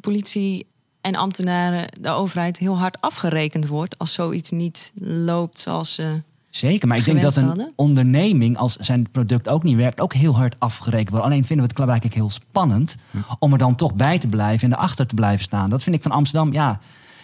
politie 0.01 0.65
en 1.01 1.15
ambtenaren, 1.15 1.87
de 2.01 2.09
overheid, 2.09 2.57
heel 2.57 2.77
hard 2.77 3.01
afgerekend 3.01 3.67
wordt 3.67 3.97
als 3.97 4.13
zoiets 4.13 4.51
niet 4.51 4.91
loopt 5.01 5.59
zoals 5.59 5.93
ze 5.93 6.21
Zeker, 6.55 6.87
maar 6.87 6.97
ik 6.97 7.05
denk 7.05 7.21
dat 7.21 7.35
een 7.35 7.71
onderneming, 7.75 8.57
als 8.57 8.75
zijn 8.75 9.11
product 9.11 9.49
ook 9.49 9.63
niet 9.63 9.75
werkt, 9.75 10.01
ook 10.01 10.13
heel 10.13 10.35
hard 10.35 10.55
afgerekend 10.59 11.09
wordt. 11.09 11.25
Alleen 11.25 11.45
vinden 11.45 11.65
we 11.65 11.71
het 11.71 11.89
eigenlijk 11.89 12.15
heel 12.15 12.29
spannend 12.29 12.95
hm. 13.11 13.17
om 13.39 13.51
er 13.51 13.57
dan 13.57 13.75
toch 13.75 13.93
bij 13.93 14.19
te 14.19 14.27
blijven 14.27 14.71
en 14.71 14.77
erachter 14.77 15.07
te 15.07 15.15
blijven 15.15 15.43
staan. 15.43 15.69
Dat 15.69 15.83
vind 15.83 15.95
ik 15.95 16.01
van 16.01 16.11
Amsterdam, 16.11 16.53
ja. 16.53 16.79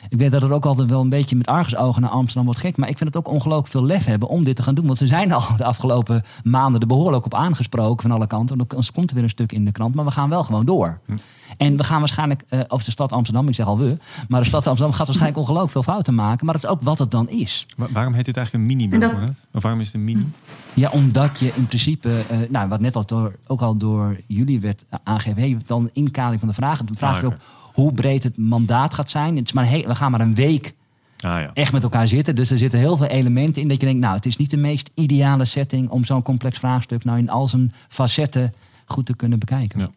Ik 0.09 0.17
weet 0.17 0.31
dat 0.31 0.43
er 0.43 0.51
ook 0.51 0.65
altijd 0.65 0.89
wel 0.89 1.01
een 1.01 1.09
beetje 1.09 1.35
met 1.35 1.47
argusogen 1.47 2.01
naar 2.01 2.11
Amsterdam 2.11 2.45
wordt 2.45 2.59
gek. 2.59 2.77
Maar 2.77 2.89
ik 2.89 2.97
vind 2.97 3.13
het 3.13 3.25
ook 3.25 3.33
ongelooflijk 3.33 3.67
veel 3.67 3.85
lef 3.85 4.05
hebben 4.05 4.29
om 4.29 4.43
dit 4.43 4.55
te 4.55 4.63
gaan 4.63 4.73
doen. 4.73 4.85
Want 4.85 4.97
ze 4.97 5.07
zijn 5.07 5.31
al 5.31 5.43
de 5.57 5.63
afgelopen 5.63 6.23
maanden 6.43 6.81
er 6.81 6.87
behoorlijk 6.87 7.25
op 7.25 7.33
aangesproken 7.33 8.01
van 8.01 8.11
alle 8.11 8.27
kanten. 8.27 8.57
Want 8.57 8.69
dan 8.69 8.83
komt 8.93 9.09
er 9.09 9.15
weer 9.15 9.23
een 9.23 9.29
stuk 9.29 9.51
in 9.51 9.65
de 9.65 9.71
krant. 9.71 9.95
Maar 9.95 10.05
we 10.05 10.11
gaan 10.11 10.29
wel 10.29 10.43
gewoon 10.43 10.65
door. 10.65 10.99
Hm. 11.05 11.13
En 11.57 11.77
we 11.77 11.83
gaan 11.83 11.99
waarschijnlijk, 11.99 12.43
uh, 12.49 12.59
of 12.67 12.83
de 12.83 12.91
stad 12.91 13.11
Amsterdam, 13.11 13.47
ik 13.47 13.55
zeg 13.55 13.65
al 13.65 13.77
we. 13.77 13.97
Maar 14.27 14.39
de 14.39 14.47
stad 14.47 14.67
Amsterdam 14.67 14.95
gaat 14.95 15.07
waarschijnlijk 15.07 15.41
ongelooflijk 15.43 15.71
veel 15.71 15.93
fouten 15.93 16.15
maken. 16.15 16.45
Maar 16.45 16.53
dat 16.53 16.63
is 16.63 16.69
ook 16.69 16.81
wat 16.81 16.99
het 16.99 17.11
dan 17.11 17.29
is. 17.29 17.65
waarom 17.89 18.13
heet 18.13 18.25
dit 18.25 18.37
eigenlijk 18.37 18.71
een 18.71 18.77
mini 18.77 18.99
dat... 18.99 19.11
Of 19.53 19.61
waarom 19.61 19.81
is 19.81 19.85
het 19.85 19.95
een 19.95 20.03
mini? 20.03 20.27
Ja, 20.73 20.89
omdat 20.89 21.39
je 21.39 21.51
in 21.55 21.67
principe, 21.67 22.09
uh, 22.31 22.49
nou, 22.49 22.69
wat 22.69 22.79
net 22.79 22.95
al 22.95 23.05
door, 23.05 23.35
ook 23.47 23.61
al 23.61 23.77
door 23.77 24.17
jullie 24.27 24.59
werd 24.59 24.85
aangegeven. 25.03 25.41
Hey, 25.41 25.57
dan 25.65 25.89
inkadering 25.93 26.39
van 26.39 26.49
de 26.49 26.55
vraag. 26.55 26.83
De 26.83 26.95
vraag 26.95 27.17
is 27.17 27.23
ook 27.23 27.37
hoe 27.73 27.93
breed 27.93 28.23
het 28.23 28.37
mandaat 28.37 28.93
gaat 28.93 29.09
zijn. 29.09 29.35
Het 29.35 29.45
is 29.45 29.53
maar 29.53 29.69
we 29.69 29.95
gaan 29.95 30.11
maar 30.11 30.21
een 30.21 30.35
week 30.35 30.73
Ah, 31.21 31.39
ja. 31.41 31.51
echt 31.53 31.71
met 31.71 31.83
elkaar 31.83 32.07
zitten. 32.07 32.35
Dus 32.35 32.51
er 32.51 32.57
zitten 32.57 32.79
heel 32.79 32.97
veel 32.97 33.05
elementen 33.07 33.61
in 33.61 33.67
dat 33.67 33.79
je 33.79 33.85
denkt, 33.85 34.01
nou, 34.01 34.15
het 34.15 34.25
is 34.25 34.37
niet 34.37 34.49
de 34.49 34.57
meest 34.57 34.89
ideale 34.93 35.45
setting 35.45 35.89
om 35.89 36.05
zo'n 36.05 36.21
complex 36.21 36.57
vraagstuk 36.57 37.03
nou 37.03 37.17
in 37.17 37.29
al 37.29 37.47
zijn 37.47 37.73
facetten 37.87 38.53
goed 38.85 39.05
te 39.05 39.15
kunnen 39.15 39.39
bekijken. 39.39 39.79
Ja. 39.79 39.89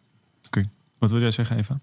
Oké. 0.45 0.69
Wat 0.97 1.11
wil 1.11 1.19
jij 1.19 1.31
zeggen, 1.31 1.57
Eva? 1.57 1.79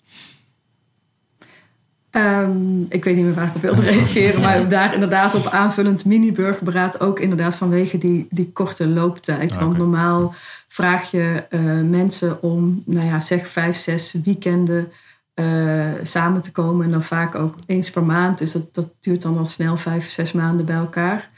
Ehm, 2.11 2.81
ik 2.89 3.05
weet 3.05 3.17
niet 3.17 3.25
meer 3.25 3.35
waar 3.35 3.47
ik 3.47 3.55
op 3.55 3.63
wilde 3.63 3.83
reageren, 3.91 4.41
maar 4.41 4.69
daar 4.69 4.95
inderdaad 4.95 5.35
op 5.35 5.47
aanvullend 5.47 6.05
mini-burgerberaad 6.05 7.01
ook 7.01 7.21
inderdaad 7.21 7.55
vanwege 7.55 7.99
die, 7.99 8.27
die 8.31 8.53
korte 8.53 8.87
looptijd. 8.87 9.53
Ah, 9.53 9.61
Want 9.61 9.77
normaal 9.77 10.35
vraag 10.69 11.11
je 11.11 11.45
eh, 11.51 11.61
mensen 11.81 12.43
om, 12.43 12.83
nou 12.87 13.07
ja, 13.07 13.21
zeg 13.21 13.49
vijf, 13.49 13.77
zes 13.77 14.15
weekenden 14.25 14.93
eh, 15.41 16.05
samen 16.07 16.43
te 16.43 16.53
komen 16.53 16.85
en 16.85 16.91
dan 16.91 17.03
vaak 17.03 17.35
ook 17.35 17.55
eens 17.67 17.91
per 17.91 18.05
maand. 18.05 18.39
Dus 18.39 18.53
dat, 18.73 18.93
duurt 19.01 19.23
dan 19.23 19.39
al 19.39 19.47
snel 19.47 19.77
vijf, 19.77 20.11
zes 20.11 20.33
maanden 20.33 20.67
bij 20.67 20.77
elkaar. 20.77 21.29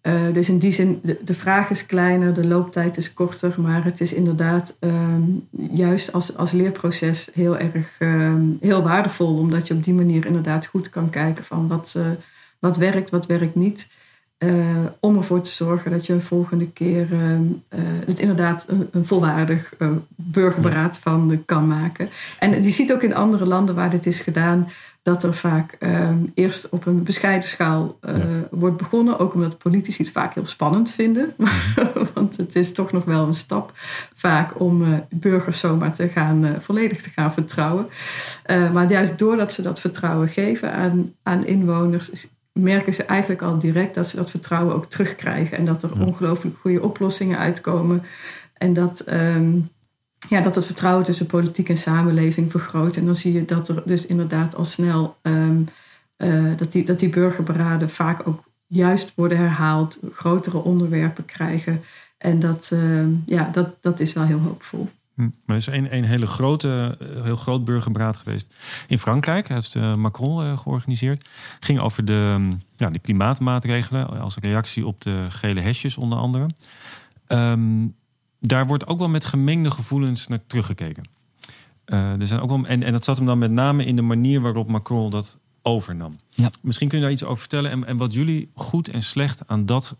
Eh, 0.00 0.14
dus 0.32 0.48
in 0.48 0.58
die 0.58 0.72
zin, 0.72 1.00
de, 1.02 1.18
de 1.24 1.34
vraag 1.34 1.70
is 1.70 1.86
kleiner, 1.86 2.34
de 2.34 2.46
looptijd 2.46 2.96
is 2.96 3.12
korter, 3.12 3.54
maar 3.60 3.84
het 3.84 4.00
is 4.00 4.12
inderdaad 4.12 4.76
ehm, 4.78 5.22
juist 5.50 6.12
als, 6.12 6.36
als 6.36 6.52
leerproces 6.52 7.28
heel 7.32 7.58
erg 7.58 7.94
ehm, 7.98 8.44
heel 8.60 8.82
waardevol, 8.82 9.38
omdat 9.38 9.66
je 9.66 9.74
op 9.74 9.84
die 9.84 9.94
manier 9.94 10.26
inderdaad 10.26 10.66
goed 10.66 10.90
kan 10.90 11.10
kijken 11.10 11.44
van 11.44 11.68
wat, 11.68 11.94
eh, 11.96 12.02
wat 12.58 12.76
werkt, 12.76 13.10
wat 13.10 13.26
werkt 13.26 13.54
niet. 13.54 13.88
Eh, 14.46 14.86
om 15.00 15.16
ervoor 15.16 15.40
te 15.40 15.50
zorgen 15.50 15.90
dat 15.90 16.06
je 16.06 16.12
een 16.12 16.22
volgende 16.22 16.72
keer 16.72 17.12
ehm, 17.12 17.42
eh, 17.68 17.80
het 18.06 18.18
inderdaad 18.18 18.64
een, 18.68 18.88
een 18.92 19.04
volwaardig 19.04 19.74
eh, 19.78 19.90
burgerberaad 20.16 20.98
van 20.98 21.32
eh, 21.32 21.38
kan 21.44 21.66
maken. 21.66 22.08
En 22.38 22.62
je 22.62 22.70
ziet 22.70 22.92
ook 22.92 23.02
in 23.02 23.14
andere 23.14 23.46
landen 23.46 23.74
waar 23.74 23.90
dit 23.90 24.06
is 24.06 24.20
gedaan, 24.20 24.68
dat 25.06 25.22
er 25.22 25.34
vaak 25.34 25.76
ehm, 25.78 26.18
eerst 26.34 26.68
op 26.68 26.86
een 26.86 27.02
bescheiden 27.02 27.48
schaal 27.48 27.98
eh, 28.00 28.14
wordt 28.50 28.76
begonnen. 28.76 29.18
Ook 29.18 29.34
omdat 29.34 29.58
politici 29.58 30.02
het 30.02 30.12
vaak 30.12 30.34
heel 30.34 30.46
spannend 30.46 30.90
vinden. 30.90 31.34
Want 32.14 32.36
het 32.36 32.56
is 32.56 32.72
toch 32.72 32.92
nog 32.92 33.04
wel 33.04 33.26
een 33.26 33.34
stap 33.34 33.72
vaak 34.14 34.60
om 34.60 34.82
eh, 34.82 34.98
burgers 35.10 35.58
zomaar 35.58 35.94
te 35.94 36.08
gaan, 36.08 36.44
eh, 36.44 36.50
volledig 36.58 37.02
te 37.02 37.10
gaan 37.10 37.32
vertrouwen. 37.32 37.86
Eh, 38.42 38.72
maar 38.72 38.90
juist 38.90 39.18
doordat 39.18 39.52
ze 39.52 39.62
dat 39.62 39.80
vertrouwen 39.80 40.28
geven 40.28 40.72
aan, 40.72 41.12
aan 41.22 41.46
inwoners, 41.46 42.26
merken 42.56 42.94
ze 42.94 43.02
eigenlijk 43.02 43.42
al 43.42 43.58
direct 43.58 43.94
dat 43.94 44.08
ze 44.08 44.16
dat 44.16 44.30
vertrouwen 44.30 44.74
ook 44.74 44.90
terugkrijgen. 44.90 45.58
En 45.58 45.64
dat 45.64 45.82
er 45.82 46.00
ongelooflijk 46.00 46.56
goede 46.56 46.82
oplossingen 46.82 47.38
uitkomen. 47.38 48.02
En 48.54 48.72
dat, 48.72 49.00
ehm, 49.00 49.58
ja, 50.28 50.40
dat 50.40 50.54
het 50.54 50.64
vertrouwen 50.64 51.04
tussen 51.04 51.26
politiek 51.26 51.68
en 51.68 51.78
samenleving 51.78 52.50
vergroot. 52.50 52.96
En 52.96 53.06
dan 53.06 53.16
zie 53.16 53.32
je 53.32 53.44
dat 53.44 53.68
er 53.68 53.82
dus 53.84 54.06
inderdaad 54.06 54.54
al 54.54 54.64
snel 54.64 55.16
ehm, 55.22 55.62
eh, 56.16 56.56
dat, 56.56 56.72
die, 56.72 56.84
dat 56.84 56.98
die 56.98 57.08
burgerberaden 57.08 57.90
vaak 57.90 58.28
ook 58.28 58.44
juist 58.66 59.12
worden 59.14 59.38
herhaald, 59.38 59.98
grotere 60.12 60.58
onderwerpen 60.58 61.24
krijgen. 61.24 61.82
En 62.18 62.40
dat, 62.40 62.70
ehm, 62.72 63.10
ja, 63.26 63.50
dat, 63.52 63.76
dat 63.80 64.00
is 64.00 64.12
wel 64.12 64.24
heel 64.24 64.40
hoopvol. 64.40 64.88
Hm. 65.16 65.22
Maar 65.22 65.30
er 65.46 65.56
is 65.56 65.66
een, 65.66 65.94
een 65.94 66.04
hele 66.04 66.26
grote, 66.26 66.96
eh, 67.00 67.22
heel 67.22 67.36
groot 67.36 67.64
burgerberaad 67.64 68.16
geweest 68.16 68.54
in 68.86 68.98
Frankrijk. 68.98 69.48
Heeft 69.48 69.74
eh, 69.74 69.94
Macron 69.94 70.44
eh, 70.44 70.58
georganiseerd. 70.58 71.28
Ging 71.60 71.80
over 71.80 72.04
de, 72.04 72.32
hm, 72.36 72.52
ja, 72.76 72.90
de 72.90 72.98
klimaatmaatregelen 72.98 74.20
als 74.20 74.36
reactie 74.36 74.86
op 74.86 75.00
de 75.00 75.26
gele 75.28 75.60
hesjes 75.60 75.96
onder 75.96 76.18
andere. 76.18 76.46
Ehm, 77.26 77.86
daar 78.40 78.66
wordt 78.66 78.86
ook 78.86 78.98
wel 78.98 79.08
met 79.08 79.24
gemengde 79.24 79.70
gevoelens 79.70 80.26
naar 80.26 80.46
teruggekeken. 80.46 81.08
Er 81.84 82.26
zijn 82.26 82.40
ook 82.40 82.48
wel, 82.48 82.66
en, 82.66 82.82
en 82.82 82.92
dat 82.92 83.04
zat 83.04 83.16
hem 83.16 83.26
dan 83.26 83.38
met 83.38 83.50
name 83.50 83.84
in 83.84 83.96
de 83.96 84.02
manier 84.02 84.40
waarop 84.40 84.68
Macron 84.68 85.10
dat 85.10 85.38
overnam. 85.62 86.16
Ja. 86.30 86.50
Misschien 86.62 86.88
kun 86.88 86.98
je 86.98 87.04
daar 87.04 87.12
iets 87.12 87.24
over 87.24 87.38
vertellen. 87.38 87.70
En, 87.70 87.86
en 87.86 87.96
wat 87.96 88.12
jullie 88.12 88.50
goed 88.54 88.88
en 88.88 89.02
slecht 89.02 89.48
aan 89.48 89.66
dat 89.66 89.96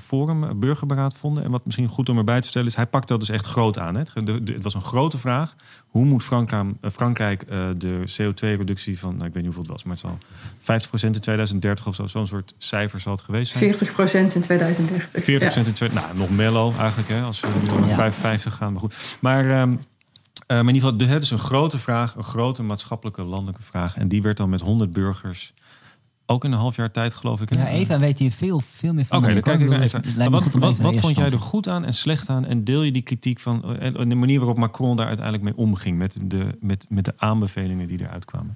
forum, 0.00 0.44
eh, 0.44 0.50
burgerberaad, 0.56 1.14
vonden. 1.16 1.44
En 1.44 1.50
wat 1.50 1.64
misschien 1.64 1.88
goed 1.88 2.08
om 2.08 2.18
erbij 2.18 2.36
te 2.36 2.42
vertellen 2.42 2.68
is, 2.68 2.74
hij 2.76 2.86
pakt 2.86 3.08
dat 3.08 3.20
dus 3.20 3.28
echt 3.28 3.44
groot 3.46 3.78
aan. 3.78 3.94
Hè. 3.94 4.00
Het, 4.00 4.26
de- 4.26 4.42
de- 4.42 4.52
het 4.52 4.62
was 4.62 4.74
een 4.74 4.82
grote 4.82 5.18
vraag. 5.18 5.54
Hoe 5.86 6.04
moet 6.04 6.22
Frankrijk, 6.22 6.74
eh, 6.80 6.90
Frankrijk 6.90 7.42
eh, 7.42 7.58
de 7.76 8.02
CO2-reductie 8.16 8.98
van, 8.98 9.14
nou, 9.16 9.26
ik 9.28 9.34
weet 9.34 9.42
niet 9.44 9.54
hoeveel 9.54 9.62
het 9.62 9.72
was, 9.72 9.82
maar 9.84 9.96
het 9.96 10.02
zal 10.02 10.18
50% 10.60 11.14
in 11.14 11.20
2030 11.20 11.86
of 11.86 11.94
zo, 11.94 12.06
zo'n 12.06 12.26
soort 12.26 12.54
cijfer 12.58 13.00
zal 13.00 13.12
het 13.12 13.22
geweest 13.22 13.52
zijn. 13.52 13.74
40% 13.74 14.34
in 14.34 14.40
2030. 14.42 15.22
40% 15.22 15.78
Ja. 15.78 15.86
in 15.86 15.94
nou, 15.94 16.16
nog 16.16 16.30
mellow 16.30 16.72
eigenlijk, 16.80 17.08
hè, 17.08 17.22
als 17.22 17.40
we 17.40 17.48
nu 17.72 17.78
naar 17.80 17.88
Ja. 17.88 17.94
55 17.94 18.54
gaan. 18.54 18.72
Maar 18.72 18.80
goed. 18.80 18.94
Maar, 19.20 19.44
ehm, 19.50 19.52
eh, 19.52 19.66
maar 20.46 20.58
in 20.58 20.66
ieder 20.66 20.80
geval, 20.82 20.96
de- 20.96 21.04
het 21.06 21.22
is 21.22 21.30
een 21.30 21.38
grote 21.38 21.78
vraag, 21.78 22.14
een 22.16 22.22
grote 22.22 22.62
maatschappelijke, 22.62 23.22
landelijke 23.22 23.62
vraag. 23.62 23.96
En 23.96 24.08
die 24.08 24.22
werd 24.22 24.36
dan 24.36 24.48
met 24.48 24.60
100 24.60 24.92
burgers, 24.92 25.54
ook 26.26 26.44
in 26.44 26.52
een 26.52 26.58
half 26.58 26.76
jaar 26.76 26.90
tijd, 26.90 27.14
geloof 27.14 27.40
ik. 27.40 27.54
Ja, 27.54 27.66
Eva 27.68 27.98
weet 27.98 28.18
hier 28.18 28.30
veel, 28.32 28.60
veel 28.60 28.92
meer 28.94 29.04
van. 29.04 29.18
Oké, 29.18 29.32
dan 29.32 29.42
kijk 29.42 29.60
ik 29.60 29.68
naar 29.68 29.80
Eva. 29.80 30.00
Wat, 30.30 30.44
wat, 30.52 30.70
even 30.72 30.82
wat 30.82 30.96
vond 30.96 31.16
jij 31.16 31.30
er 31.30 31.38
goed 31.40 31.68
aan 31.68 31.84
en 31.84 31.92
slecht 31.94 32.28
aan? 32.28 32.44
En 32.46 32.64
deel 32.64 32.82
je 32.82 32.92
die 32.92 33.02
kritiek 33.02 33.40
van 33.40 33.78
en 33.78 33.96
en 33.96 34.08
de 34.08 34.14
manier 34.14 34.38
waarop 34.38 34.58
Macron 34.58 34.96
daar 34.96 35.06
uiteindelijk 35.06 35.44
mee 35.44 35.56
omging 35.66 35.98
met 35.98 36.16
de, 36.22 36.46
met, 36.60 36.86
met 36.88 37.04
de 37.04 37.12
aanbevelingen 37.16 37.88
die 37.88 38.00
eruit 38.00 38.24
kwamen? 38.24 38.54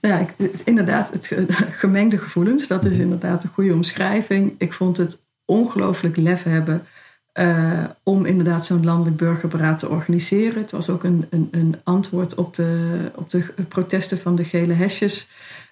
Ja, 0.00 0.18
ik, 0.18 0.34
het- 0.36 0.62
inderdaad, 0.64 1.10
het 1.12 1.26
ge- 1.26 1.46
gemengde 1.82 2.18
gevoelens, 2.18 2.66
dat 2.68 2.84
is 2.84 2.98
inderdaad 2.98 3.42
een 3.44 3.50
goede 3.50 3.74
omschrijving. 3.74 4.52
Ik 4.58 4.72
vond 4.72 4.96
het 4.96 5.18
ongelooflijk 5.44 6.16
lef 6.16 6.42
hebben 6.42 6.86
eh, 7.32 7.84
om 8.02 8.24
inderdaad 8.24 8.66
zo'n 8.66 8.84
landelijk 8.84 9.16
burgerberaad 9.16 9.78
te 9.78 9.88
organiseren. 9.88 10.60
Het 10.60 10.70
was 10.70 10.88
ook 10.90 11.04
een, 11.04 11.26
een, 11.30 11.48
een 11.50 11.76
antwoord 11.84 12.34
op 12.34 12.54
de, 12.54 12.96
op 13.14 13.30
de 13.30 13.44
protesten 13.68 14.18
van 14.18 14.36
de 14.36 14.44
gele 14.44 14.72
hesjes. 14.72 15.28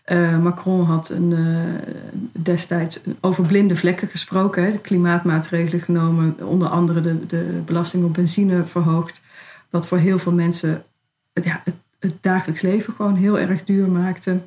Eh, 0.07 0.39
Macron 0.39 0.85
had 0.85 1.09
een, 1.09 1.33
eh, 1.33 1.93
destijds 2.33 3.01
over 3.21 3.47
blinde 3.47 3.77
vlekken 3.77 4.09
gesproken, 4.09 4.81
klimaatmaatregelen 4.81 5.81
genomen, 5.81 6.49
onder 6.49 6.69
andere 6.69 7.01
de, 7.01 7.27
de 7.27 7.63
belasting 7.65 8.05
op 8.05 8.15
benzine 8.15 8.65
verhoogd, 8.65 9.21
wat 9.71 9.87
voor 9.87 9.99
heel 9.99 10.19
veel 10.19 10.33
mensen 10.33 10.85
ja, 11.33 11.61
het, 11.65 11.75
het 11.99 12.23
dagelijks 12.23 12.61
leven 12.61 12.93
gewoon 12.93 13.15
heel 13.15 13.39
erg 13.39 13.65
duur 13.65 13.89
maakte. 13.89 14.41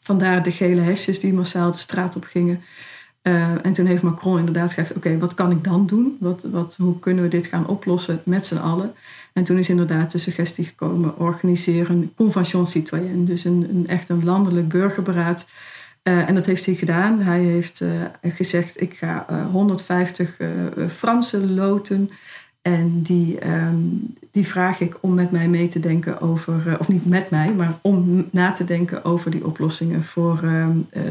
Vandaar 0.00 0.42
de 0.42 0.52
gele 0.52 0.80
hesjes 0.80 1.20
die 1.20 1.32
massaal 1.32 1.70
de 1.70 1.78
straat 1.78 2.16
op 2.16 2.24
gingen. 2.24 2.60
Eh, 3.22 3.64
en 3.64 3.72
toen 3.72 3.86
heeft 3.86 4.02
Macron 4.02 4.38
inderdaad 4.38 4.72
gezegd: 4.72 4.96
Oké, 4.96 5.18
wat 5.18 5.34
kan 5.34 5.50
ik 5.50 5.64
dan 5.64 5.86
doen? 5.86 6.16
Wat, 6.20 6.42
wat, 6.42 6.76
hoe 6.76 6.98
kunnen 6.98 7.24
we 7.24 7.30
dit 7.30 7.46
gaan 7.46 7.66
oplossen 7.66 8.20
met 8.24 8.46
z'n 8.46 8.56
allen? 8.56 8.94
En 9.32 9.44
toen 9.44 9.58
is 9.58 9.68
inderdaad 9.68 10.12
de 10.12 10.18
suggestie 10.18 10.64
gekomen: 10.64 11.18
organiseer 11.18 11.90
een 11.90 12.12
convention 12.16 12.66
citoyenne. 12.66 13.24
Dus 13.24 13.44
een, 13.44 13.66
een 13.70 13.88
echt 13.88 14.08
een 14.08 14.24
landelijk 14.24 14.68
burgerberaad. 14.68 15.46
Eh, 16.02 16.28
en 16.28 16.34
dat 16.34 16.46
heeft 16.46 16.66
hij 16.66 16.74
gedaan. 16.74 17.20
Hij 17.20 17.40
heeft 17.40 17.80
eh, 17.80 17.90
gezegd: 18.34 18.80
Ik 18.80 18.94
ga 18.94 19.26
eh, 19.28 19.46
150 19.50 20.36
eh, 20.38 20.48
Franse 20.88 21.46
loten. 21.46 22.10
En 22.62 23.02
die, 23.02 23.38
ehm, 23.38 23.78
die 24.32 24.46
vraag 24.46 24.80
ik 24.80 24.96
om 25.00 25.14
met 25.14 25.30
mij 25.30 25.48
mee 25.48 25.68
te 25.68 25.80
denken 25.80 26.20
over, 26.20 26.76
of 26.78 26.88
niet 26.88 27.06
met 27.06 27.30
mij, 27.30 27.52
maar 27.52 27.74
om 27.80 28.28
na 28.30 28.52
te 28.52 28.64
denken 28.64 29.04
over 29.04 29.30
die 29.30 29.46
oplossingen 29.46 30.04
voor 30.04 30.40
ehm, 30.42 30.78
eh, 30.90 31.02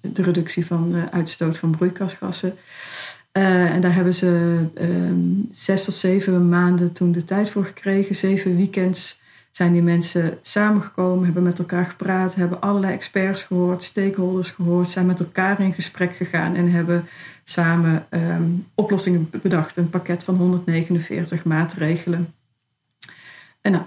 de 0.00 0.22
reductie 0.22 0.66
van 0.66 0.94
uitstoot 1.10 1.58
van 1.58 1.70
broeikasgassen. 1.70 2.54
Eh, 3.36 3.70
en 3.70 3.80
daar 3.80 3.94
hebben 3.94 4.14
ze 4.14 4.58
ehm, 4.74 5.20
zes 5.52 5.84
tot 5.84 5.94
zeven 5.94 6.48
maanden 6.48 6.92
toen 6.92 7.12
de 7.12 7.24
tijd 7.24 7.50
voor 7.50 7.64
gekregen. 7.64 8.14
Zeven 8.14 8.56
weekends 8.56 9.20
zijn 9.50 9.72
die 9.72 9.82
mensen 9.82 10.38
samengekomen, 10.42 11.24
hebben 11.24 11.42
met 11.42 11.58
elkaar 11.58 11.84
gepraat, 11.84 12.34
hebben 12.34 12.60
allerlei 12.60 12.92
experts 12.92 13.42
gehoord, 13.42 13.82
stakeholders 13.82 14.50
gehoord, 14.50 14.90
zijn 14.90 15.06
met 15.06 15.20
elkaar 15.20 15.60
in 15.60 15.72
gesprek 15.72 16.16
gegaan 16.16 16.54
en 16.54 16.70
hebben 16.70 17.08
samen 17.44 18.06
ehm, 18.08 18.50
oplossingen 18.74 19.30
bedacht. 19.42 19.76
Een 19.76 19.90
pakket 19.90 20.24
van 20.24 20.36
149 20.36 21.44
maatregelen. 21.44 22.34
En 23.60 23.72
nou, 23.72 23.84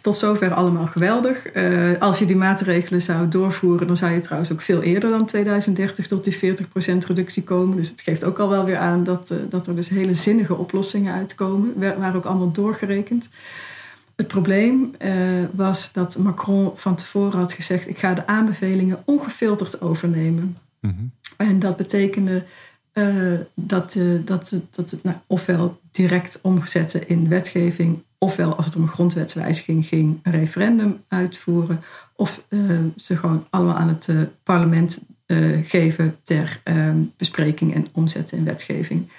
tot 0.00 0.16
zover 0.16 0.54
allemaal 0.54 0.86
geweldig. 0.86 1.46
Eh, 1.46 1.90
als 2.00 2.18
je 2.18 2.24
die 2.26 2.36
maatregelen 2.36 3.02
zou 3.02 3.28
doorvoeren, 3.28 3.86
dan 3.86 3.96
zou 3.96 4.12
je 4.12 4.20
trouwens 4.20 4.52
ook 4.52 4.60
veel 4.60 4.82
eerder 4.82 5.10
dan 5.10 5.26
2030 5.26 6.06
tot 6.06 6.24
die 6.24 6.36
40% 6.36 7.06
reductie 7.06 7.42
komen. 7.42 7.76
Dus 7.76 7.88
het 7.88 8.00
geeft 8.00 8.24
ook 8.24 8.38
al 8.38 8.48
wel 8.48 8.64
weer 8.64 8.76
aan 8.78 9.04
dat, 9.04 9.30
eh, 9.30 9.36
dat 9.50 9.66
er 9.66 9.76
dus 9.76 9.88
hele 9.88 10.14
zinnige 10.14 10.54
oplossingen 10.54 11.14
uitkomen. 11.14 11.72
Wa- 11.76 11.98
Waren 11.98 12.16
ook 12.16 12.24
allemaal 12.24 12.52
doorgerekend. 12.52 13.28
Het 14.16 14.26
probleem 14.26 14.94
eh, 14.98 15.12
was 15.52 15.92
dat 15.92 16.16
Macron 16.18 16.70
van 16.74 16.96
tevoren 16.96 17.38
had 17.38 17.52
gezegd: 17.52 17.88
ik 17.88 17.98
ga 17.98 18.14
de 18.14 18.26
aanbevelingen 18.26 18.98
ongefilterd 19.04 19.80
overnemen. 19.80 20.56
Mhm. 20.80 20.94
En 21.36 21.58
dat 21.58 21.76
betekende 21.76 22.42
dat, 23.54 23.94
eh, 23.94 24.02
dat, 24.24 24.50
het- 24.50 24.74
dat 24.74 24.90
het 24.90 25.02
nou, 25.02 25.16
ofwel 25.26 25.80
direct 25.92 26.38
omzetten 26.42 27.08
in 27.08 27.28
wetgeving, 27.28 28.02
ofwel 28.18 28.56
als 28.56 28.66
het 28.66 28.76
om 28.76 28.82
een 28.82 28.88
grondwetswijziging 28.88 29.86
ging, 29.86 30.20
een 30.22 30.32
referendum 30.32 31.00
uitvoeren, 31.08 31.80
of 32.16 32.42
eh, 32.48 32.60
ze 32.96 33.16
gewoon 33.16 33.46
allemaal 33.50 33.76
aan 33.76 33.88
het 33.88 34.08
eh, 34.08 34.16
parlement 34.42 34.98
eh, 35.26 35.38
geven 35.64 36.16
ter 36.24 36.60
eh, 36.62 36.90
bespreking 37.16 37.74
en 37.74 37.88
omzetten 37.92 38.38
in 38.38 38.44
wetgeving. 38.44 39.10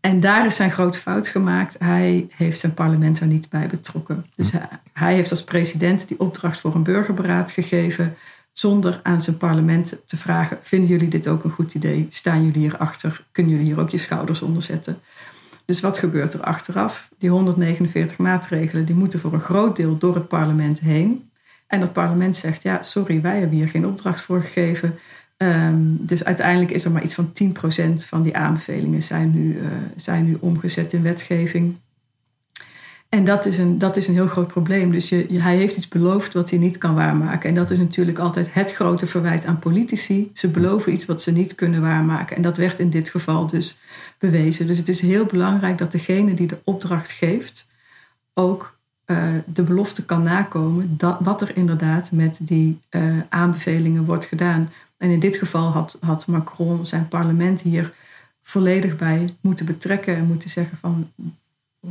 En 0.00 0.20
daar 0.20 0.46
is 0.46 0.56
zijn 0.56 0.70
grote 0.70 0.98
fout 0.98 1.28
gemaakt. 1.28 1.76
Hij 1.78 2.28
heeft 2.36 2.60
zijn 2.60 2.74
parlement 2.74 3.20
er 3.20 3.26
niet 3.26 3.48
bij 3.48 3.66
betrokken. 3.66 4.26
Dus 4.34 4.52
hij, 4.52 4.68
hij 4.92 5.14
heeft 5.14 5.30
als 5.30 5.44
president 5.44 6.08
die 6.08 6.20
opdracht 6.20 6.60
voor 6.60 6.74
een 6.74 6.82
burgerberaad 6.82 7.52
gegeven. 7.52 8.16
zonder 8.52 9.00
aan 9.02 9.22
zijn 9.22 9.36
parlement 9.36 9.96
te 10.06 10.16
vragen: 10.16 10.58
vinden 10.62 10.88
jullie 10.88 11.08
dit 11.08 11.28
ook 11.28 11.44
een 11.44 11.50
goed 11.50 11.74
idee? 11.74 12.06
Staan 12.10 12.44
jullie 12.44 12.60
hierachter? 12.60 13.24
Kunnen 13.32 13.52
jullie 13.52 13.66
hier 13.66 13.80
ook 13.80 13.90
je 13.90 13.98
schouders 13.98 14.42
onder 14.42 14.62
zetten? 14.62 14.98
Dus 15.70 15.80
wat 15.80 15.98
gebeurt 15.98 16.34
er 16.34 16.40
achteraf? 16.40 17.08
Die 17.18 17.30
149 17.30 18.18
maatregelen 18.18 18.84
die 18.84 18.94
moeten 18.94 19.20
voor 19.20 19.32
een 19.32 19.40
groot 19.40 19.76
deel 19.76 19.98
door 19.98 20.14
het 20.14 20.28
parlement 20.28 20.80
heen. 20.80 21.30
En 21.66 21.80
het 21.80 21.92
parlement 21.92 22.36
zegt: 22.36 22.62
ja, 22.62 22.82
sorry, 22.82 23.20
wij 23.20 23.38
hebben 23.38 23.56
hier 23.56 23.68
geen 23.68 23.86
opdracht 23.86 24.20
voor 24.20 24.40
gegeven. 24.40 24.98
Ehm, 25.36 25.76
dus 25.82 26.24
uiteindelijk 26.24 26.70
is 26.70 26.84
er 26.84 26.90
maar 26.90 27.02
iets 27.02 27.14
van 27.14 27.32
10% 27.32 28.04
van 28.04 28.22
die 28.22 28.36
aanbevelingen 28.36 29.02
zijn 29.02 29.34
nu, 29.34 29.54
uh, 29.54 29.66
zijn 29.96 30.24
nu 30.24 30.36
omgezet 30.40 30.92
in 30.92 31.02
wetgeving. 31.02 31.76
En 33.10 33.24
dat 33.24 33.46
is 33.46 33.58
een, 33.58 33.78
dat 33.78 33.96
is 33.96 34.08
een 34.08 34.14
heel 34.14 34.26
groot 34.26 34.48
probleem. 34.48 34.90
Dus 34.90 35.08
je, 35.08 35.26
hij 35.30 35.56
heeft 35.56 35.76
iets 35.76 35.88
beloofd 35.88 36.32
wat 36.32 36.50
hij 36.50 36.58
niet 36.58 36.78
kan 36.78 36.94
waarmaken. 36.94 37.48
En 37.48 37.54
dat 37.54 37.70
is 37.70 37.78
natuurlijk 37.78 38.18
altijd 38.18 38.54
het 38.54 38.72
grote 38.72 39.06
verwijt 39.06 39.46
aan 39.46 39.58
politici. 39.58 40.30
Ze 40.34 40.48
beloven 40.48 40.92
iets 40.92 41.06
wat 41.06 41.22
ze 41.22 41.32
niet 41.32 41.54
kunnen 41.54 41.80
waarmaken. 41.80 42.36
En 42.36 42.42
dat 42.42 42.56
werd 42.56 42.78
in 42.78 42.90
dit 42.90 43.08
geval 43.08 43.46
dus 43.46 43.78
bewezen. 44.18 44.66
Dus 44.66 44.78
het 44.78 44.88
is 44.88 45.00
heel 45.00 45.24
belangrijk 45.24 45.78
dat 45.78 45.92
degene 45.92 46.34
die 46.34 46.46
de 46.46 46.58
opdracht 46.64 47.10
geeft 47.10 47.66
ook 48.34 48.78
uh, 49.06 49.22
de 49.46 49.62
belofte 49.62 50.04
kan 50.04 50.22
nakomen. 50.22 50.94
Dat, 50.96 51.16
wat 51.20 51.40
er 51.40 51.56
inderdaad 51.56 52.12
met 52.12 52.38
die 52.40 52.80
uh, 52.90 53.02
aanbevelingen 53.28 54.04
wordt 54.04 54.24
gedaan. 54.24 54.72
En 54.96 55.10
in 55.10 55.20
dit 55.20 55.36
geval 55.36 55.70
had, 55.70 55.96
had 56.00 56.26
Macron 56.26 56.86
zijn 56.86 57.08
parlement 57.08 57.60
hier 57.60 57.92
volledig 58.42 58.96
bij 58.96 59.34
moeten 59.40 59.66
betrekken 59.66 60.16
en 60.16 60.26
moeten 60.26 60.50
zeggen 60.50 60.78
van 60.80 61.10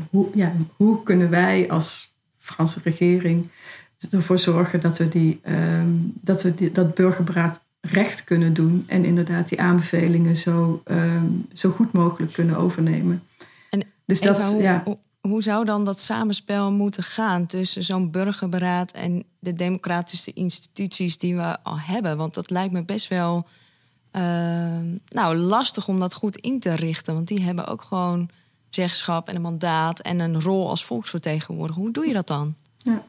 hoe, 0.10 0.28
ja, 0.34 0.54
hoe 0.76 1.04
kunnen 1.04 1.30
wij 1.30 1.70
als 1.70 2.18
Franse 2.38 2.80
regering 2.84 3.48
ervoor 4.10 4.40
zorgen 4.40 4.82
dat 4.82 4.98
we, 4.98 5.10
die, 5.10 5.42
um, 5.50 6.14
dat, 6.22 6.44
we 6.44 6.56
die, 6.56 6.72
dat 6.72 6.96
burgerberaad 6.96 7.68
recht 7.82 8.24
kunnen 8.24 8.54
doen 8.54 8.84
en 8.88 9.06
inderdaad 9.06 9.50
die 9.50 9.62
aanbevelingen 9.62 10.38
zo, 10.38 10.82
um, 10.86 11.48
zo 11.54 11.70
goed 11.70 11.92
mogelijk 11.92 12.34
kunnen 12.34 12.58
overnemen. 12.58 13.24
En 13.70 13.84
dus 14.06 14.22
dat, 14.22 14.52
hoe, 14.52 14.62
ja. 14.62 14.82
hoe, 14.86 14.98
hoe 15.22 15.44
zou 15.44 15.66
dan 15.66 15.86
dat 15.86 16.00
samenspel 16.00 16.72
moeten 16.72 17.04
gaan 17.04 17.46
tussen 17.46 17.84
zo'n 17.84 18.12
burgerberaad 18.12 18.92
en 18.92 19.24
de 19.40 19.54
democratische 19.54 20.34
instituties 20.34 21.18
die 21.18 21.36
we 21.36 21.64
al 21.64 21.80
hebben? 21.80 22.18
Want 22.18 22.34
dat 22.34 22.50
lijkt 22.50 22.74
me 22.74 22.84
best 22.84 23.08
wel 23.08 23.48
uh, 24.12 24.22
nou, 25.08 25.36
lastig 25.36 25.88
om 25.88 26.00
dat 26.00 26.14
goed 26.14 26.38
in 26.38 26.60
te 26.60 26.76
richten. 26.76 27.14
Want 27.14 27.28
die 27.28 27.42
hebben 27.42 27.68
ook 27.68 27.82
gewoon 27.82 28.30
zeggenschap 28.76 29.28
en 29.28 29.36
een 29.36 29.42
mandaat 29.42 30.00
en 30.00 30.20
een 30.20 30.42
rol 30.42 30.70
als 30.70 30.86
volksvertegenwoordiger. 30.86 31.82
Hoe 31.82 31.92
doe 31.92 32.08
je 32.08 32.14
dat 32.14 32.28
dan? 32.28 32.56
Ja. 32.78 33.04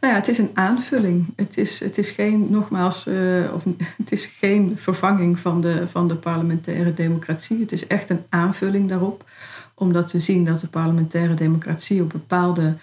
Nou 0.00 0.12
ja, 0.12 0.18
het 0.18 0.28
is 0.28 0.38
een 0.38 0.50
aanvulling. 0.54 1.32
Het 1.36 1.56
is, 1.56 1.80
het 1.80 1.98
is 1.98 2.10
geen, 2.10 2.46
nogmaals, 2.50 3.06
uh, 3.06 3.54
of, 3.54 3.64
het 4.02 4.12
is 4.12 4.26
geen 4.26 4.76
vervanging 4.76 5.38
van 5.38 5.60
de, 5.60 5.88
van 5.88 6.08
de 6.08 6.14
parlementaire 6.14 6.94
democratie. 6.94 7.60
Het 7.60 7.72
is 7.72 7.86
echt 7.86 8.10
een 8.10 8.24
aanvulling 8.28 8.88
daarop. 8.88 9.24
Omdat 9.74 10.12
we 10.12 10.20
zien 10.20 10.44
dat 10.44 10.60
de 10.60 10.68
parlementaire 10.68 11.34
democratie 11.34 12.02
op 12.02 12.10
bepaalde 12.10 12.76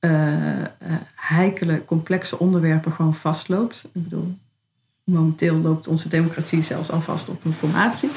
uh, 0.00 0.58
uh, 0.58 0.66
heikele, 1.14 1.84
complexe 1.84 2.38
onderwerpen 2.38 2.92
gewoon 2.92 3.14
vastloopt. 3.14 3.84
Ik 3.92 4.02
bedoel, 4.02 4.36
momenteel 5.04 5.56
loopt 5.56 5.86
onze 5.86 6.08
democratie 6.08 6.62
zelfs 6.62 6.90
al 6.90 7.00
vast 7.00 7.28
op 7.28 7.44
een 7.44 7.52
formatie. 7.52 8.10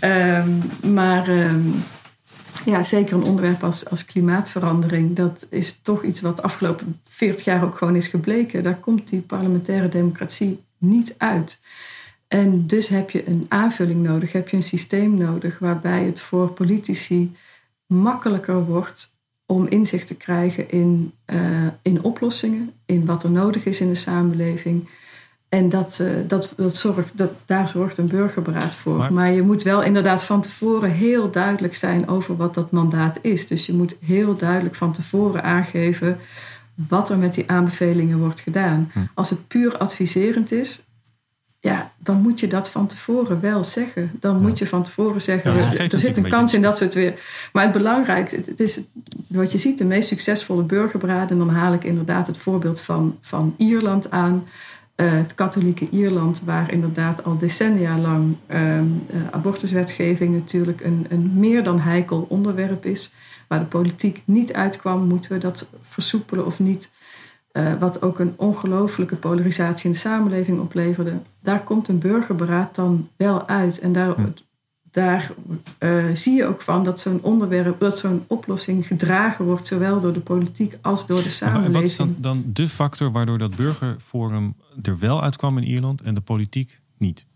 um, 0.00 0.62
maar 0.98 1.28
um, 1.28 1.74
ja, 2.64 2.82
zeker 2.82 3.16
een 3.16 3.24
onderwerp 3.24 3.62
als, 3.62 3.90
als 3.90 4.04
klimaatverandering. 4.04 5.16
Dat 5.16 5.46
is 5.50 5.78
toch 5.82 6.02
iets 6.02 6.20
wat 6.20 6.36
de 6.36 6.42
afgelopen 6.42 7.00
40 7.04 7.44
jaar 7.44 7.64
ook 7.64 7.76
gewoon 7.76 7.96
is 7.96 8.06
gebleken. 8.06 8.62
Daar 8.62 8.78
komt 8.80 9.08
die 9.08 9.20
parlementaire 9.20 9.88
democratie 9.88 10.60
niet 10.78 11.14
uit. 11.18 11.58
En 12.28 12.66
dus 12.66 12.88
heb 12.88 13.10
je 13.10 13.28
een 13.28 13.46
aanvulling 13.48 14.02
nodig, 14.02 14.32
heb 14.32 14.48
je 14.48 14.56
een 14.56 14.62
systeem 14.62 15.16
nodig 15.16 15.58
waarbij 15.58 16.04
het 16.04 16.20
voor 16.20 16.48
politici 16.48 17.36
makkelijker 17.86 18.64
wordt 18.64 19.16
om 19.46 19.66
inzicht 19.66 20.06
te 20.06 20.16
krijgen 20.16 20.70
in, 20.70 21.12
uh, 21.32 21.66
in 21.82 22.02
oplossingen, 22.02 22.72
in 22.86 23.06
wat 23.06 23.22
er 23.22 23.30
nodig 23.30 23.64
is 23.64 23.80
in 23.80 23.88
de 23.88 23.94
samenleving. 23.94 24.88
En 25.54 25.68
dat, 25.68 25.98
uh, 26.00 26.08
dat, 26.26 26.52
dat 26.56 26.76
zorgt, 26.76 27.10
dat, 27.18 27.30
daar 27.46 27.68
zorgt 27.68 27.98
een 27.98 28.06
burgerberaad 28.06 28.74
voor. 28.74 28.96
Maar, 28.96 29.12
maar, 29.12 29.30
je 29.30 29.42
moet 29.42 29.62
wel 29.62 29.82
inderdaad 29.82 30.24
van 30.24 30.42
tevoren 30.42 30.90
heel 30.90 31.30
duidelijk 31.30 31.74
zijn 31.74 32.08
over 32.08 32.36
wat 32.36 32.54
dat 32.54 32.70
mandaat 32.70 33.18
is. 33.20 33.46
Dus 33.46 33.66
je 33.66 33.72
moet 33.72 33.96
heel 34.04 34.36
duidelijk 34.36 34.74
van 34.74 34.92
tevoren 34.92 35.42
aangeven 35.42 36.18
wat 36.88 37.10
er 37.10 37.18
met 37.18 37.34
die 37.34 37.50
aanbevelingen 37.50 38.18
wordt 38.18 38.40
gedaan. 38.40 38.90
Hm. 38.92 38.98
Als 39.14 39.30
het 39.30 39.48
puur 39.48 39.78
adviserend 39.78 40.52
is, 40.52 40.82
ja, 41.60 41.92
dan 41.98 42.20
moet 42.20 42.40
je 42.40 42.48
dat 42.48 42.68
van 42.68 42.86
tevoren 42.86 43.40
wel 43.40 43.64
zeggen. 43.64 44.10
Dan 44.20 44.34
ja. 44.34 44.40
moet 44.40 44.58
je 44.58 44.66
van 44.66 44.82
tevoren 44.82 45.20
zeggen, 45.20 45.54
ja, 45.54 45.72
er 45.78 46.00
zit 46.00 46.16
een 46.16 46.28
kans 46.28 46.54
in 46.54 46.62
dat 46.62 46.78
we 46.78 46.84
het 46.84 46.94
weer... 46.94 47.14
Maar 47.52 47.62
het 47.62 47.72
belangrijkste, 47.72 48.36
het 48.46 48.60
is 48.60 48.80
wat 49.26 49.52
je 49.52 49.58
ziet, 49.58 49.78
de 49.78 49.84
meest 49.84 50.08
succesvolle 50.08 50.62
burgerberaden... 50.62 51.28
en 51.28 51.38
dan 51.38 51.54
haal 51.54 51.72
ik 51.72 51.84
inderdaad 51.84 52.26
het 52.26 52.38
voorbeeld 52.38 52.80
van, 52.80 53.18
van 53.20 53.54
Ierland 53.56 54.10
aan... 54.10 54.44
Uh, 54.96 55.12
het 55.12 55.34
katholieke 55.34 55.88
Ierland, 55.90 56.40
waar 56.44 56.72
inderdaad 56.72 57.24
al 57.24 57.38
decennia 57.38 57.98
lang 57.98 58.36
uh, 58.48 58.78
uh, 58.78 58.84
abortuswetgeving 59.30 60.34
natuurlijk 60.34 60.80
een, 60.84 61.06
een 61.08 61.30
meer 61.34 61.62
dan 61.62 61.80
heikel 61.80 62.26
onderwerp 62.28 62.84
is, 62.84 63.12
waar 63.48 63.58
de 63.58 63.64
politiek 63.64 64.22
niet 64.24 64.52
uitkwam, 64.52 65.06
moeten 65.06 65.32
we 65.32 65.38
dat 65.38 65.68
versoepelen 65.82 66.46
of 66.46 66.58
niet, 66.58 66.90
uh, 67.52 67.72
wat 67.78 68.02
ook 68.02 68.18
een 68.18 68.34
ongelooflijke 68.36 69.16
polarisatie 69.16 69.86
in 69.86 69.92
de 69.92 69.98
samenleving 69.98 70.60
opleverde. 70.60 71.12
Daar 71.40 71.60
komt 71.62 71.88
een 71.88 71.98
burgerberaad 71.98 72.74
dan 72.74 73.08
wel 73.16 73.48
uit 73.48 73.78
en 73.78 73.92
daar, 73.92 74.14
hm. 74.14 74.28
Daar 74.94 75.30
uh, 75.78 76.04
zie 76.14 76.34
je 76.34 76.44
ook 76.44 76.62
van 76.62 76.84
dat 76.84 77.00
zo'n 77.00 77.22
onderwerp, 77.22 77.80
dat 77.80 77.98
zo'n 77.98 78.24
oplossing 78.26 78.86
gedragen 78.86 79.44
wordt, 79.44 79.66
zowel 79.66 80.00
door 80.00 80.12
de 80.12 80.20
politiek 80.20 80.78
als 80.80 81.06
door 81.06 81.22
de 81.22 81.30
samenleving. 81.30 81.72
Maar 81.72 81.82
wat 81.82 81.90
is 81.90 81.96
dan, 81.96 82.16
dan 82.18 82.44
de 82.46 82.68
factor 82.68 83.12
waardoor 83.12 83.38
dat 83.38 83.56
burgerforum 83.56 84.54
er 84.82 84.98
wel 84.98 85.22
uitkwam 85.22 85.58
in 85.58 85.64
Ierland 85.64 86.00
en 86.00 86.14
de 86.14 86.20
politiek 86.20 86.80
niet? 86.98 87.26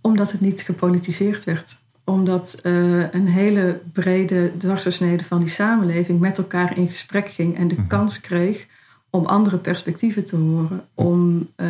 Omdat 0.00 0.32
het 0.32 0.40
niet 0.40 0.62
gepolitiseerd 0.62 1.44
werd. 1.44 1.76
Omdat 2.04 2.58
uh, 2.62 3.12
een 3.12 3.26
hele 3.26 3.80
brede 3.92 4.52
dwarsdoorsnede 4.58 5.24
van 5.24 5.38
die 5.38 5.48
samenleving 5.48 6.20
met 6.20 6.38
elkaar 6.38 6.76
in 6.78 6.88
gesprek 6.88 7.28
ging 7.28 7.56
en 7.56 7.68
de 7.68 7.74
mm-hmm. 7.74 7.88
kans 7.88 8.20
kreeg 8.20 8.66
om 9.10 9.24
andere 9.24 9.56
perspectieven 9.56 10.26
te 10.26 10.36
horen, 10.36 10.84
om, 10.94 11.48
uh, 11.56 11.68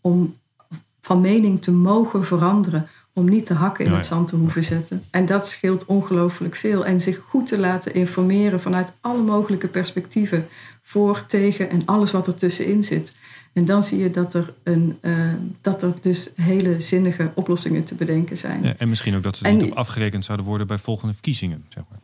om 0.00 0.34
van 1.00 1.20
mening 1.20 1.62
te 1.62 1.72
mogen 1.72 2.24
veranderen, 2.24 2.88
om 3.12 3.28
niet 3.28 3.46
te 3.46 3.54
hakken 3.54 3.84
in 3.84 3.92
het 3.92 4.06
zand 4.06 4.28
te 4.28 4.36
hoeven 4.36 4.64
zetten. 4.64 5.04
En 5.10 5.26
dat 5.26 5.48
scheelt 5.48 5.84
ongelooflijk 5.84 6.56
veel. 6.56 6.86
En 6.86 7.00
zich 7.00 7.18
goed 7.18 7.46
te 7.46 7.58
laten 7.58 7.94
informeren 7.94 8.60
vanuit 8.60 8.92
alle 9.00 9.22
mogelijke 9.22 9.68
perspectieven 9.68 10.48
voor, 10.82 11.26
tegen 11.26 11.70
en 11.70 11.82
alles 11.84 12.10
wat 12.10 12.26
er 12.26 12.34
tussenin 12.34 12.84
zit. 12.84 13.12
En 13.52 13.64
dan 13.64 13.84
zie 13.84 13.98
je 13.98 14.10
dat 14.10 14.34
er, 14.34 14.54
een, 14.62 14.98
uh, 15.02 15.12
dat 15.60 15.82
er 15.82 15.94
dus 16.02 16.28
hele 16.36 16.80
zinnige 16.80 17.30
oplossingen 17.34 17.84
te 17.84 17.94
bedenken 17.94 18.38
zijn. 18.38 18.62
Ja, 18.62 18.74
en 18.78 18.88
misschien 18.88 19.16
ook 19.16 19.22
dat 19.22 19.36
ze 19.36 19.44
er 19.44 19.52
niet 19.52 19.70
op 19.70 19.76
afgerekend 19.76 20.24
zouden 20.24 20.46
worden 20.46 20.66
bij 20.66 20.78
volgende 20.78 21.12
verkiezingen. 21.12 21.64
Zeg 21.68 21.84
maar. 21.90 21.98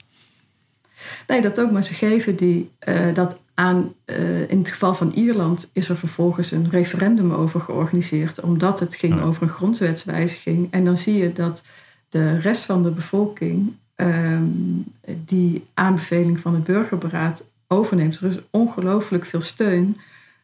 Nee, 1.27 1.43
dat 1.43 1.61
ook. 1.61 1.71
Maar 1.71 1.85
ze 1.85 1.95
geven 1.95 2.37
die, 2.37 2.71
uh, 2.89 3.15
dat 3.15 3.39
aan. 3.55 3.93
Uh, 4.07 4.51
in 4.51 4.59
het 4.59 4.69
geval 4.69 4.95
van 4.95 5.13
Ierland 5.15 5.69
is 5.73 5.89
er 5.89 5.97
vervolgens 5.97 6.51
een 6.51 6.71
referendum 6.71 7.33
over 7.33 7.61
georganiseerd. 7.61 8.41
Omdat 8.41 8.81
het 8.81 8.95
ging 8.95 9.15
ja. 9.15 9.23
over 9.23 9.43
een 9.43 9.49
grondwetswijziging. 9.49 10.69
En 10.71 10.85
dan 10.85 10.99
zie 10.99 11.17
je 11.17 11.33
dat 11.33 11.63
de 12.09 12.39
rest 12.39 12.65
van 12.65 12.83
de 12.83 12.91
bevolking 12.91 13.73
um, 13.97 14.85
die 15.25 15.67
aanbeveling 15.75 16.41
van 16.41 16.55
het 16.55 16.65
burgerberaad 16.65 17.45
overneemt. 17.69 18.21
Er 18.21 18.29
is 18.29 18.39
ongelooflijk 18.51 19.25
veel 19.25 19.41
steun. 19.41 19.97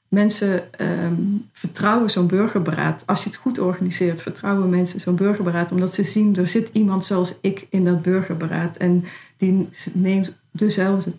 Mensen 0.09 0.63
um, 0.81 1.49
vertrouwen 1.53 2.11
zo'n 2.11 2.27
burgerberaad. 2.27 3.03
Als 3.07 3.23
je 3.25 3.31
het 3.31 3.39
goed 3.39 3.59
organiseert, 3.59 4.23
vertrouwen 4.23 4.71
mensen 4.71 5.01
zo'n 5.01 5.15
burgerberaad. 5.15 5.73
Omdat 5.73 5.95
ze 5.95 6.05
zien, 6.05 6.37
er 6.37 6.47
zit 6.47 6.69
iemand 6.73 7.05
zoals 7.05 7.35
ik 7.41 7.67
in 7.71 7.85
dat 7.85 8.03
burgerberaad. 8.03 8.77
En 8.77 9.05
die 9.37 9.69
neemt 9.93 10.33
dezelfde 10.51 11.13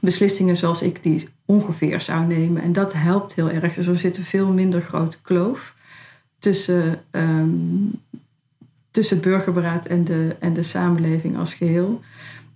beslissingen 0.00 0.56
zoals 0.56 0.82
ik 0.82 1.02
die 1.02 1.28
ongeveer 1.44 2.00
zou 2.00 2.26
nemen. 2.26 2.62
En 2.62 2.72
dat 2.72 2.92
helpt 2.92 3.34
heel 3.34 3.50
erg. 3.50 3.74
Dus 3.74 3.86
er 3.86 3.96
zit 3.96 4.16
een 4.16 4.24
veel 4.24 4.52
minder 4.52 4.82
grote 4.82 5.16
kloof 5.22 5.74
tussen, 6.38 7.00
um, 7.10 7.92
tussen 8.90 9.20
burgerberaad 9.20 9.86
en 9.86 10.04
de, 10.04 10.36
en 10.38 10.54
de 10.54 10.62
samenleving 10.62 11.38
als 11.38 11.54
geheel. 11.54 12.02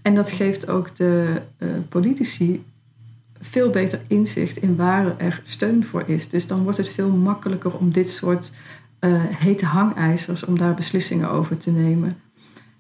En 0.03 0.15
dat 0.15 0.31
geeft 0.31 0.69
ook 0.69 0.97
de 0.97 1.41
uh, 1.59 1.69
politici 1.89 2.65
veel 3.41 3.71
beter 3.71 4.01
inzicht 4.07 4.57
in 4.57 4.77
waar 4.77 5.19
er 5.19 5.41
steun 5.45 5.85
voor 5.85 6.03
is. 6.07 6.29
Dus 6.29 6.47
dan 6.47 6.63
wordt 6.63 6.79
het 6.79 6.89
veel 6.89 7.09
makkelijker 7.09 7.77
om 7.77 7.93
dit 7.93 8.11
soort 8.11 8.51
uh, 9.01 9.23
hete 9.25 9.67
hangijzers, 9.67 10.45
om 10.45 10.59
daar 10.59 10.75
beslissingen 10.75 11.31
over 11.31 11.59
te 11.59 11.71
nemen. 11.71 12.17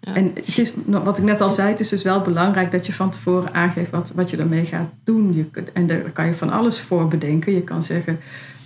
En 0.04 0.30
het 0.34 0.58
is, 0.58 0.72
wat 0.86 1.18
ik 1.18 1.24
net 1.24 1.40
al 1.40 1.50
zei, 1.50 1.68
het 1.68 1.80
is 1.80 1.88
dus 1.88 2.02
wel 2.02 2.20
belangrijk 2.20 2.72
dat 2.72 2.86
je 2.86 2.92
van 2.92 3.10
tevoren 3.10 3.54
aangeeft 3.54 3.90
wat, 3.90 4.12
wat 4.14 4.30
je 4.30 4.36
ermee 4.36 4.66
gaat 4.66 4.90
doen. 5.04 5.34
Je, 5.34 5.46
en 5.72 5.86
daar 5.86 5.98
kan 5.98 6.26
je 6.26 6.34
van 6.34 6.50
alles 6.50 6.80
voor 6.80 7.08
bedenken. 7.08 7.54
Je 7.54 7.62
kan 7.62 7.82
zeggen, 7.82 8.18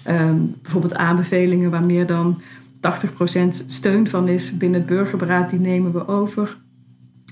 ehm, 0.02 0.36
bijvoorbeeld 0.62 0.94
aanbevelingen 0.94 1.70
waar 1.70 1.84
meer 1.84 2.06
dan 2.06 2.40
80% 2.80 3.64
steun 3.66 4.08
van 4.08 4.28
is 4.28 4.56
binnen 4.56 4.80
het 4.80 4.88
burgerberaad, 4.88 5.50
die 5.50 5.60
nemen 5.60 5.92
we 5.92 6.08
over. 6.08 6.56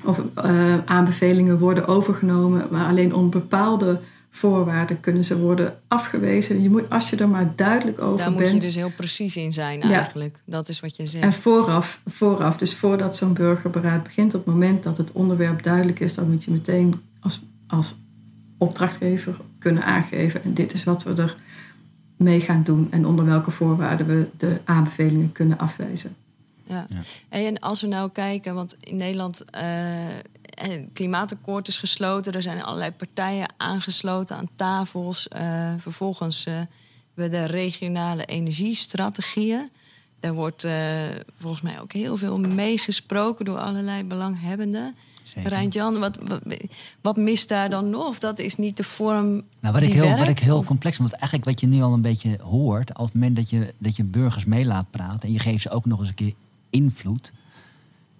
Of 0.05 0.21
uh, 0.45 0.75
aanbevelingen 0.85 1.59
worden 1.59 1.87
overgenomen, 1.87 2.67
maar 2.71 2.89
alleen 2.89 3.15
onder 3.15 3.41
bepaalde 3.41 4.01
voorwaarden 4.37 5.01
kunnen 5.01 5.25
ze 5.25 5.39
worden 5.39 5.79
afgewezen. 5.89 6.63
Je 6.63 6.71
moet, 6.71 6.91
als 6.91 7.11
je 7.11 7.17
er 7.17 7.29
maar 7.29 7.53
duidelijk 7.57 8.01
over 8.01 8.17
Daar 8.17 8.27
bent. 8.27 8.39
Daar 8.39 8.53
moet 8.53 8.63
je 8.63 8.69
dus 8.69 8.77
heel 8.77 8.93
precies 8.97 9.37
in 9.37 9.53
zijn 9.53 9.83
eigenlijk. 9.83 10.39
Dat 10.45 10.69
is 10.69 10.81
wat 10.81 10.97
je 10.97 11.07
zegt. 11.07 11.25
En 11.25 11.33
vooraf, 11.33 12.01
vooraf, 12.07 12.57
dus 12.57 12.75
voordat 12.75 13.17
zo'n 13.17 13.33
burgerberaad 13.33 14.03
begint, 14.03 14.35
op 14.35 14.45
het 14.45 14.55
moment 14.55 14.83
dat 14.83 14.97
het 14.97 15.13
onderwerp 15.13 15.63
duidelijk 15.63 16.01
is, 16.01 16.15
dan 16.15 16.31
moet 16.31 16.45
je 16.45 16.51
meteen 16.51 17.01
als, 17.21 17.41
als 17.67 17.95
opdrachtgever 18.59 19.37
kunnen 19.59 19.85
aangeven. 19.85 20.45
En 20.45 20.55
dit 20.55 20.73
is 20.73 20.85
wat 20.85 21.03
we 21.03 21.15
er 21.15 21.37
mee 22.17 22.41
gaan 22.41 22.63
doen 22.63 22.89
en 22.91 23.07
onder 23.07 23.25
welke 23.25 23.51
voorwaarden 23.51 24.07
we 24.07 24.29
de 24.39 24.61
aanbevelingen 24.65 25.33
kunnen 25.33 25.59
afwijzen. 25.59 26.17
Ja. 26.69 26.87
En 27.29 27.59
als 27.59 27.81
we 27.81 27.87
nou 27.87 28.11
kijken, 28.11 28.55
want 28.55 28.77
in 28.81 28.97
Nederland 28.97 29.45
uh, 29.55 29.61
het 30.57 30.89
klimaatakkoord 30.93 31.69
is 31.69 31.79
gesloten, 31.79 32.33
er 32.33 32.43
zijn 32.43 32.63
allerlei 32.63 32.91
partijen 32.91 33.49
aangesloten 33.57 34.37
aan 34.37 34.49
tafels. 34.57 35.29
Uh, 35.37 35.73
vervolgens 35.79 36.47
uh, 36.47 36.55
we 37.15 37.29
de 37.29 37.45
regionale 37.45 38.25
energiestrategieën. 38.25 39.71
Daar 40.21 40.35
wordt 40.35 40.67
volgens 41.39 41.63
mij 41.63 41.81
ook 41.81 41.93
heel 41.93 42.17
veel 42.17 42.41
meegesproken 42.41 43.45
door 43.45 43.59
allerlei 43.59 44.05
belanghebbenden. 44.05 44.95
Rijntjan, 45.45 45.99
wat, 45.99 46.19
wat, 46.23 46.41
wat, 47.01 47.17
mist 47.17 47.49
daar 47.49 47.71
dan 47.71 47.91
nog? 47.91 48.07
Of 48.07 48.19
dat 48.19 48.39
is 48.39 48.57
niet 48.57 48.77
de 48.77 48.83
vorm. 48.83 49.43
Nou, 49.61 49.75
wat, 49.75 49.83
ik 49.83 49.93
heel, 49.93 50.05
werkt, 50.05 50.19
wat 50.19 50.29
ik 50.29 50.39
heel 50.39 50.65
complex 50.65 50.99
want 50.99 51.13
eigenlijk 51.13 51.45
wat 51.45 51.61
je 51.61 51.67
nu 51.67 51.83
al 51.83 51.93
een 51.93 52.01
beetje 52.01 52.39
hoort, 52.43 52.91
op 52.91 53.05
het 53.05 53.15
moment 53.15 53.37
dat 53.37 53.51
je, 53.51 53.75
dat 53.79 53.97
je 53.97 54.05
burgers 54.05 54.45
mee 54.45 54.65
laat 54.65 54.91
praten 54.91 55.29
en 55.29 55.33
je 55.33 55.39
geeft 55.39 55.63
ze 55.63 55.71
ook 55.71 55.85
nog 55.85 55.99
eens 55.99 56.09
een 56.09 56.15
keer 56.15 56.35
invloed, 56.71 57.33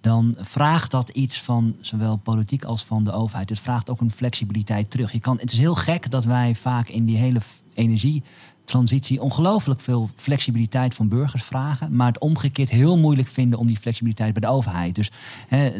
dan 0.01 0.35
vraagt 0.39 0.91
dat 0.91 1.09
iets 1.09 1.41
van 1.41 1.75
zowel 1.81 2.15
politiek 2.15 2.63
als 2.63 2.85
van 2.85 3.03
de 3.03 3.11
overheid. 3.11 3.49
Het 3.49 3.59
vraagt 3.59 3.89
ook 3.89 4.01
een 4.01 4.11
flexibiliteit 4.11 4.91
terug. 4.91 5.11
Je 5.11 5.19
kan, 5.19 5.39
het 5.39 5.51
is 5.51 5.57
heel 5.57 5.75
gek 5.75 6.11
dat 6.11 6.25
wij 6.25 6.55
vaak 6.55 6.87
in 6.87 7.05
die 7.05 7.17
hele 7.17 7.39
energietransitie 8.67 9.21
ongelooflijk 9.21 9.81
veel 9.81 10.09
flexibiliteit 10.15 10.95
van 10.95 11.07
burgers 11.07 11.43
vragen, 11.43 11.95
maar 11.95 12.07
het 12.07 12.19
omgekeerd 12.19 12.69
heel 12.69 12.97
moeilijk 12.97 13.27
vinden 13.27 13.59
om 13.59 13.67
die 13.67 13.77
flexibiliteit 13.77 14.33
bij 14.33 14.41
de 14.41 14.55
overheid. 14.55 14.95
Dus 14.95 15.11
hè, 15.47 15.71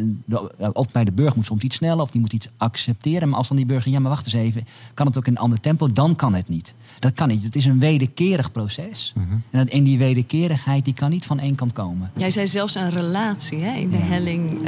of 0.74 0.92
bij 0.92 1.04
de 1.04 1.12
burger 1.12 1.36
moet 1.36 1.46
soms 1.46 1.64
iets 1.64 1.76
sneller 1.76 2.02
of 2.02 2.12
die 2.12 2.22
moet 2.22 2.34
iets 2.34 2.48
accepteren. 2.58 3.30
Maar 3.30 3.38
als 3.38 3.48
dan 3.48 3.58
die 3.58 3.66
burger, 3.66 3.92
ja 3.92 4.00
maar 4.00 4.10
wacht 4.10 4.26
eens 4.26 4.36
even, 4.36 4.68
kan 4.94 5.08
het 5.08 5.18
ook 5.18 5.28
in 5.28 5.32
een 5.32 5.42
ander 5.42 5.60
tempo, 5.60 5.94
dan 5.94 6.16
kan 6.16 6.34
het 6.34 6.48
niet. 6.50 6.74
Dat 7.00 7.14
kan 7.14 7.28
niet. 7.28 7.44
Het 7.44 7.56
is 7.56 7.66
een 7.66 7.80
wederkerig 7.80 8.52
proces. 8.52 9.14
Mhm. 9.16 9.32
En, 9.32 9.60
dat, 9.60 9.68
en 9.68 9.84
die 9.84 9.98
wederkerigheid 9.98 10.86
die 10.86 10.94
kan 10.94 11.10
niet 11.10 11.26
van 11.26 11.40
één 11.40 11.56
kant 11.56 11.74
komen. 11.74 12.12
Jij 12.18 12.32
zei 12.32 12.48
zelfs 12.48 12.76
een 12.76 12.90
relatie 12.90 13.60
hè, 13.60 13.74
in 13.78 13.90
de 13.90 13.98
helling 13.98 14.52
uh, 14.52 14.68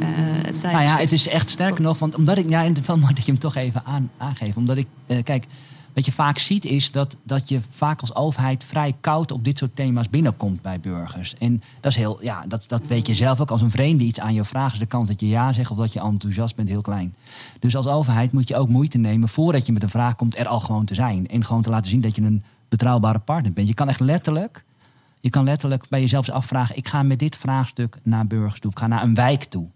tijd. 0.59 0.73
Nou 0.73 0.83
ja, 0.83 0.97
het 0.97 1.11
is 1.11 1.27
echt 1.27 1.49
sterker 1.49 1.81
nog, 1.81 1.99
want 1.99 2.15
omdat 2.15 2.37
ik, 2.37 2.49
ja, 2.49 2.63
het 2.63 2.77
is 2.77 2.85
wel 2.85 2.97
mooi 2.97 3.13
dat 3.13 3.25
je 3.25 3.31
hem 3.31 3.39
toch 3.39 3.55
even 3.55 3.81
aan, 3.85 4.09
aangeeft. 4.17 4.57
Omdat 4.57 4.77
ik, 4.77 4.87
uh, 5.07 5.23
kijk, 5.23 5.45
wat 5.93 6.05
je 6.05 6.11
vaak 6.11 6.37
ziet 6.37 6.65
is 6.65 6.91
dat, 6.91 7.15
dat 7.23 7.49
je 7.49 7.59
vaak 7.69 8.01
als 8.01 8.15
overheid 8.15 8.63
vrij 8.63 8.95
koud 9.01 9.31
op 9.31 9.43
dit 9.43 9.57
soort 9.57 9.75
thema's 9.75 10.09
binnenkomt 10.09 10.61
bij 10.61 10.79
burgers. 10.79 11.35
En 11.37 11.63
dat 11.79 11.91
is 11.91 11.97
heel, 11.97 12.17
ja, 12.21 12.43
dat, 12.47 12.63
dat 12.67 12.81
weet 12.87 13.07
je 13.07 13.15
zelf 13.15 13.39
ook. 13.39 13.51
Als 13.51 13.61
een 13.61 13.71
vreemde 13.71 14.03
iets 14.03 14.19
aan 14.19 14.33
je 14.33 14.43
vraagt, 14.43 14.73
is 14.73 14.79
de 14.79 14.85
kans 14.85 15.07
dat 15.07 15.19
je 15.19 15.27
ja 15.27 15.53
zegt 15.53 15.71
of 15.71 15.77
dat 15.77 15.93
je 15.93 15.99
enthousiast 15.99 16.55
bent 16.55 16.69
heel 16.69 16.81
klein. 16.81 17.15
Dus 17.59 17.75
als 17.75 17.87
overheid 17.87 18.31
moet 18.31 18.47
je 18.47 18.55
ook 18.55 18.69
moeite 18.69 18.97
nemen 18.97 19.29
voordat 19.29 19.65
je 19.65 19.71
met 19.71 19.83
een 19.83 19.89
vraag 19.89 20.15
komt, 20.15 20.37
er 20.37 20.47
al 20.47 20.59
gewoon 20.59 20.85
te 20.85 20.93
zijn. 20.93 21.27
En 21.27 21.45
gewoon 21.45 21.61
te 21.61 21.69
laten 21.69 21.91
zien 21.91 22.01
dat 22.01 22.15
je 22.15 22.21
een 22.21 22.43
betrouwbare 22.69 23.19
partner 23.19 23.53
bent. 23.53 23.67
Je 23.67 23.73
kan 23.73 23.87
echt 23.87 23.99
letterlijk, 23.99 24.63
je 25.19 25.29
kan 25.29 25.43
letterlijk 25.43 25.85
bij 25.89 26.01
jezelf 26.01 26.29
afvragen: 26.29 26.77
ik 26.77 26.87
ga 26.87 27.03
met 27.03 27.19
dit 27.19 27.35
vraagstuk 27.35 27.97
naar 28.03 28.27
burgers 28.27 28.59
toe, 28.59 28.71
ik 28.71 28.79
ga 28.79 28.87
naar 28.87 29.03
een 29.03 29.15
wijk 29.15 29.43
toe. 29.43 29.67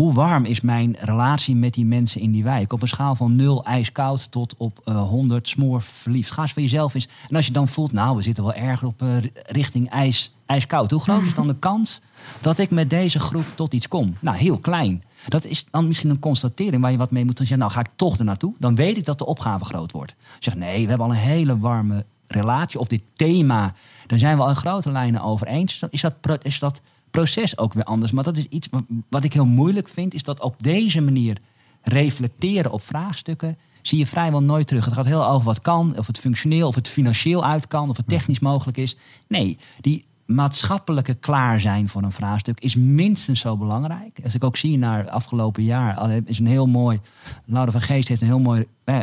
Hoe 0.00 0.12
warm 0.12 0.44
is 0.44 0.60
mijn 0.60 0.96
relatie 1.00 1.56
met 1.56 1.74
die 1.74 1.84
mensen 1.84 2.20
in 2.20 2.32
die 2.32 2.44
wijk? 2.44 2.72
Op 2.72 2.82
een 2.82 2.88
schaal 2.88 3.14
van 3.14 3.36
0 3.36 3.64
ijskoud 3.64 4.30
tot 4.30 4.54
op 4.56 4.80
uh, 4.84 5.08
100 5.08 5.48
smoor 5.48 5.82
verliefd. 5.82 6.30
Ga 6.30 6.42
eens 6.42 6.52
voor 6.52 6.62
jezelf 6.62 6.94
eens. 6.94 7.08
En 7.28 7.36
als 7.36 7.46
je 7.46 7.52
dan 7.52 7.68
voelt, 7.68 7.92
nou, 7.92 8.16
we 8.16 8.22
zitten 8.22 8.44
wel 8.44 8.52
erg 8.54 8.82
op 8.82 9.02
uh, 9.02 9.08
richting 9.46 9.90
ijs, 9.90 10.32
ijskoud. 10.46 10.90
Hoe 10.90 11.00
groot 11.00 11.22
is 11.22 11.34
dan 11.34 11.46
de 11.46 11.56
kans 11.58 12.00
dat 12.40 12.58
ik 12.58 12.70
met 12.70 12.90
deze 12.90 13.18
groep 13.18 13.44
tot 13.54 13.74
iets 13.74 13.88
kom? 13.88 14.16
Nou, 14.20 14.36
heel 14.36 14.58
klein. 14.58 15.02
Dat 15.28 15.44
is 15.44 15.64
dan 15.70 15.86
misschien 15.86 16.10
een 16.10 16.18
constatering 16.18 16.82
waar 16.82 16.90
je 16.90 16.96
wat 16.96 17.10
mee 17.10 17.24
moet. 17.24 17.38
Zeggen, 17.38 17.58
nou, 17.58 17.70
ga 17.70 17.80
ik 17.80 17.90
toch 17.96 18.18
er 18.18 18.24
naartoe? 18.24 18.54
Dan 18.58 18.74
weet 18.74 18.96
ik 18.96 19.04
dat 19.04 19.18
de 19.18 19.26
opgave 19.26 19.64
groot 19.64 19.92
wordt. 19.92 20.14
Zeg, 20.38 20.54
nee, 20.54 20.82
we 20.82 20.88
hebben 20.88 21.06
al 21.06 21.12
een 21.12 21.18
hele 21.18 21.58
warme 21.58 22.04
relatie. 22.26 22.80
Of 22.80 22.88
dit 22.88 23.02
thema, 23.16 23.74
daar 24.06 24.18
zijn 24.18 24.36
we 24.36 24.42
al 24.42 24.48
in 24.48 24.56
grote 24.56 24.90
lijnen 24.90 25.22
over 25.22 25.46
eens. 25.46 25.84
Is 25.90 26.00
dat, 26.00 26.14
is 26.42 26.58
dat 26.58 26.80
proces 27.10 27.58
ook 27.58 27.72
weer 27.72 27.84
anders. 27.84 28.12
Maar 28.12 28.24
dat 28.24 28.36
is 28.36 28.46
iets 28.46 28.68
wat 29.08 29.24
ik 29.24 29.32
heel 29.32 29.44
moeilijk 29.44 29.88
vind, 29.88 30.14
is 30.14 30.22
dat 30.22 30.40
op 30.40 30.62
deze 30.62 31.00
manier 31.00 31.36
reflecteren 31.82 32.70
op 32.70 32.82
vraagstukken 32.82 33.58
zie 33.82 33.98
je 33.98 34.06
vrijwel 34.06 34.42
nooit 34.42 34.66
terug. 34.66 34.84
Het 34.84 34.94
gaat 34.94 35.04
heel 35.04 35.28
over 35.28 35.44
wat 35.44 35.60
kan, 35.60 35.98
of 35.98 36.06
het 36.06 36.18
functioneel, 36.18 36.68
of 36.68 36.74
het 36.74 36.88
financieel 36.88 37.44
uit 37.44 37.66
kan, 37.66 37.88
of 37.88 37.96
het 37.96 38.08
technisch 38.08 38.40
mogelijk 38.40 38.76
is. 38.76 38.96
Nee, 39.26 39.58
die 39.80 40.04
maatschappelijke 40.26 41.14
klaar 41.14 41.60
zijn 41.60 41.88
voor 41.88 42.02
een 42.02 42.12
vraagstuk 42.12 42.60
is 42.60 42.74
minstens 42.74 43.40
zo 43.40 43.56
belangrijk. 43.56 44.20
Als 44.24 44.34
ik 44.34 44.44
ook 44.44 44.56
zie 44.56 44.78
naar 44.78 44.98
het 44.98 45.08
afgelopen 45.08 45.62
jaar, 45.62 46.20
is 46.24 46.38
een 46.38 46.46
heel 46.46 46.66
mooi. 46.66 46.98
Laura 47.44 47.70
van 47.70 47.80
Geest 47.80 48.08
heeft 48.08 48.20
een 48.20 48.26
heel 48.26 48.38
mooi 48.38 48.66
eh, 48.84 48.98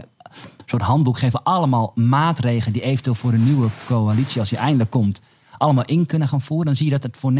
soort 0.66 0.82
handboek 0.82 1.18
geven 1.18 1.44
allemaal 1.44 1.92
maatregelen 1.96 2.74
die 2.74 2.82
eventueel 2.82 3.16
voor 3.16 3.34
een 3.34 3.44
nieuwe 3.44 3.70
coalitie, 3.86 4.40
als 4.40 4.50
die 4.50 4.58
eindelijk 4.58 4.90
komt, 4.90 5.22
allemaal 5.58 5.86
in 5.86 6.06
kunnen 6.06 6.28
gaan 6.28 6.42
voeren. 6.42 6.66
Dan 6.66 6.76
zie 6.76 6.86
je 6.86 6.92
dat 6.92 7.04
het 7.04 7.18
voor 7.18 7.32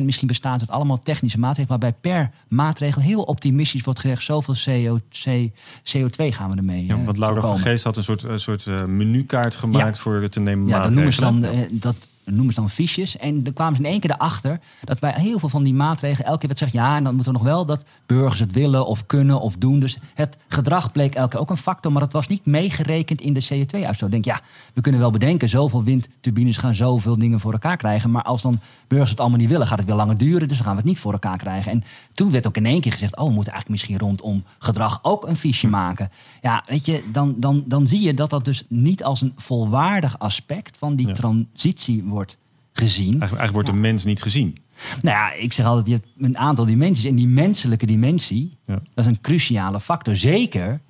90% 0.00 0.02
misschien 0.02 0.26
bestaat 0.26 0.60
uit 0.60 0.70
allemaal 0.70 1.02
technische 1.02 1.38
maatregelen, 1.38 1.80
waarbij 1.80 1.98
per 2.00 2.30
maatregel 2.48 3.02
heel 3.02 3.22
optimistisch 3.22 3.82
wordt 3.84 4.00
gezegd, 4.00 4.22
zoveel 4.22 4.54
CO, 4.64 4.98
CO2 5.96 6.28
gaan 6.28 6.50
we 6.50 6.56
ermee. 6.56 6.86
Ja, 6.86 7.04
want 7.04 7.16
Laura 7.18 7.40
voorkomen. 7.40 7.62
van 7.62 7.70
Geest 7.70 7.84
had 7.84 7.96
een 7.96 8.02
soort, 8.04 8.22
een 8.22 8.40
soort 8.40 8.66
uh, 8.66 8.84
menukaart 8.84 9.54
gemaakt 9.54 9.96
Ja. 9.96 10.02
voor 10.02 10.28
te 10.28 10.40
nemen 10.40 10.68
Ja, 10.68 10.80
dat 10.82 10.90
noemen 10.92 11.12
ze 11.12 11.20
maatregelen. 11.20 11.52
dan, 11.60 11.62
eh, 11.62 11.80
dat 11.80 11.96
noemen 12.24 12.54
ze 12.54 12.60
dan 12.60 12.70
fiches. 12.70 13.16
En 13.16 13.40
er 13.44 13.52
kwamen 13.52 13.76
ze 13.76 13.82
in 13.82 13.88
één 13.88 14.00
keer 14.00 14.10
erachter 14.10 14.60
dat 14.84 15.00
bij 15.00 15.12
heel 15.16 15.38
veel 15.38 15.48
van 15.48 15.62
die 15.62 15.74
maatregelen 15.74 16.26
elke 16.26 16.38
keer 16.38 16.48
werd 16.48 16.60
gezegd... 16.60 16.84
ja, 16.84 16.96
en 16.96 17.04
dan 17.04 17.14
moeten 17.14 17.32
we 17.32 17.38
nog 17.38 17.48
wel 17.48 17.66
dat 17.66 17.84
burgers 18.06 18.40
het 18.40 18.52
willen 18.52 18.86
of 18.86 19.06
kunnen 19.06 19.40
of 19.40 19.56
doen. 19.56 19.80
Dus 19.80 19.98
het 20.14 20.36
gedrag 20.48 20.92
bleek 20.92 21.14
elke 21.14 21.28
keer 21.28 21.40
ook 21.40 21.50
een 21.50 21.56
factor... 21.56 21.92
maar 21.92 22.02
dat 22.02 22.12
was 22.12 22.26
niet 22.26 22.46
meegerekend 22.46 23.20
in 23.20 23.32
de 23.32 23.44
CO2-uitstoot. 23.44 24.12
Ik 24.14 24.22
denk, 24.22 24.24
ja, 24.24 24.40
we 24.74 24.80
kunnen 24.80 25.00
wel 25.00 25.10
bedenken... 25.10 25.48
zoveel 25.48 25.82
windturbines 25.84 26.56
gaan 26.56 26.74
zoveel 26.74 27.18
dingen 27.18 27.40
voor 27.40 27.52
elkaar 27.52 27.76
krijgen... 27.76 28.10
maar 28.10 28.22
als 28.22 28.42
dan 28.42 28.60
burgers 28.92 29.10
het 29.10 29.20
allemaal 29.20 29.38
niet 29.38 29.48
willen, 29.48 29.66
gaat 29.66 29.78
het 29.78 29.86
weer 29.86 29.96
langer 29.96 30.16
duren... 30.16 30.48
dus 30.48 30.56
dan 30.56 30.66
gaan 30.66 30.74
we 30.74 30.80
het 30.80 30.88
niet 30.90 30.98
voor 30.98 31.12
elkaar 31.12 31.38
krijgen. 31.38 31.72
En 31.72 31.84
toen 32.14 32.30
werd 32.30 32.46
ook 32.46 32.56
in 32.56 32.66
één 32.66 32.80
keer 32.80 32.92
gezegd... 32.92 33.16
oh, 33.16 33.26
we 33.26 33.32
moeten 33.32 33.52
eigenlijk 33.52 33.82
misschien 33.82 33.98
rondom 34.06 34.44
gedrag 34.58 34.98
ook 35.02 35.26
een 35.26 35.36
fiche 35.36 35.68
maken. 35.68 36.10
Ja, 36.42 36.62
weet 36.66 36.86
je, 36.86 37.02
dan, 37.12 37.34
dan, 37.36 37.62
dan 37.66 37.86
zie 37.86 38.00
je 38.00 38.14
dat 38.14 38.30
dat 38.30 38.44
dus 38.44 38.64
niet 38.68 39.04
als 39.04 39.20
een 39.20 39.32
volwaardig 39.36 40.18
aspect... 40.18 40.76
van 40.78 40.96
die 40.96 41.06
Ja. 41.06 41.12
transitie 41.12 42.04
wordt 42.04 42.36
gezien. 42.72 43.02
Eigenlijk, 43.20 43.38
eigenlijk 43.40 43.52
wordt 43.52 43.68
de 43.68 43.88
mens 43.88 44.04
niet 44.04 44.22
gezien. 44.22 44.56
Nou 45.02 45.16
ja, 45.16 45.32
ik 45.32 45.52
zeg 45.52 45.66
altijd, 45.66 45.86
je 45.86 45.92
hebt 45.92 46.06
een 46.18 46.38
aantal 46.38 46.66
dimensies. 46.66 47.04
En 47.04 47.14
die 47.14 47.26
menselijke 47.28 47.86
dimensie, 47.86 48.56
Ja. 48.66 48.74
dat 48.94 49.04
is 49.04 49.06
een 49.06 49.20
cruciale 49.20 49.80
factor. 49.80 50.16
Zeker 50.16 50.80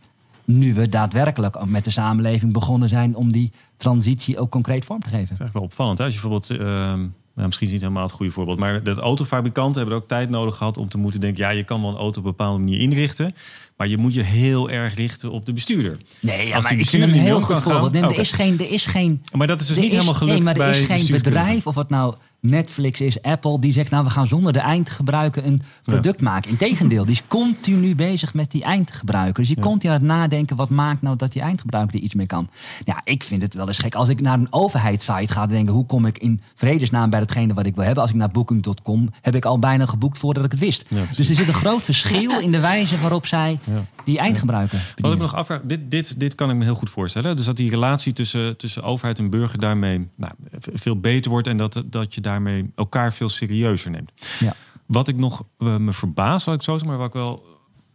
nu 0.44 0.74
we 0.74 0.88
daadwerkelijk 0.88 1.64
met 1.64 1.84
de 1.84 1.90
samenleving 1.90 2.52
begonnen 2.52 2.88
zijn... 2.88 3.16
om 3.16 3.32
die 3.32 3.52
transitie 3.76 4.38
ook 4.38 4.50
concreet 4.50 4.84
vorm 4.84 5.00
te 5.00 5.08
geven. 5.08 5.22
Dat 5.28 5.32
is 5.32 5.38
eigenlijk 5.40 5.58
wel 5.58 5.62
opvallend. 5.62 5.98
Hè? 5.98 6.04
Als 6.04 6.14
je 6.14 6.20
bijvoorbeeld, 6.20 6.60
ehm, 6.60 7.06
nou, 7.34 7.46
misschien 7.46 7.66
is 7.66 7.72
het 7.72 7.82
niet 7.82 7.90
helemaal 7.90 8.02
het 8.02 8.12
goede 8.12 8.32
voorbeeld, 8.32 8.58
maar 8.58 8.82
de 8.82 8.94
autofabrikanten 8.94 9.80
hebben 9.80 9.98
ook 9.98 10.08
tijd 10.08 10.30
nodig 10.30 10.56
gehad 10.56 10.78
om 10.78 10.88
te 10.88 10.98
moeten 10.98 11.20
denken: 11.20 11.44
ja, 11.44 11.50
je 11.50 11.64
kan 11.64 11.80
wel 11.80 11.90
een 11.90 11.96
auto 11.96 12.18
op 12.18 12.24
een 12.24 12.30
bepaalde 12.30 12.58
manier 12.58 12.80
inrichten, 12.80 13.34
maar 13.76 13.88
je 13.88 13.96
moet 13.96 14.14
je 14.14 14.22
heel 14.22 14.70
erg 14.70 14.94
richten 14.94 15.30
op 15.30 15.46
de 15.46 15.52
bestuurder. 15.52 15.96
Nee, 16.20 16.46
ja, 16.46 16.54
Als 16.54 16.64
maar 16.64 16.72
ik 16.78 16.88
vind 16.88 17.12
niet 17.12 17.20
heel 17.20 17.38
goed 17.38 17.46
kan 17.46 17.62
gaan- 17.62 17.72
voorbeeld. 17.72 17.92
Nee, 17.92 18.04
Oké. 18.04 18.14
er, 18.14 18.20
is 18.20 18.32
geen, 18.32 18.58
er 18.58 18.70
is 18.70 18.86
geen... 18.86 19.22
Maar 19.36 19.46
dat 19.46 19.60
is 19.60 19.66
dus 19.66 19.76
niet 19.76 19.90
helemaal 19.90 20.14
gelukt 20.14 20.34
Nee, 20.34 20.44
maar 20.44 20.52
er 20.56 20.70
bij 20.70 20.80
is 20.80 20.86
geen 20.86 21.06
bedrijf 21.10 21.66
of 21.66 21.74
het 21.74 21.88
nou 21.88 22.14
Netflix 22.46 23.00
is, 23.00 23.22
Apple... 23.22 23.60
die 23.60 23.72
zegt, 23.72 23.90
nou, 23.90 24.04
we 24.04 24.10
gaan 24.10 24.26
zonder 24.26 24.52
de 24.52 24.58
eindgebruiker 24.58 25.46
een 25.46 25.62
product 25.82 26.20
maken. 26.20 26.50
Integendeel, 26.50 27.04
die 27.04 27.12
is 27.14 27.22
continu 27.26 27.94
bezig 27.94 28.34
met 28.34 28.50
die 28.50 28.62
eindgebruiker. 28.62 29.34
Dus 29.34 29.46
die 29.46 29.56
Ja. 29.56 29.62
continu 29.62 29.92
aan 29.92 29.98
het 29.98 30.08
nadenken... 30.08 30.56
wat 30.56 30.68
maakt 30.68 31.02
nou 31.02 31.16
dat 31.16 31.32
die 31.32 31.42
eindgebruiker 31.42 31.96
er 31.96 32.02
iets 32.02 32.14
mee 32.14 32.26
kan. 32.26 32.48
Ja, 32.84 33.00
ik 33.04 33.22
vind 33.22 33.42
het 33.42 33.54
wel 33.54 33.68
eens 33.68 33.78
gek. 33.78 33.94
Als 33.94 34.08
ik 34.08 34.20
naar 34.20 34.38
een 34.38 34.46
overheidssite 34.50 35.32
ga 35.32 35.46
denken... 35.46 35.74
hoe 35.74 35.86
kom 35.86 36.06
ik 36.06 36.18
in 36.18 36.40
vredesnaam 36.54 37.10
bij 37.10 37.20
datgene 37.20 37.54
wat 37.54 37.66
ik 37.66 37.74
wil 37.74 37.84
hebben... 37.84 38.02
als 38.02 38.10
ik 38.12 38.16
naar 38.18 38.30
booking.com 38.30 39.08
heb 39.20 39.34
ik 39.34 39.44
al 39.44 39.58
bijna 39.58 39.86
geboekt 39.86 40.18
voordat 40.18 40.44
ik 40.44 40.50
het 40.50 40.60
wist. 40.60 40.84
Ja, 40.88 41.02
dus 41.16 41.28
er 41.28 41.34
zit 41.34 41.48
een 41.48 41.54
groot 41.54 41.82
verschil 41.82 42.40
in 42.40 42.52
de 42.52 42.60
wijze 42.60 42.98
waarop 43.00 43.26
zij 43.26 43.58
die 44.04 44.18
eindgebruiker 44.18 44.78
Wat 44.78 44.86
ik 44.88 44.94
bedienen. 44.94 45.18
me 45.18 45.24
nog 45.24 45.34
afvraag, 45.34 45.60
dit, 45.64 45.90
dit, 45.90 46.20
dit 46.20 46.34
kan 46.34 46.50
ik 46.50 46.56
me 46.56 46.64
heel 46.64 46.74
goed 46.74 46.90
voorstellen. 46.90 47.36
Dus 47.36 47.44
dat 47.44 47.56
die 47.56 47.70
relatie 47.70 48.12
tussen, 48.12 48.56
tussen 48.56 48.82
overheid 48.82 49.18
en 49.18 49.30
burger 49.30 49.58
daarmee 49.58 50.08
nou, 50.16 50.32
veel 50.72 51.00
beter 51.00 51.30
wordt 51.30 51.46
en 51.46 51.56
dat, 51.56 51.82
dat 51.86 52.14
je 52.14 52.20
daarmee 52.32 52.70
elkaar 52.74 53.12
veel 53.12 53.28
serieuzer 53.28 53.90
neemt. 53.90 54.12
Ja. 54.38 54.54
Wat 54.86 55.08
ik 55.08 55.16
nog 55.16 55.44
eh, 55.58 55.76
me 55.76 55.92
verbaas, 55.92 56.42
zal 56.42 56.54
ik 56.54 56.62
zo 56.62 56.70
zeggen, 56.70 56.88
maar 56.88 56.98
wat 56.98 57.06
ik 57.06 57.12
wel 57.12 57.52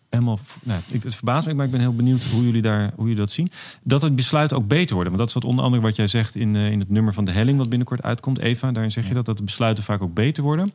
helemaal. 0.09 0.39
Nou, 0.63 0.81
ik, 0.91 1.03
het 1.03 1.15
verbaast 1.15 1.47
me, 1.47 1.53
maar 1.53 1.65
ik 1.65 1.71
ben 1.71 1.79
heel 1.79 1.95
benieuwd 1.95 2.23
hoe 2.23 2.43
jullie, 2.43 2.61
daar, 2.61 2.91
hoe 2.95 3.03
jullie 3.03 3.19
dat 3.19 3.31
zien. 3.31 3.51
Dat 3.83 4.01
het 4.01 4.15
besluiten 4.15 4.57
ook 4.57 4.67
beter 4.67 4.95
worden. 4.95 5.13
Want 5.13 5.17
dat 5.17 5.27
is 5.27 5.33
wat 5.33 5.51
onder 5.51 5.65
andere 5.65 5.83
wat 5.83 5.95
jij 5.95 6.07
zegt 6.07 6.35
in, 6.35 6.55
uh, 6.55 6.71
in 6.71 6.79
het 6.79 6.89
nummer 6.89 7.13
van 7.13 7.25
de 7.25 7.31
helling, 7.31 7.57
wat 7.57 7.69
binnenkort 7.69 8.03
uitkomt. 8.03 8.39
Eva, 8.39 8.71
daarin 8.71 8.91
zeg 8.91 9.07
je 9.07 9.13
dat, 9.13 9.25
dat 9.25 9.37
de 9.37 9.43
besluiten 9.43 9.83
vaak 9.83 10.01
ook 10.01 10.13
beter 10.13 10.43
worden. 10.43 10.71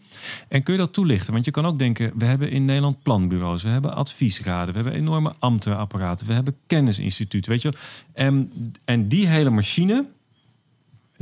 En 0.48 0.62
kun 0.62 0.72
je 0.74 0.80
dat 0.80 0.92
toelichten? 0.92 1.32
Want 1.32 1.44
je 1.44 1.50
kan 1.50 1.66
ook 1.66 1.78
denken, 1.78 2.12
we 2.14 2.24
hebben 2.24 2.50
in 2.50 2.64
Nederland 2.64 3.02
planbureaus, 3.02 3.62
we 3.62 3.68
hebben 3.68 3.94
adviesraden, 3.94 4.74
we 4.74 4.80
hebben 4.80 5.00
enorme 5.00 5.32
ambtenapparaten, 5.38 6.26
we 6.26 6.32
hebben 6.32 6.56
kennisinstituten, 6.66 7.50
weet 7.50 7.62
je. 7.62 7.72
En, 8.12 8.52
en 8.84 9.08
die 9.08 9.26
hele 9.26 9.50
machine 9.50 10.06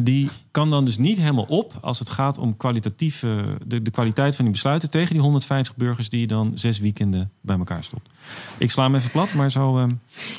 die 0.02 0.28
kan 0.50 0.70
dan 0.70 0.84
dus 0.84 0.98
niet 0.98 1.18
helemaal 1.18 1.46
op 1.48 1.72
als 1.80 1.98
het 1.98 2.10
gaat 2.10 2.38
om 2.38 2.56
kwalitatief, 2.56 3.20
de, 3.66 3.82
de 3.82 3.90
kwaliteit 3.90 4.36
van 4.36 4.44
die 4.44 4.54
besluiten 4.54 4.90
tegen 4.90 5.12
die 5.12 5.22
150 5.22 5.76
burgers 5.76 6.08
die 6.08 6.20
je 6.20 6.26
dan 6.26 6.52
zes 6.54 6.78
weekenden 6.78 7.30
bij 7.40 7.58
elkaar 7.58 7.84
stopt. 7.84 8.10
Ik 8.58 8.70
sla 8.70 8.82
hem 8.82 8.94
even 8.94 9.10
plat, 9.10 9.34
maar 9.34 9.50
zo. 9.50 9.78
Uh, 9.78 9.86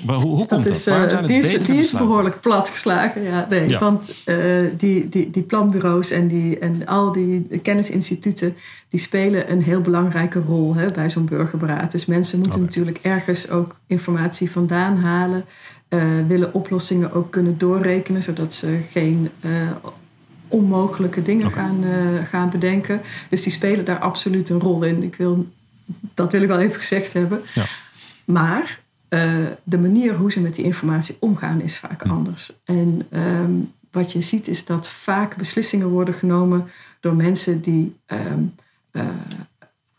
hoe, 0.06 0.16
hoe 0.16 0.46
komt 0.46 0.64
dat? 0.64 0.76
Is, 0.76 0.88
uh, 0.88 1.26
die 1.26 1.38
is, 1.38 1.66
die 1.66 1.80
is 1.80 1.92
behoorlijk 1.92 2.42
plat 2.42 2.70
geslagen. 2.70 3.24
Ja, 3.24 3.48
nee, 3.50 3.78
Want 3.78 4.24
uh, 4.26 4.70
die, 4.78 5.10
die, 5.10 5.30
die 5.30 5.44
planbureaus 5.44 6.12
en, 6.12 6.28
die, 6.28 6.60
en 6.60 6.88
al 6.88 7.12
die 7.12 7.60
kennisinstituten 7.64 8.56
die 8.90 9.00
spelen 9.00 9.52
een 9.52 9.64
heel 9.64 9.82
belangrijke 9.82 10.40
rol 10.40 10.76
hè, 10.76 10.92
bij 10.92 11.10
zo'n 11.10 11.26
burgerberaad. 11.26 11.92
Dus 11.92 12.06
mensen 12.06 12.40
moeten 12.40 12.62
natuurlijk 12.62 13.00
ergens 13.02 13.50
ook 13.50 13.76
informatie 13.88 14.52
vandaan 14.52 14.98
halen 14.98 15.46
uh, 15.94 16.28
willen 16.28 16.54
oplossingen 16.54 17.14
ook 17.14 17.32
kunnen 17.32 17.58
doorrekenen, 17.58 18.24
zodat 18.24 18.54
ze 18.54 18.80
geen 18.92 19.30
uh, 19.46 19.52
onmogelijke 20.48 21.24
dingen 21.24 21.52
gaan, 21.52 21.84
uh, 21.84 22.26
gaan 22.30 22.50
bedenken. 22.50 23.02
Dus 23.30 23.44
die 23.44 23.52
spelen 23.52 23.86
daar 23.86 24.00
absoluut 24.00 24.50
een 24.50 24.60
rol 24.60 24.84
in. 24.84 25.04
Ik 25.04 25.16
wil, 25.16 25.48
dat 26.14 26.32
wil 26.32 26.42
ik 26.42 26.48
wel 26.48 26.60
even 26.60 26.80
gezegd 26.80 27.14
hebben. 27.14 27.42
Ja. 27.54 27.66
Maar 28.26 28.80
de 29.64 29.78
manier 29.80 30.16
hoe 30.16 30.32
ze 30.32 30.40
met 30.40 30.56
die 30.56 30.66
informatie 30.66 31.18
omgaan 31.20 31.62
is 31.62 31.78
vaak 31.78 32.02
hm. 32.02 32.10
anders. 32.10 32.52
En 32.66 33.08
um, 33.14 33.72
wat 33.92 34.12
je 34.12 34.22
ziet 34.22 34.48
is 34.48 34.66
dat 34.66 34.90
vaak 34.90 35.36
beslissingen 35.36 35.88
worden 35.88 36.14
genomen 36.14 36.70
door 37.00 37.16
mensen 37.16 37.62
die 37.62 37.96
um, 38.08 38.56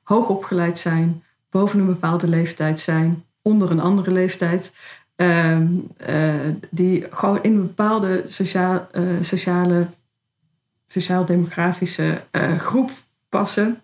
hoog 0.02 0.28
opgeleid 0.28 0.78
zijn, 0.78 1.22
boven 1.50 1.80
een 1.80 1.86
bepaalde 1.86 2.28
leeftijd 2.28 2.80
zijn, 2.80 3.24
onder 3.42 3.70
een 3.70 3.80
andere 3.80 4.10
leeftijd. 4.10 4.72
Ehm, 5.16 5.66
eh, 5.96 6.34
die 6.70 7.06
gewoon 7.10 7.42
in 7.42 7.54
een 7.54 7.66
bepaalde 7.66 8.24
sociaal, 8.28 8.88
uh, 8.94 9.02
sociale, 9.20 9.86
sociaal-demografische 10.88 12.22
uh, 12.32 12.58
groep 12.58 12.90
passen, 13.28 13.80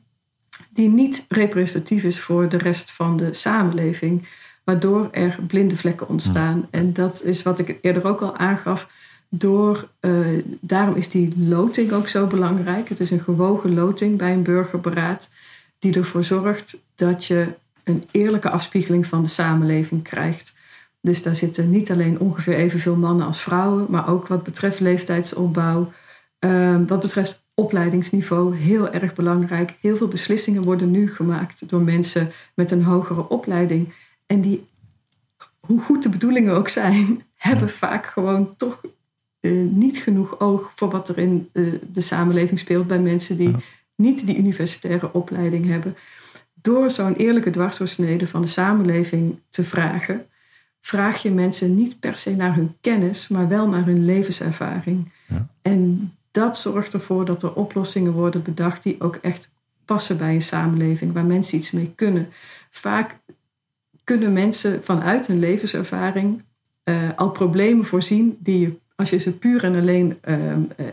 die 0.71 0.89
niet 0.89 1.25
representatief 1.29 2.03
is 2.03 2.21
voor 2.21 2.49
de 2.49 2.59
rest 2.59 2.91
van 2.91 3.17
de 3.17 3.35
samenleving, 3.35 4.27
waardoor 4.65 5.09
er 5.13 5.39
blinde 5.47 5.77
vlekken 5.77 6.09
ontstaan. 6.09 6.69
En 6.71 6.93
dat 6.93 7.23
is 7.23 7.43
wat 7.43 7.59
ik 7.59 7.79
eerder 7.81 8.07
ook 8.07 8.21
al 8.21 8.37
aangaf. 8.37 8.89
Door, 9.29 9.89
daarom 10.61 10.95
is 10.95 11.09
die 11.09 11.35
loting 11.39 11.93
ook 11.93 12.09
zo 12.09 12.27
belangrijk. 12.27 12.89
Het 12.89 13.01
is 13.01 13.11
een 13.11 13.21
gewogen 13.21 13.75
loting 13.75 14.19
bij 14.19 14.33
een 14.33 14.43
burgerberaad, 14.43 15.29
die 15.79 15.95
ervoor 15.95 16.25
zorgt 16.25 16.79
dat 16.95 17.25
je 17.25 17.47
een 17.85 18.05
eerlijke 18.11 18.51
afspiegeling 18.51 19.07
van 19.07 19.23
de 19.23 19.29
samenleving 19.29 20.03
krijgt. 20.03 20.57
Dus 21.01 21.23
daar 21.23 21.37
zitten 21.37 21.71
niet 21.71 21.91
alleen 21.91 22.21
ongeveer 22.21 22.55
evenveel 22.55 22.97
mannen 22.97 23.27
als 23.27 23.41
vrouwen, 23.41 23.87
maar 23.89 24.09
ook 24.09 24.27
wat 24.27 24.43
betreft 24.43 24.81
leeftijdsopbouw, 24.81 25.93
ehm, 26.39 26.87
wat 26.87 27.01
betreft 27.01 27.47
opleidingsniveau, 27.55 28.57
heel 28.57 28.91
erg 28.91 29.15
belangrijk. 29.15 29.75
Heel 29.81 29.97
veel 29.97 30.09
beslissingen 30.09 30.63
worden 30.63 30.91
nu 30.91 31.15
gemaakt 31.15 31.69
door 31.69 31.81
mensen 31.81 32.33
met 32.55 32.71
een 32.71 32.83
hogere 32.83 33.29
opleiding. 33.29 33.93
En 34.27 34.41
die, 34.41 34.69
hoe 35.61 35.81
goed 35.81 36.03
de 36.03 36.09
bedoelingen 36.09 36.55
ook 36.55 36.69
zijn, 36.69 37.23
hebben 37.35 37.69
vaak 37.69 38.07
gewoon 38.07 38.57
toch 38.57 38.81
eh, 39.41 39.53
niet 39.71 39.99
genoeg 39.99 40.41
oog 40.41 40.73
voor 40.75 40.91
wat 40.91 41.09
er 41.09 41.19
in 41.19 41.49
uh, 41.53 41.75
de 41.93 42.01
samenleving 42.01 42.59
speelt 42.59 42.87
bij 42.87 42.99
mensen 42.99 43.37
die 43.37 43.57
niet 43.97 44.27
die 44.27 44.39
universitaire 44.39 45.13
opleiding 45.13 45.67
hebben. 45.67 45.97
Door 46.55 46.91
zo'n 46.91 47.15
eerlijke 47.15 47.51
dwarsdoorsnede 47.51 48.27
van 48.27 48.41
de 48.41 48.47
samenleving 48.47 49.39
te 49.51 49.65
vragen, 49.65 50.27
vraag 50.81 51.23
je 51.23 51.31
mensen 51.31 51.75
niet 51.75 52.01
per 52.01 52.17
se 52.17 52.37
naar 52.37 52.55
hun 52.55 52.77
kennis, 52.81 53.29
maar 53.29 53.49
wel 53.49 53.69
naar 53.69 53.85
hun 53.85 54.05
levenservaring. 54.05 55.09
Ja. 55.29 55.49
En 55.63 56.13
dat 56.31 56.59
zorgt 56.59 56.93
ervoor 56.93 57.25
dat 57.25 57.43
er 57.43 57.55
oplossingen 57.55 58.13
worden 58.13 58.43
bedacht 58.43 58.83
die 58.83 59.01
ook 59.01 59.17
echt 59.17 59.49
passen 59.85 60.19
bij 60.19 60.35
een 60.35 60.43
samenleving, 60.43 61.13
waar 61.13 61.25
mensen 61.25 61.59
iets 61.59 61.71
mee 61.71 61.93
kunnen. 61.95 62.29
Vaak 62.71 63.17
kunnen 64.05 64.33
mensen 64.33 64.85
vanuit 64.85 65.27
hun 65.27 65.39
levenservaring 65.39 66.43
uh, 66.85 66.97
al 67.17 67.31
problemen 67.31 67.85
voorzien 67.85 68.37
die 68.41 68.61
je, 68.61 68.73
als 68.95 69.11
je 69.11 69.19
ze 69.19 69.33
puur 69.33 69.65
en 69.65 69.75
alleen 69.75 70.19
uh, 70.29 70.37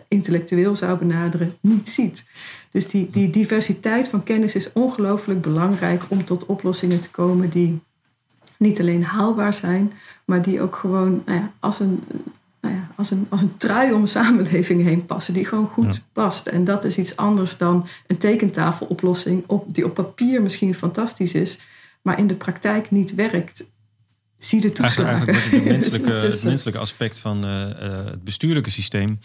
intellectueel 0.08 0.76
zou 0.76 0.98
benaderen, 0.98 1.54
niet 1.62 1.90
ziet. 1.90 2.24
Dus 2.72 2.88
die, 2.88 3.10
die 3.10 3.30
diversiteit 3.30 4.08
van 4.08 4.24
kennis 4.24 4.56
is 4.56 4.74
ongelooflijk 4.74 5.42
belangrijk 5.42 6.04
om 6.08 6.26
tot 6.26 6.46
oplossingen 6.46 7.02
te 7.02 7.10
komen 7.10 7.50
die 7.50 7.80
niet 8.58 8.80
alleen 8.80 9.03
haalbaar 9.03 9.53
zijn, 9.53 9.91
maar 10.26 10.41
die 10.41 10.62
ook 10.62 10.76
gewoon 10.76 11.22
nou 11.26 11.39
ja, 11.39 11.51
als, 11.60 11.80
een, 11.80 12.03
nou 12.62 12.76
ja, 12.76 12.89
als, 12.95 13.12
een, 13.12 13.26
als 13.30 13.41
een 13.41 13.58
trui 13.58 13.93
om 13.93 14.01
een 14.01 14.08
samenleving 14.08 14.84
heen 14.84 15.06
passen, 15.06 15.34
die 15.34 15.45
gewoon 15.45 15.68
goed 15.68 16.01
past. 16.14 16.47
En 16.47 16.64
dat 16.64 16.84
is 16.84 16.97
iets 16.97 17.16
anders 17.16 17.58
dan 17.58 17.88
een 18.08 18.18
tekentafeloplossing 18.18 19.43
op, 19.47 19.76
die 19.76 19.86
op 19.86 19.93
papier 19.93 20.41
misschien 20.41 20.76
fantastisch 20.76 21.34
is, 21.34 21.60
maar 22.01 22.20
in 22.20 22.28
de 22.28 22.36
praktijk 22.36 22.91
niet 22.91 23.16
werkt. 23.16 23.66
Zie 24.38 24.62
de 24.62 24.72
toeslagen. 24.72 25.06
Eigenlijk, 25.06 25.38
wordt 25.38 25.51
het 25.51 25.64
menselijke, 25.78 26.12
het 26.12 26.43
menselijke 26.43 26.80
aspect 26.80 27.20
van 27.20 27.45
uh, 27.45 27.51
uh, 27.51 28.06
het 28.06 28.24
bestuurlijke 28.24 28.70
systeem 28.70 29.20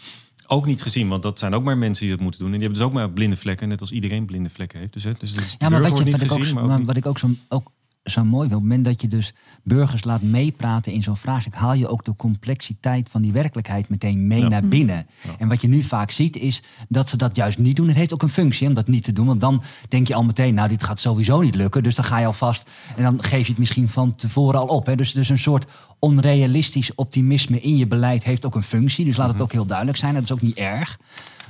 ook 0.51 0.65
niet 0.65 0.81
gezien. 0.81 1.07
Want 1.07 1.23
dat 1.23 1.39
zijn 1.39 1.53
ook 1.53 1.63
maar 1.63 1.77
mensen 1.77 2.05
die 2.05 2.15
dat 2.15 2.23
moeten 2.23 2.39
doen. 2.39 2.53
En 2.53 2.57
die 2.57 2.67
hebben 2.67 2.79
dus 2.79 2.87
ook 2.87 2.93
maar 2.93 3.09
blinde 3.09 3.37
vlekken, 3.37 3.67
net 3.67 3.81
als 3.81 3.91
iedereen 3.91 4.25
blinde 4.25 4.49
vlekken 4.49 4.79
heeft. 4.79 4.93
Dus, 4.93 5.03
dus, 5.03 5.33
dus 5.33 5.55
ja, 5.59 5.69
maar 5.69 5.81
wat, 5.81 5.97
je, 5.97 6.03
wat, 6.03 6.19
gezien, 6.19 6.57
ik 6.57 6.57
ook, 6.57 6.67
maar 6.67 6.83
wat 6.83 6.97
ik 6.97 7.05
ook 7.05 7.19
zo 7.19 7.29
ook 7.47 7.71
zo 8.03 8.23
mooi 8.23 8.47
vind. 8.47 8.61
Op 8.61 8.61
het 8.61 8.69
moment 8.69 8.85
dat 8.85 9.01
je 9.01 9.07
dus 9.07 9.33
burgers 9.63 10.03
laat 10.03 10.21
meepraten 10.21 10.91
in 10.91 11.03
zo'n 11.03 11.17
vraagstuk, 11.17 11.53
haal 11.53 11.73
je 11.73 11.87
ook 11.87 12.05
de 12.05 12.15
complexiteit 12.15 13.09
van 13.09 13.21
die 13.21 13.31
werkelijkheid 13.31 13.89
meteen 13.89 14.27
mee 14.27 14.43
naar 14.43 14.63
binnen. 14.63 15.07
En 15.37 15.47
wat 15.47 15.61
je 15.61 15.67
nu 15.67 15.81
vaak 15.81 16.11
ziet, 16.11 16.37
is 16.37 16.63
dat 16.89 17.09
ze 17.09 17.17
dat 17.17 17.35
juist 17.35 17.57
niet 17.57 17.75
doen. 17.75 17.87
Het 17.87 17.97
heeft 17.97 18.13
ook 18.13 18.21
een 18.21 18.29
functie 18.29 18.67
om 18.67 18.73
dat 18.73 18.87
niet 18.87 19.03
te 19.03 19.13
doen. 19.13 19.25
Want 19.25 19.41
dan 19.41 19.63
denk 19.89 20.07
je 20.07 20.13
al 20.13 20.23
meteen, 20.23 20.53
nou, 20.53 20.69
dit 20.69 20.83
gaat 20.83 20.99
sowieso 20.99 21.41
niet 21.41 21.55
lukken. 21.55 21.83
Dus 21.83 21.95
dan 21.95 22.05
ga 22.05 22.19
je 22.19 22.25
alvast. 22.25 22.69
En 22.95 23.03
dan 23.03 23.23
geef 23.23 23.41
je 23.41 23.49
het 23.49 23.59
misschien 23.59 23.89
van 23.89 24.15
tevoren 24.15 24.59
al 24.59 24.67
op. 24.67 24.85
Hè. 24.85 24.95
Dus, 24.95 25.11
dus 25.11 25.29
een 25.29 25.39
soort 25.39 25.65
onrealistisch 25.99 26.95
optimisme 26.95 27.59
in 27.59 27.77
je 27.77 27.87
beleid 27.87 28.23
heeft 28.23 28.45
ook 28.45 28.55
een 28.55 28.63
functie. 28.63 29.05
Dus 29.05 29.17
laat 29.17 29.27
het 29.27 29.35
mhm. 29.35 29.43
ook 29.43 29.51
heel 29.51 29.65
duidelijk 29.65 29.97
zijn. 29.97 30.13
Dat 30.13 30.23
is 30.23 30.31
ook 30.31 30.41
niet 30.41 30.57
erg. 30.57 30.99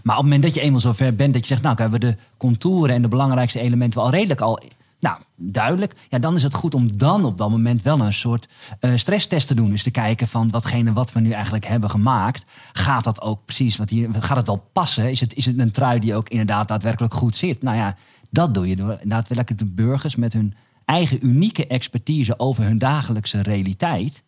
Maar 0.03 0.17
op 0.17 0.21
het 0.23 0.31
moment 0.31 0.43
dat 0.43 0.53
je 0.53 0.61
eenmaal 0.61 0.79
zover 0.79 1.15
bent 1.15 1.33
dat 1.33 1.41
je 1.41 1.47
zegt, 1.47 1.61
nou, 1.61 1.75
hebben 1.81 1.99
we 1.99 2.05
de 2.05 2.17
contouren 2.37 2.95
en 2.95 3.01
de 3.01 3.07
belangrijkste 3.07 3.59
elementen 3.59 3.99
wel 3.99 4.11
redelijk 4.11 4.41
al 4.41 4.59
nou, 5.01 5.19
duidelijk. 5.35 5.95
Ja, 6.09 6.19
dan 6.19 6.35
is 6.35 6.43
het 6.43 6.53
goed 6.53 6.75
om 6.75 6.97
dan 6.97 7.25
op 7.25 7.37
dat 7.37 7.49
moment 7.49 7.81
wel 7.81 7.99
een 7.99 8.13
soort 8.13 8.47
uh, 8.79 8.91
stresstest 8.95 9.47
te 9.47 9.55
doen. 9.55 9.69
Dus 9.69 9.83
te 9.83 9.91
kijken 9.91 10.27
van 10.27 10.49
watgene 10.49 10.93
wat 10.93 11.13
we 11.13 11.19
nu 11.19 11.31
eigenlijk 11.31 11.65
hebben 11.65 11.89
gemaakt. 11.89 12.45
Gaat 12.71 13.03
dat 13.03 13.21
ook 13.21 13.45
precies, 13.45 13.77
wat 13.77 13.89
hier, 13.89 14.09
gaat 14.19 14.37
het 14.37 14.47
wel 14.47 14.69
passen? 14.73 15.11
Is 15.11 15.19
het, 15.19 15.33
is 15.33 15.45
het 15.45 15.59
een 15.59 15.71
trui 15.71 15.99
die 15.99 16.15
ook 16.15 16.29
inderdaad 16.29 16.67
daadwerkelijk 16.67 17.13
goed 17.13 17.37
zit? 17.37 17.61
Nou 17.61 17.77
ja, 17.77 17.95
dat 18.29 18.53
doe 18.53 18.67
je 18.67 18.75
door 18.75 18.99
daadwerkelijk 19.03 19.59
de 19.59 19.65
burgers 19.65 20.15
met 20.15 20.33
hun 20.33 20.53
eigen 20.85 21.25
unieke 21.25 21.67
expertise 21.67 22.39
over 22.39 22.63
hun 22.63 22.77
dagelijkse 22.77 23.41
realiteit 23.41 24.23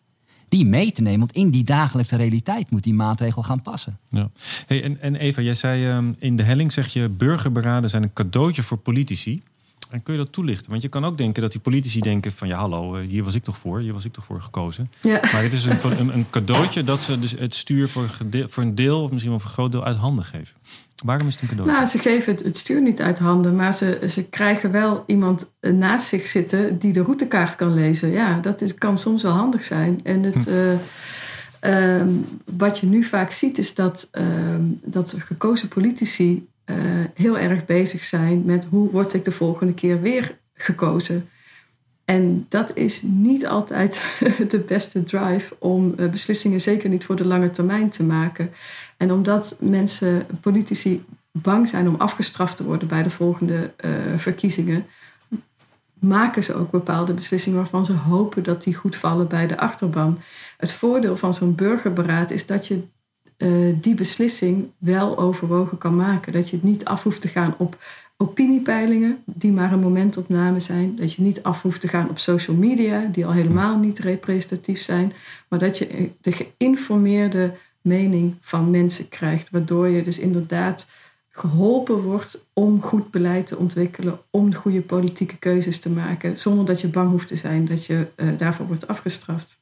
die 0.48 0.66
mee 0.66 0.92
te 0.92 1.02
nemen. 1.02 1.18
Want 1.18 1.32
in 1.32 1.50
die 1.50 1.64
dagelijkse 1.64 2.16
realiteit 2.16 2.70
moet 2.70 2.82
die 2.82 2.94
maatregel 2.94 3.42
gaan 3.42 3.62
passen. 3.62 3.98
Ja. 4.08 4.30
Hey, 4.66 4.82
en, 4.82 5.00
en 5.00 5.16
Eva, 5.16 5.42
jij 5.42 5.54
zei 5.54 5.86
ehm, 5.86 6.12
in 6.18 6.36
de 6.36 6.42
helling 6.42 6.72
zeg 6.72 6.92
je... 6.92 7.08
burgerberaden 7.08 7.90
zijn 7.90 8.02
een 8.02 8.12
cadeautje 8.12 8.62
voor 8.62 8.78
politici. 8.78 9.42
En 9.90 10.02
kun 10.02 10.14
je 10.14 10.20
dat 10.20 10.32
toelichten? 10.32 10.70
Want 10.70 10.82
je 10.82 10.88
kan 10.88 11.04
ook 11.04 11.18
denken 11.18 11.42
dat 11.42 11.52
die 11.52 11.60
politici 11.60 12.00
denken 12.00 12.32
van 12.32 12.48
ja 12.48 12.58
hallo, 12.58 12.96
eh, 12.96 13.08
hier 13.08 13.24
was 13.24 13.34
ik 13.34 13.44
toch 13.44 13.56
voor, 13.56 13.80
hier 13.80 13.92
was 13.92 14.04
ik 14.04 14.12
toch 14.12 14.24
voor 14.24 14.42
gekozen. 14.42 14.90
Ja. 15.00 15.20
Maar 15.32 15.42
het 15.42 15.52
is 15.52 15.64
een, 15.64 15.78
een, 15.98 16.14
een, 16.14 16.26
cadeautje 16.30 16.82
dat 16.82 17.00
ze 17.00 17.18
dus 17.18 17.30
het 17.30 17.54
stuur 17.54 17.88
voor 17.88 18.08
een, 18.18 18.30
deel, 18.30 18.48
voor 18.48 18.62
een 18.62 18.74
deel 18.74 19.02
of 19.02 19.10
misschien 19.10 19.30
wel 19.30 19.40
voor 19.40 19.48
een 19.48 19.54
groot 19.54 19.72
deel 19.72 19.84
uit 19.84 19.96
handen 19.96 20.24
geven. 20.24 20.56
Waarom 21.04 21.26
is 21.26 21.32
het 21.32 21.42
een 21.42 21.48
cadeautje? 21.48 21.76
Nou, 21.76 21.88
ze 21.88 21.98
geven 21.98 22.36
het, 22.44 22.56
stuur 22.56 22.82
niet 22.82 23.00
uit 23.00 23.18
handen, 23.18 23.56
maar 23.56 23.74
ze, 23.74 24.06
ze 24.08 24.24
krijgen 24.24 24.70
wel 24.70 25.04
iemand 25.06 25.46
naast 25.60 26.06
zich 26.06 26.26
zitten 26.26 26.78
die 26.78 26.92
de 26.92 27.02
routekaart 27.02 27.56
kan 27.56 27.74
lezen. 27.74 28.10
Ja, 28.10 28.38
dat 28.40 28.60
is, 28.60 28.74
kan 28.74 28.98
soms 28.98 29.22
wel 29.22 29.32
handig 29.32 29.64
zijn. 29.64 30.00
En 30.02 30.22
het, 30.22 30.44
hm. 30.44 30.76
uh, 31.68 32.02
wat 32.56 32.78
je 32.78 32.86
nu 32.86 33.02
vaak 33.02 33.32
ziet 33.32 33.58
is 33.58 33.74
dat, 33.74 34.08
uh, 34.12 34.24
dat 34.84 35.14
gekozen 35.18 35.68
politici 35.68 36.46
uh, 36.66 36.76
heel 37.14 37.38
erg 37.38 37.64
bezig 37.64 38.04
zijn 38.04 38.44
met 38.44 38.66
hoe 38.70 38.90
word 38.90 39.14
ik 39.14 39.24
de 39.24 39.32
volgende 39.32 39.74
keer 39.74 40.00
weer 40.00 40.38
gekozen. 40.54 41.28
En 42.04 42.46
dat 42.48 42.76
is 42.76 43.02
niet 43.02 43.46
altijd 43.46 44.02
de 44.48 44.58
beste 44.58 45.04
drive 45.04 45.56
om 45.58 45.94
uh, 45.96 46.10
beslissingen, 46.10 46.60
zeker 46.60 46.88
niet 46.88 47.04
voor 47.04 47.16
de 47.16 47.26
lange 47.26 47.50
termijn, 47.50 47.90
te 47.90 48.02
maken. 48.02 48.50
En 48.96 49.12
omdat 49.12 49.56
mensen, 49.58 50.26
politici, 50.40 51.04
bang 51.32 51.68
zijn 51.68 51.88
om 51.88 51.94
afgestraft 51.94 52.56
te 52.56 52.64
worden 52.64 52.88
bij 52.88 53.02
de 53.02 53.10
volgende 53.10 53.72
uh, 53.84 53.90
verkiezingen, 54.16 54.86
maken 55.98 56.44
ze 56.44 56.54
ook 56.54 56.70
bepaalde 56.70 57.12
beslissingen 57.12 57.58
waarvan 57.58 57.84
ze 57.84 57.92
hopen 57.92 58.42
dat 58.42 58.62
die 58.62 58.74
goed 58.74 58.96
vallen 58.96 59.28
bij 59.28 59.46
de 59.46 59.58
achterban. 59.58 60.18
Het 60.56 60.72
voordeel 60.72 61.16
van 61.16 61.34
zo'n 61.34 61.54
burgerberaad 61.54 62.30
is 62.30 62.46
dat 62.46 62.66
je 62.66 62.82
eh, 63.36 63.50
die 63.80 63.94
beslissing 63.94 64.70
wel 64.78 65.18
overwogen 65.18 65.78
kan 65.78 65.96
maken. 65.96 66.32
Dat 66.32 66.50
je 66.50 66.56
het 66.56 66.64
niet 66.64 66.84
af 66.84 67.02
hoeft 67.02 67.20
te 67.20 67.28
gaan 67.28 67.54
op 67.58 67.76
opiniepeilingen, 68.16 69.18
die 69.24 69.52
maar 69.52 69.72
een 69.72 69.80
momentopname 69.80 70.60
zijn. 70.60 70.96
Dat 70.96 71.12
je 71.12 71.22
niet 71.22 71.42
af 71.42 71.62
hoeft 71.62 71.80
te 71.80 71.88
gaan 71.88 72.08
op 72.08 72.18
social 72.18 72.56
media, 72.56 73.08
die 73.12 73.26
al 73.26 73.32
helemaal 73.32 73.78
niet 73.78 73.98
representatief 73.98 74.82
zijn. 74.82 75.12
Maar 75.48 75.58
dat 75.58 75.78
je 75.78 76.10
de 76.20 76.32
geïnformeerde 76.32 77.54
mening 77.80 78.34
van 78.40 78.70
mensen 78.70 79.08
krijgt. 79.08 79.50
Waardoor 79.50 79.88
je 79.88 80.02
dus 80.02 80.18
inderdaad 80.18 80.86
geholpen 81.30 82.02
wordt 82.02 82.38
om 82.52 82.82
goed 82.82 83.10
beleid 83.10 83.46
te 83.46 83.56
ontwikkelen, 83.56 84.18
om 84.30 84.54
goede 84.54 84.80
politieke 84.80 85.36
keuzes 85.36 85.78
te 85.78 85.90
maken, 85.90 86.38
zonder 86.38 86.64
dat 86.64 86.80
je 86.80 86.88
bang 86.88 87.10
hoeft 87.10 87.28
te 87.28 87.36
zijn 87.36 87.66
dat 87.66 87.86
je 87.86 88.06
uh, 88.16 88.38
daarvoor 88.38 88.66
wordt 88.66 88.88
afgestraft. 88.88 89.56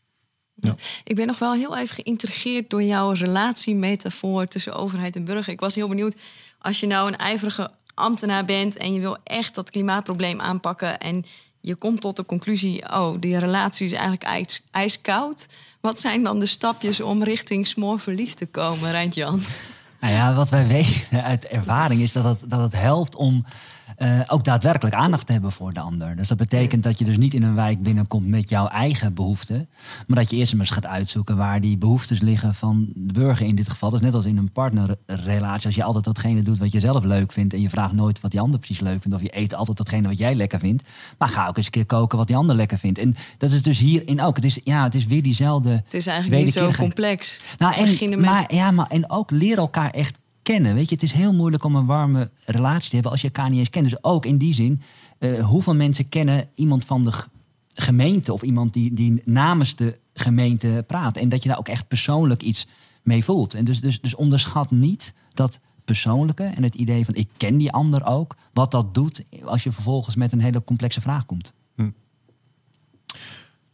Ja. 0.62 0.74
Ik 1.04 1.16
ben 1.16 1.26
nog 1.26 1.38
wel 1.38 1.52
heel 1.52 1.76
even 1.76 1.94
geïntrigeerd 1.94 2.70
door 2.70 2.82
jouw 2.82 3.10
relatiemetafoor 3.10 4.46
tussen 4.46 4.74
overheid 4.74 5.16
en 5.16 5.24
burger. 5.24 5.52
Ik 5.52 5.60
was 5.60 5.74
heel 5.74 5.88
benieuwd, 5.88 6.16
als 6.58 6.80
je 6.80 6.86
nou 6.86 7.08
een 7.08 7.16
ijverige 7.16 7.70
ambtenaar 7.94 8.44
bent 8.44 8.76
en 8.76 8.92
je 8.92 9.00
wil 9.00 9.16
echt 9.24 9.54
dat 9.54 9.70
klimaatprobleem 9.70 10.40
aanpakken 10.40 10.98
en 10.98 11.24
je 11.60 11.74
komt 11.74 12.00
tot 12.00 12.16
de 12.16 12.24
conclusie, 12.24 12.92
oh, 12.92 13.20
die 13.20 13.38
relatie 13.38 13.86
is 13.86 13.92
eigenlijk 13.92 14.22
ijs, 14.22 14.62
ijskoud. 14.70 15.48
Wat 15.80 16.00
zijn 16.00 16.22
dan 16.22 16.38
de 16.38 16.46
stapjes 16.46 17.00
om 17.00 17.22
richting 17.22 17.66
smoor 17.66 18.00
verliefd 18.00 18.36
te 18.36 18.46
komen, 18.46 18.90
Rijntjan? 18.90 19.42
Nou 20.00 20.14
ja, 20.14 20.34
wat 20.34 20.48
wij 20.48 20.66
weten 20.66 21.22
uit 21.22 21.46
ervaring 21.46 22.00
is 22.00 22.12
dat 22.12 22.24
het, 22.24 22.50
dat 22.50 22.60
het 22.60 22.72
helpt 22.80 23.16
om 23.16 23.44
uh, 24.02 24.20
ook 24.26 24.44
daadwerkelijk 24.44 24.94
aandacht 24.94 25.26
te 25.26 25.32
hebben 25.32 25.52
voor 25.52 25.72
de 25.72 25.80
ander. 25.80 26.16
Dus 26.16 26.28
dat 26.28 26.36
betekent 26.36 26.82
dat 26.82 26.98
je 26.98 27.04
dus 27.04 27.18
niet 27.18 27.34
in 27.34 27.42
een 27.42 27.54
wijk 27.54 27.82
binnenkomt 27.82 28.26
met 28.26 28.48
jouw 28.48 28.66
eigen 28.66 29.14
behoeften. 29.14 29.68
Maar 30.06 30.16
dat 30.16 30.30
je 30.30 30.36
eerst 30.36 30.52
eens 30.52 30.70
gaat 30.70 30.86
uitzoeken 30.86 31.36
waar 31.36 31.60
die 31.60 31.78
behoeftes 31.78 32.20
liggen 32.20 32.54
van 32.54 32.88
de 32.94 33.12
burger 33.12 33.46
in 33.46 33.54
dit 33.54 33.68
geval. 33.68 33.90
Dat 33.90 34.00
is 34.00 34.06
net 34.06 34.14
als 34.14 34.24
in 34.24 34.36
een 34.36 34.52
partnerrelatie. 34.52 35.66
Als 35.66 35.74
je 35.74 35.84
altijd 35.84 36.04
datgene 36.04 36.42
doet 36.42 36.58
wat 36.58 36.72
je 36.72 36.80
zelf 36.80 37.04
leuk 37.04 37.32
vindt. 37.32 37.54
En 37.54 37.60
je 37.60 37.70
vraagt 37.70 37.92
nooit 37.92 38.20
wat 38.20 38.30
die 38.30 38.40
ander 38.40 38.58
precies 38.58 38.80
leuk 38.80 39.02
vindt. 39.02 39.16
Of 39.16 39.22
je 39.22 39.38
eet 39.38 39.54
altijd 39.54 39.76
datgene 39.76 40.08
wat 40.08 40.18
jij 40.18 40.34
lekker 40.34 40.58
vindt. 40.58 40.82
Maar 41.18 41.28
ga 41.28 41.48
ook 41.48 41.56
eens 41.56 41.66
een 41.66 41.72
keer 41.72 41.86
koken 41.86 42.18
wat 42.18 42.26
die 42.26 42.36
ander 42.36 42.56
lekker 42.56 42.78
vindt. 42.78 42.98
En 42.98 43.16
dat 43.38 43.50
is 43.50 43.62
dus 43.62 43.78
hierin 43.78 44.20
ook. 44.22 44.36
Het 44.36 44.44
is, 44.44 44.60
ja, 44.64 44.82
het 44.82 44.94
is 44.94 45.06
weer 45.06 45.22
diezelfde. 45.22 45.70
Het 45.70 45.94
is 45.94 46.06
eigenlijk 46.06 46.44
niet 46.44 46.52
zo 46.52 46.70
complex. 46.70 47.40
Nou, 47.58 47.74
en, 47.74 48.20
maar, 48.20 48.54
ja, 48.54 48.70
maar 48.70 48.86
en 48.88 49.10
ook 49.10 49.30
leer 49.30 49.58
elkaar 49.58 49.90
echt 49.90 50.18
kennen. 50.52 50.74
Weet 50.74 50.88
je, 50.88 50.94
het 50.94 51.04
is 51.04 51.12
heel 51.12 51.34
moeilijk 51.34 51.64
om 51.64 51.76
een 51.76 51.86
warme 51.86 52.30
relatie 52.44 52.88
te 52.88 52.94
hebben 52.94 53.12
als 53.12 53.20
je 53.20 53.26
elkaar 53.26 53.50
niet 53.50 53.58
eens 53.58 53.70
kent. 53.70 53.84
Dus 53.90 54.04
ook 54.04 54.26
in 54.26 54.36
die 54.36 54.54
zin, 54.54 54.82
uh, 55.18 55.44
hoeveel 55.44 55.74
mensen 55.74 56.08
kennen 56.08 56.48
iemand 56.54 56.84
van 56.84 57.02
de 57.02 57.12
gemeente 57.74 58.32
of 58.32 58.42
iemand 58.42 58.72
die, 58.72 58.94
die 58.94 59.22
namens 59.24 59.76
de 59.76 59.98
gemeente 60.14 60.84
praat. 60.86 61.16
En 61.16 61.28
dat 61.28 61.42
je 61.42 61.48
daar 61.48 61.58
ook 61.58 61.68
echt 61.68 61.88
persoonlijk 61.88 62.42
iets 62.42 62.66
mee 63.02 63.24
voelt. 63.24 63.54
En 63.54 63.64
dus, 63.64 63.80
dus, 63.80 64.00
dus 64.00 64.14
onderschat 64.14 64.70
niet 64.70 65.14
dat 65.34 65.60
persoonlijke 65.84 66.44
en 66.44 66.62
het 66.62 66.74
idee 66.74 67.04
van 67.04 67.14
ik 67.14 67.28
ken 67.36 67.56
die 67.56 67.72
ander 67.72 68.06
ook, 68.06 68.36
wat 68.52 68.70
dat 68.70 68.94
doet 68.94 69.24
als 69.44 69.62
je 69.62 69.72
vervolgens 69.72 70.16
met 70.16 70.32
een 70.32 70.40
hele 70.40 70.64
complexe 70.64 71.00
vraag 71.00 71.26
komt. 71.26 71.52
Hm. 71.74 71.90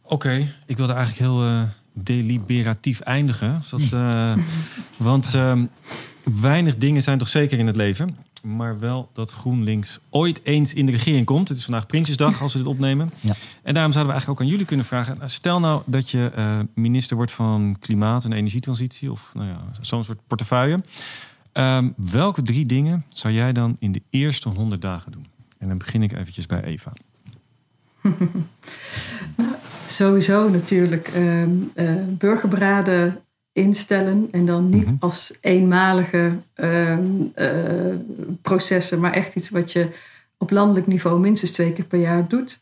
Oké, 0.01 0.47
ik 0.65 0.77
wilde 0.77 0.93
eigenlijk 0.93 1.21
heel 1.21 1.45
uh, 1.45 1.63
deliberatief 1.93 2.99
eindigen. 2.99 3.61
Dat, 3.69 3.81
uh, 3.81 4.37
want 5.09 5.33
ehm, 5.33 5.65
weinig 6.41 6.77
dingen 6.77 7.03
zijn 7.03 7.17
toch 7.17 7.27
zeker 7.27 7.59
in 7.59 7.67
het 7.67 7.75
leven. 7.75 8.17
Maar 8.43 8.79
wel 8.79 9.09
dat 9.13 9.31
GroenLinks 9.31 9.99
ooit 10.09 10.43
eens 10.43 10.73
in 10.73 10.85
de 10.85 10.91
regering 10.91 11.25
komt. 11.25 11.49
Het 11.49 11.57
is 11.57 11.63
vandaag 11.63 11.85
Prinsjesdag 11.85 12.41
als 12.41 12.53
we 12.53 12.59
dit 12.59 12.67
opnemen. 12.67 13.11
Ja. 13.19 13.33
En 13.63 13.73
daarom 13.73 13.91
zouden 13.91 14.13
we 14.13 14.19
eigenlijk 14.19 14.29
ook 14.29 14.45
aan 14.45 14.51
jullie 14.51 14.65
kunnen 14.65 14.85
vragen. 14.85 15.17
Nou, 15.17 15.29
stel 15.29 15.59
nou 15.59 15.81
dat 15.85 16.09
je 16.09 16.31
uh, 16.37 16.59
minister 16.73 17.15
wordt 17.15 17.31
van 17.31 17.75
Klimaat- 17.79 18.25
en 18.25 18.33
Energietransitie. 18.33 19.11
Of 19.11 19.31
nou 19.33 19.47
ja, 19.47 19.61
zo'n 19.81 20.03
soort 20.03 20.19
portefeuille. 20.27 20.79
Um, 21.53 21.93
welke 21.95 22.41
drie 22.41 22.65
dingen 22.65 23.05
zou 23.11 23.33
jij 23.33 23.53
dan 23.53 23.75
in 23.79 23.91
de 23.91 24.01
eerste 24.09 24.49
100 24.49 24.81
dagen 24.81 25.11
doen? 25.11 25.25
En 25.57 25.67
dan 25.67 25.77
begin 25.77 26.03
ik 26.03 26.11
eventjes 26.11 26.45
bij 26.45 26.63
Eva. 26.63 26.93
nou, 29.37 29.51
sowieso 29.87 30.49
natuurlijk 30.49 31.15
uh, 31.15 31.41
uh, 31.41 31.51
burgerberaden 32.07 33.21
instellen. 33.53 34.27
En 34.31 34.45
dan 34.45 34.69
niet 34.69 34.85
mhm. 34.85 34.95
als 34.99 35.33
eenmalige 35.41 36.31
ehm, 36.53 37.05
eh, 37.33 37.95
processen, 38.41 38.99
maar 38.99 39.13
echt 39.13 39.35
iets 39.35 39.49
wat 39.49 39.71
je 39.71 39.87
op 40.37 40.51
landelijk 40.51 40.87
niveau 40.87 41.19
minstens 41.19 41.51
twee 41.51 41.73
keer 41.73 41.85
per 41.85 41.99
jaar 41.99 42.27
doet. 42.27 42.61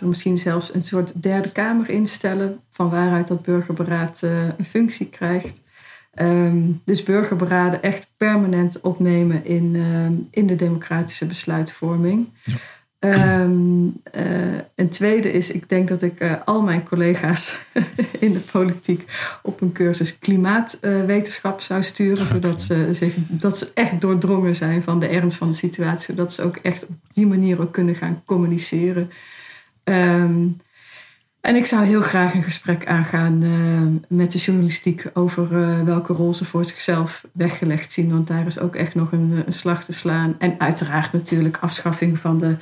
er 0.00 0.08
misschien 0.08 0.38
zelfs 0.38 0.74
een 0.74 0.82
soort 0.82 1.22
derde 1.22 1.52
kamer 1.52 1.88
instellen, 1.90 2.60
van 2.70 2.90
waaruit 2.90 3.28
dat 3.28 3.42
burgerberaad 3.42 4.20
uh, 4.24 4.30
een 4.58 4.64
functie 4.64 5.06
krijgt. 5.08 5.60
Um, 6.20 6.80
dus 6.84 7.02
burgerberaden 7.02 7.82
echt 7.82 8.06
permanent 8.16 8.80
opnemen 8.80 9.44
in, 9.44 9.74
uh, 9.74 10.06
in 10.30 10.46
de 10.46 10.56
democratische 10.56 11.26
besluitvorming. 11.26 12.28
Ja. 12.44 12.56
Um, 13.14 14.00
uh, 14.16 14.22
een 14.74 14.88
tweede 14.88 15.32
is, 15.32 15.50
ik 15.50 15.68
denk 15.68 15.88
dat 15.88 16.02
ik 16.02 16.20
uh, 16.20 16.32
al 16.44 16.62
mijn 16.62 16.84
collega's 16.88 17.58
in 18.18 18.32
de 18.32 18.38
politiek 18.38 19.04
op 19.42 19.60
een 19.60 19.72
cursus 19.72 20.18
klimaatwetenschap 20.18 21.58
uh, 21.58 21.64
zou 21.64 21.82
sturen. 21.82 22.26
Zodat 22.26 22.62
ze, 22.62 22.88
zich, 22.92 23.14
dat 23.28 23.58
ze 23.58 23.70
echt 23.74 24.00
doordrongen 24.00 24.54
zijn 24.54 24.82
van 24.82 25.00
de 25.00 25.06
ernst 25.06 25.36
van 25.36 25.48
de 25.48 25.56
situatie. 25.56 26.14
Zodat 26.14 26.32
ze 26.32 26.42
ook 26.42 26.56
echt 26.56 26.82
op 26.86 26.94
die 27.12 27.26
manier 27.26 27.60
ook 27.60 27.72
kunnen 27.72 27.94
gaan 27.94 28.22
communiceren. 28.24 29.10
Um, 29.84 30.56
en 31.40 31.56
ik 31.56 31.66
zou 31.66 31.84
heel 31.84 32.02
graag 32.02 32.34
een 32.34 32.42
gesprek 32.42 32.86
aangaan 32.86 33.42
uh, 33.42 33.80
met 34.08 34.32
de 34.32 34.38
journalistiek 34.38 35.04
over 35.14 35.84
welke 35.84 36.12
rol 36.12 36.34
ze 36.34 36.44
voor 36.44 36.64
zichzelf 36.64 37.24
weggelegd 37.32 37.92
zien. 37.92 38.10
Want 38.10 38.26
daar 38.26 38.46
is 38.46 38.58
ook 38.58 38.74
echt 38.76 38.94
nog 38.94 39.12
een, 39.12 39.42
een 39.46 39.52
slag 39.52 39.84
te 39.84 39.92
slaan. 39.92 40.34
En 40.38 40.54
uiteraard 40.58 41.12
natuurlijk 41.12 41.58
afschaffing 41.60 42.18
van 42.18 42.38
de, 42.38 42.56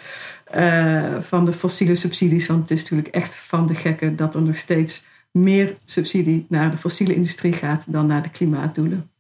uh, 0.57 1.20
van 1.20 1.44
de 1.44 1.52
fossiele 1.52 1.94
subsidies. 1.94 2.46
Want 2.46 2.61
het 2.61 2.70
is 2.70 2.80
natuurlijk 2.80 3.09
echt 3.09 3.34
van 3.34 3.66
de 3.66 3.74
gekken 3.74 4.16
dat 4.16 4.34
er 4.34 4.42
nog 4.42 4.57
steeds 4.57 5.05
meer 5.30 5.72
subsidie 5.84 6.46
naar 6.48 6.70
de 6.70 6.76
fossiele 6.76 7.14
industrie 7.14 7.52
gaat 7.52 7.84
dan 7.86 8.07
naar 8.07 8.22
de 8.22 8.30
klimaatdoelen. 8.30 9.11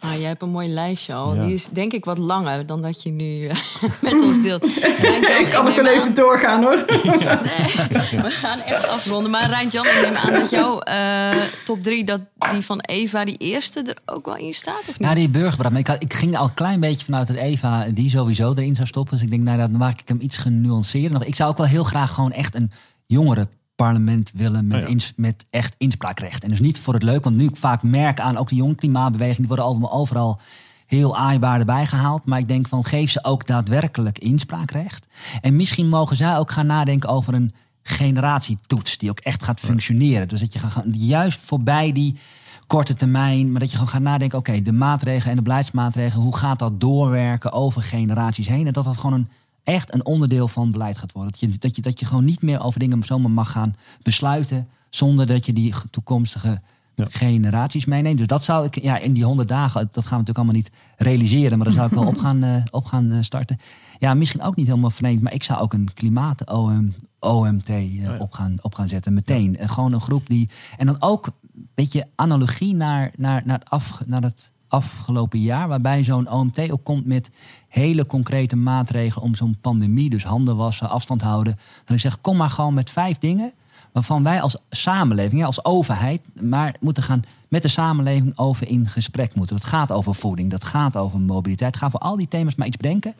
Ah, 0.00 0.16
jij 0.16 0.26
hebt 0.26 0.42
een 0.42 0.50
mooi 0.50 0.68
lijstje 0.68 1.14
al. 1.14 1.34
Die 1.34 1.54
is 1.54 1.68
denk 1.68 1.92
ik 1.92 2.04
wat 2.04 2.18
langer 2.18 2.66
dan 2.66 2.82
dat 2.82 3.02
je 3.02 3.10
nu 3.10 3.24
uh, 3.24 3.50
met 4.02 4.12
ons 4.12 4.40
deelt. 4.40 4.64
ik 5.44 5.48
kan 5.50 5.64
nog 5.64 5.76
wel 5.76 5.86
even 5.86 6.14
doorgaan 6.14 6.62
hoor. 6.62 6.76
nee, 6.86 8.22
we 8.22 8.30
gaan 8.30 8.60
echt 8.60 8.88
afronden. 8.88 9.30
Maar 9.30 9.48
Rijntjan, 9.48 9.86
ik 9.86 10.00
neem 10.02 10.16
aan 10.16 10.32
dat 10.32 10.50
jouw 10.50 10.80
uh, 10.88 11.42
top 11.64 11.82
drie, 11.82 12.04
dat 12.04 12.20
die 12.50 12.62
van 12.62 12.80
Eva, 12.80 13.24
die 13.24 13.36
eerste, 13.36 13.82
er 13.82 14.14
ook 14.14 14.26
wel 14.26 14.36
in 14.36 14.54
staat? 14.54 14.80
Of 14.80 14.98
niet? 14.98 15.08
Ja, 15.08 15.14
die 15.14 15.28
burgerbraad. 15.28 15.72
ik, 15.72 15.88
ik, 15.88 16.14
ging 16.14 16.36
al 16.36 16.44
een 16.44 16.54
klein 16.54 16.80
beetje 16.80 17.04
vanuit 17.04 17.26
dat 17.26 17.36
Eva 17.36 17.86
die 17.94 18.10
sowieso 18.10 18.52
erin 18.52 18.76
zou 18.76 18.88
stoppen. 18.88 19.14
Dus 19.14 19.24
ik 19.24 19.30
denk, 19.30 19.42
nou, 19.42 19.58
dan 19.58 19.76
maak 19.76 20.00
ik 20.00 20.08
hem 20.08 20.20
iets 20.20 20.36
genuanceerder. 20.36 21.26
Ik 21.26 21.36
zou 21.36 21.50
ook 21.50 21.56
wel 21.56 21.66
heel 21.66 21.84
graag 21.84 22.14
gewoon 22.14 22.32
echt 22.32 22.54
een 22.54 22.70
jongere 23.06 23.48
parlement 23.84 24.32
willen 24.34 24.66
met, 24.66 24.86
oh 24.86 24.94
met 25.16 25.44
echt 25.50 25.74
inspraakrecht. 25.78 26.44
En 26.44 26.50
dus 26.50 26.60
niet 26.60 26.78
voor 26.78 26.94
het 26.94 27.02
leuk, 27.02 27.24
want 27.24 27.36
nu 27.36 27.44
ik 27.44 27.56
vaak 27.56 27.82
merk 27.82 28.20
aan 28.20 28.36
ook 28.36 28.48
de 28.48 28.54
jonge 28.54 28.74
klimaatbeweging, 28.74 29.38
die 29.38 29.56
worden 29.56 29.90
overal 29.90 30.40
heel 30.86 31.16
aaibaar 31.16 31.58
erbij 31.58 31.86
gehaald. 31.86 32.24
Maar 32.24 32.38
ik 32.38 32.48
denk 32.48 32.68
van 32.68 32.84
geef 32.84 33.10
ze 33.10 33.24
ook 33.24 33.46
daadwerkelijk 33.46 34.18
inspraakrecht. 34.18 35.08
En 35.40 35.56
misschien 35.56 35.88
mogen 35.88 36.16
zij 36.16 36.38
ook 36.38 36.50
gaan 36.50 36.66
nadenken 36.66 37.08
over 37.08 37.34
een 37.34 37.52
generatietoets 37.82 38.98
die 38.98 39.10
ook 39.10 39.20
echt 39.20 39.42
gaat 39.42 39.60
functioneren. 39.60 40.28
Dus 40.28 40.40
dat 40.40 40.52
je 40.52 40.58
gaat 40.58 40.84
juist 40.92 41.38
voorbij 41.38 41.92
die 41.92 42.18
korte 42.66 42.94
termijn, 42.94 43.50
maar 43.50 43.60
dat 43.60 43.70
je 43.70 43.76
gewoon 43.76 43.92
gaat 43.92 44.02
nadenken: 44.02 44.38
oké, 44.38 44.62
de 44.62 44.72
maatregelen 44.72 45.30
en 45.30 45.36
de 45.36 45.42
beleidsmaatregelen, 45.42 46.24
hoe 46.24 46.36
gaat 46.36 46.58
dat 46.58 46.80
doorwerken 46.80 47.52
over 47.52 47.82
generaties 47.82 48.48
heen? 48.48 48.66
En 48.66 48.72
dat 48.72 48.84
dat 48.84 48.96
gewoon 48.96 49.12
een 49.12 49.28
echt 49.68 49.94
een 49.94 50.04
onderdeel 50.04 50.48
van 50.48 50.70
beleid 50.70 50.98
gaat 50.98 51.12
worden. 51.12 51.32
Dat 51.32 51.40
je, 51.40 51.58
dat 51.58 51.76
je, 51.76 51.82
dat 51.82 52.00
je 52.00 52.06
gewoon 52.06 52.24
niet 52.24 52.42
meer 52.42 52.60
over 52.60 52.80
dingen 52.80 53.02
zomaar 53.02 53.30
mag 53.30 53.50
gaan 53.50 53.76
besluiten 54.02 54.68
zonder 54.90 55.26
dat 55.26 55.46
je 55.46 55.52
die 55.52 55.74
toekomstige 55.90 56.60
generaties 56.96 57.84
meeneemt. 57.84 58.18
Dus 58.18 58.26
dat 58.26 58.44
zou 58.44 58.66
ik 58.66 58.82
ja, 58.82 58.98
in 58.98 59.12
die 59.12 59.24
honderd 59.24 59.48
dagen, 59.48 59.88
dat 59.92 60.06
gaan 60.06 60.18
we 60.18 60.24
natuurlijk 60.24 60.38
allemaal 60.38 60.54
niet 60.54 60.70
realiseren, 60.96 61.58
maar 61.58 61.66
daar 61.66 61.76
zou 61.76 61.86
ik 61.86 61.92
wel 61.92 62.06
op 62.06 62.18
gaan, 62.26 62.44
uh, 62.44 62.62
op 62.70 62.84
gaan 62.84 63.12
uh, 63.12 63.22
starten. 63.22 63.58
Ja, 63.98 64.14
misschien 64.14 64.42
ook 64.42 64.56
niet 64.56 64.66
helemaal 64.66 64.90
vreemd, 64.90 65.22
maar 65.22 65.34
ik 65.34 65.42
zou 65.42 65.60
ook 65.60 65.72
een 65.72 65.92
klimaat-OM, 65.94 66.94
OMT 67.20 67.68
uh, 67.68 68.06
eh, 68.06 68.20
op, 68.20 68.32
gaan, 68.32 68.56
op 68.62 68.74
gaan 68.74 68.88
zetten 68.88 69.14
meteen. 69.14 69.58
gewoon 69.60 69.92
een 69.92 70.00
groep 70.00 70.26
die. 70.26 70.48
En 70.76 70.86
dan 70.86 70.96
ook 70.98 71.26
een 71.26 71.68
beetje 71.74 72.08
analogie 72.14 72.74
naar, 72.74 73.12
naar, 73.16 73.42
naar, 73.44 73.58
het, 73.58 73.70
af, 73.70 74.00
naar 74.06 74.22
het 74.22 74.52
afgelopen 74.68 75.40
jaar, 75.40 75.68
waarbij 75.68 76.04
zo'n 76.04 76.30
OMT 76.30 76.70
ook 76.70 76.84
komt 76.84 77.06
met 77.06 77.30
hele 77.68 78.06
concrete 78.06 78.56
maatregelen 78.56 79.24
om 79.24 79.34
zo'n 79.34 79.56
pandemie, 79.60 80.10
dus 80.10 80.24
handen 80.24 80.56
wassen, 80.56 80.88
afstand 80.88 81.22
houden. 81.22 81.58
Dan 81.84 81.96
ik 81.96 82.02
zeg, 82.02 82.20
kom 82.20 82.36
maar 82.36 82.50
gewoon 82.50 82.74
met 82.74 82.90
vijf 82.90 83.18
dingen 83.18 83.52
waarvan 83.92 84.22
wij 84.22 84.40
als 84.40 84.56
samenleving, 84.70 85.44
als 85.44 85.64
overheid, 85.64 86.22
maar 86.40 86.76
moeten 86.80 87.02
gaan 87.02 87.22
met 87.48 87.62
de 87.62 87.68
samenleving 87.68 88.38
over 88.38 88.68
in 88.68 88.88
gesprek 88.88 89.34
moeten. 89.34 89.56
Dat 89.56 89.64
gaat 89.64 89.92
over 89.92 90.14
voeding, 90.14 90.50
dat 90.50 90.64
gaat 90.64 90.96
over 90.96 91.20
mobiliteit, 91.20 91.76
gaat 91.76 91.90
voor 91.90 92.00
al 92.00 92.16
die 92.16 92.28
thema's 92.28 92.54
maar 92.54 92.66
iets 92.66 92.76
bedenken 92.76 93.14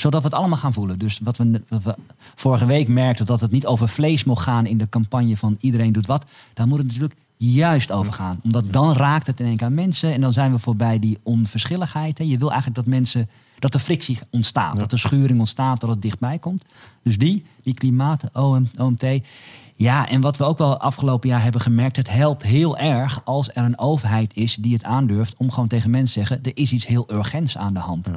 Zodat 0.00 0.22
we 0.22 0.28
het 0.28 0.36
allemaal 0.36 0.58
gaan 0.58 0.72
voelen. 0.72 0.98
Dus 0.98 1.20
wat 1.22 1.36
we, 1.36 1.62
wat 1.68 1.82
we 1.82 1.96
vorige 2.34 2.66
week 2.66 2.88
merkten, 2.88 3.26
dat 3.26 3.40
het 3.40 3.50
niet 3.50 3.66
over 3.66 3.88
vlees 3.88 4.24
mocht 4.24 4.42
gaan 4.42 4.66
in 4.66 4.78
de 4.78 4.88
campagne 4.88 5.36
van 5.36 5.56
iedereen 5.60 5.92
doet 5.92 6.06
wat. 6.06 6.24
Dan 6.54 6.68
moet 6.68 6.78
het 6.78 6.86
natuurlijk 6.86 7.14
juist 7.38 7.92
over 7.92 8.12
gaan. 8.12 8.40
Omdat 8.42 8.72
dan 8.72 8.92
raakt 8.92 9.26
het 9.26 9.40
in 9.40 9.46
één 9.46 9.56
keer 9.56 9.66
aan 9.66 9.74
mensen. 9.74 10.12
En 10.12 10.20
dan 10.20 10.32
zijn 10.32 10.52
we 10.52 10.58
voorbij 10.58 10.98
die 10.98 11.18
onverschilligheid. 11.22 12.18
Hè. 12.18 12.24
Je 12.24 12.38
wil 12.38 12.50
eigenlijk 12.50 12.80
dat 12.80 12.94
mensen, 12.94 13.28
dat 13.58 13.74
er 13.74 13.80
frictie 13.80 14.18
ontstaat. 14.30 14.78
Dat 14.78 14.92
er 14.92 14.98
schuring 14.98 15.38
ontstaat, 15.38 15.80
dat 15.80 15.90
het 15.90 16.02
dichtbij 16.02 16.38
komt. 16.38 16.64
Dus 17.02 17.18
die, 17.18 17.44
die 17.62 17.74
klimaat, 17.74 18.24
OM, 18.32 18.68
OMT. 18.78 19.06
Ja, 19.76 20.08
en 20.08 20.20
wat 20.20 20.36
we 20.36 20.44
ook 20.44 20.58
wel 20.58 20.80
afgelopen 20.80 21.28
jaar 21.28 21.42
hebben 21.42 21.60
gemerkt, 21.60 21.96
het 21.96 22.10
helpt 22.10 22.42
heel 22.42 22.78
erg 22.78 23.20
als 23.24 23.48
er 23.48 23.64
een 23.64 23.78
overheid 23.78 24.34
is 24.34 24.54
die 24.54 24.72
het 24.72 24.84
aandurft 24.84 25.36
om 25.36 25.50
gewoon 25.50 25.68
tegen 25.68 25.90
mensen 25.90 26.22
te 26.22 26.28
zeggen, 26.28 26.44
er 26.44 26.62
is 26.62 26.72
iets 26.72 26.86
heel 26.86 27.12
urgents 27.12 27.58
aan 27.58 27.74
de 27.74 27.80
hand. 27.80 28.10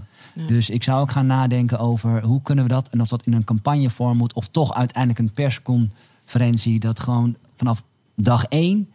Dus 0.48 0.70
ik 0.70 0.84
zou 0.84 1.02
ook 1.02 1.12
gaan 1.12 1.26
nadenken 1.26 1.80
over 1.80 2.24
hoe 2.24 2.42
kunnen 2.42 2.64
we 2.64 2.70
dat 2.70 2.88
en 2.90 3.02
of 3.02 3.08
dat 3.08 3.26
in 3.26 3.34
een 3.34 3.44
campagnevorm 3.44 4.18
moet 4.18 4.34
of 4.34 4.48
toch 4.48 4.74
uiteindelijk 4.74 5.20
een 5.20 5.32
persconferentie 5.32 6.80
dat 6.80 7.00
gewoon 7.00 7.36
vanaf 7.56 7.84
dag 8.16 8.44
één 8.44 8.90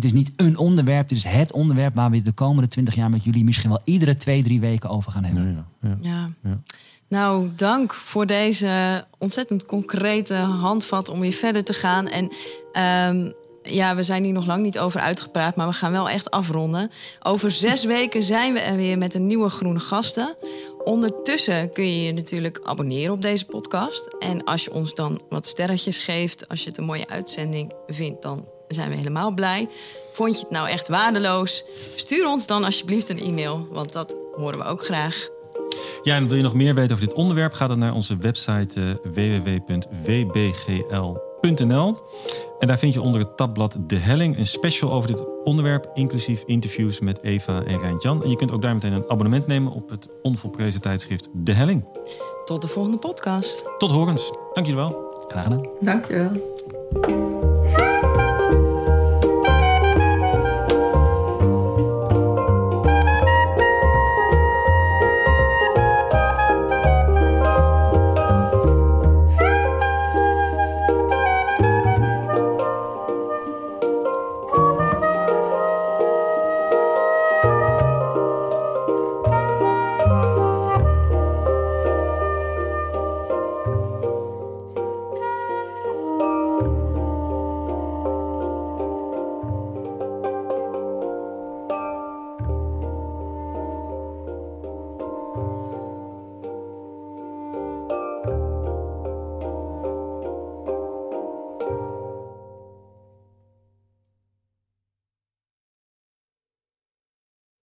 dit 0.00 0.10
is 0.10 0.18
niet 0.18 0.32
een 0.36 0.56
onderwerp, 0.56 1.08
dit 1.08 1.18
is 1.18 1.24
het 1.24 1.52
onderwerp 1.52 1.94
waar 1.94 2.10
we 2.10 2.22
de 2.22 2.32
komende 2.32 2.68
twintig 2.68 2.94
jaar 2.94 3.10
met 3.10 3.24
jullie 3.24 3.44
misschien 3.44 3.70
wel 3.70 3.80
iedere 3.84 4.16
twee, 4.16 4.42
drie 4.42 4.60
weken 4.60 4.90
over 4.90 5.12
gaan 5.12 5.24
hebben. 5.24 5.66
Ja, 5.80 5.88
ja. 5.88 5.96
Ja. 6.00 6.30
Ja. 6.42 6.62
Nou, 7.08 7.48
dank 7.56 7.94
voor 7.94 8.26
deze 8.26 9.04
ontzettend 9.18 9.66
concrete 9.66 10.34
handvat 10.34 11.08
om 11.08 11.20
weer 11.20 11.32
verder 11.32 11.64
te 11.64 11.72
gaan. 11.72 12.08
En 12.08 12.32
ehm, 12.72 13.30
ja, 13.62 13.94
we 13.94 14.02
zijn 14.02 14.24
hier 14.24 14.32
nog 14.32 14.46
lang 14.46 14.62
niet 14.62 14.78
over 14.78 15.00
uitgepraat, 15.00 15.56
maar 15.56 15.66
we 15.66 15.72
gaan 15.72 15.92
wel 15.92 16.08
echt 16.08 16.30
afronden. 16.30 16.90
Over 17.22 17.50
zes 17.50 17.84
weken 17.84 18.22
zijn 18.22 18.52
we 18.52 18.60
er 18.60 18.76
weer 18.76 18.98
met 18.98 19.14
een 19.14 19.26
nieuwe 19.26 19.48
groene 19.48 19.78
gasten. 19.78 20.36
Ondertussen 20.84 21.72
kun 21.72 21.84
je 21.84 22.02
je 22.02 22.12
natuurlijk 22.12 22.60
abonneren 22.64 23.12
op 23.12 23.22
deze 23.22 23.44
podcast. 23.44 24.16
En 24.18 24.44
als 24.44 24.64
je 24.64 24.72
ons 24.72 24.94
dan 24.94 25.20
wat 25.28 25.46
sterretjes 25.46 25.98
geeft, 25.98 26.48
als 26.48 26.62
je 26.62 26.68
het 26.68 26.78
een 26.78 26.84
mooie 26.84 27.08
uitzending 27.08 27.72
vindt, 27.86 28.22
dan 28.22 28.48
zijn 28.68 28.90
we 28.90 28.96
helemaal 28.96 29.30
blij. 29.30 29.68
Vond 30.12 30.34
je 30.34 30.40
het 30.40 30.50
nou 30.50 30.68
echt 30.68 30.88
waardeloos? 30.88 31.64
Stuur 31.96 32.26
ons 32.28 32.46
dan 32.46 32.64
alsjeblieft 32.64 33.08
een 33.08 33.18
e-mail, 33.18 33.66
want 33.70 33.92
dat 33.92 34.16
horen 34.34 34.58
we 34.58 34.64
ook 34.64 34.84
graag. 34.84 35.28
Ja, 36.02 36.14
en 36.14 36.28
wil 36.28 36.36
je 36.36 36.42
nog 36.42 36.54
meer 36.54 36.74
weten 36.74 36.92
over 36.94 37.06
dit 37.06 37.16
onderwerp? 37.16 37.52
Ga 37.52 37.66
dan 37.66 37.78
naar 37.78 37.94
onze 37.94 38.16
website 38.16 38.80
eh, 38.80 38.86
www.wbgl.nl. 39.12 40.56
En 42.58 42.66
daar 42.66 42.78
vind 42.78 42.94
je 42.94 43.02
onder 43.02 43.20
het 43.20 43.36
tabblad 43.36 43.76
De 43.80 43.96
Helling 43.96 44.38
een 44.38 44.46
special 44.46 44.92
over 44.92 45.08
dit 45.08 45.24
onderwerp, 45.44 45.90
inclusief 45.94 46.42
interviews 46.46 47.00
met 47.00 47.22
Eva 47.22 47.62
en 47.62 47.78
Rijntjan. 47.78 48.22
En 48.22 48.30
je 48.30 48.36
kunt 48.36 48.50
ook 48.50 48.62
daar 48.62 48.74
meteen 48.74 48.92
een 48.92 49.10
abonnement 49.10 49.46
nemen 49.46 49.72
op 49.72 49.90
het 49.90 50.08
onvolprezen 50.22 50.80
tijdschrift 50.80 51.28
De 51.32 51.52
Helling. 51.52 51.84
Tot 52.44 52.62
de 52.62 52.68
volgende 52.68 52.98
podcast. 52.98 53.64
Tot 53.78 53.90
horens. 53.90 54.32
Dank 54.52 54.66
jullie 54.66 54.82
wel. 54.82 55.24
Graag 55.28 55.42
gedaan. 55.42 55.66
Dankjewel. 55.80 57.37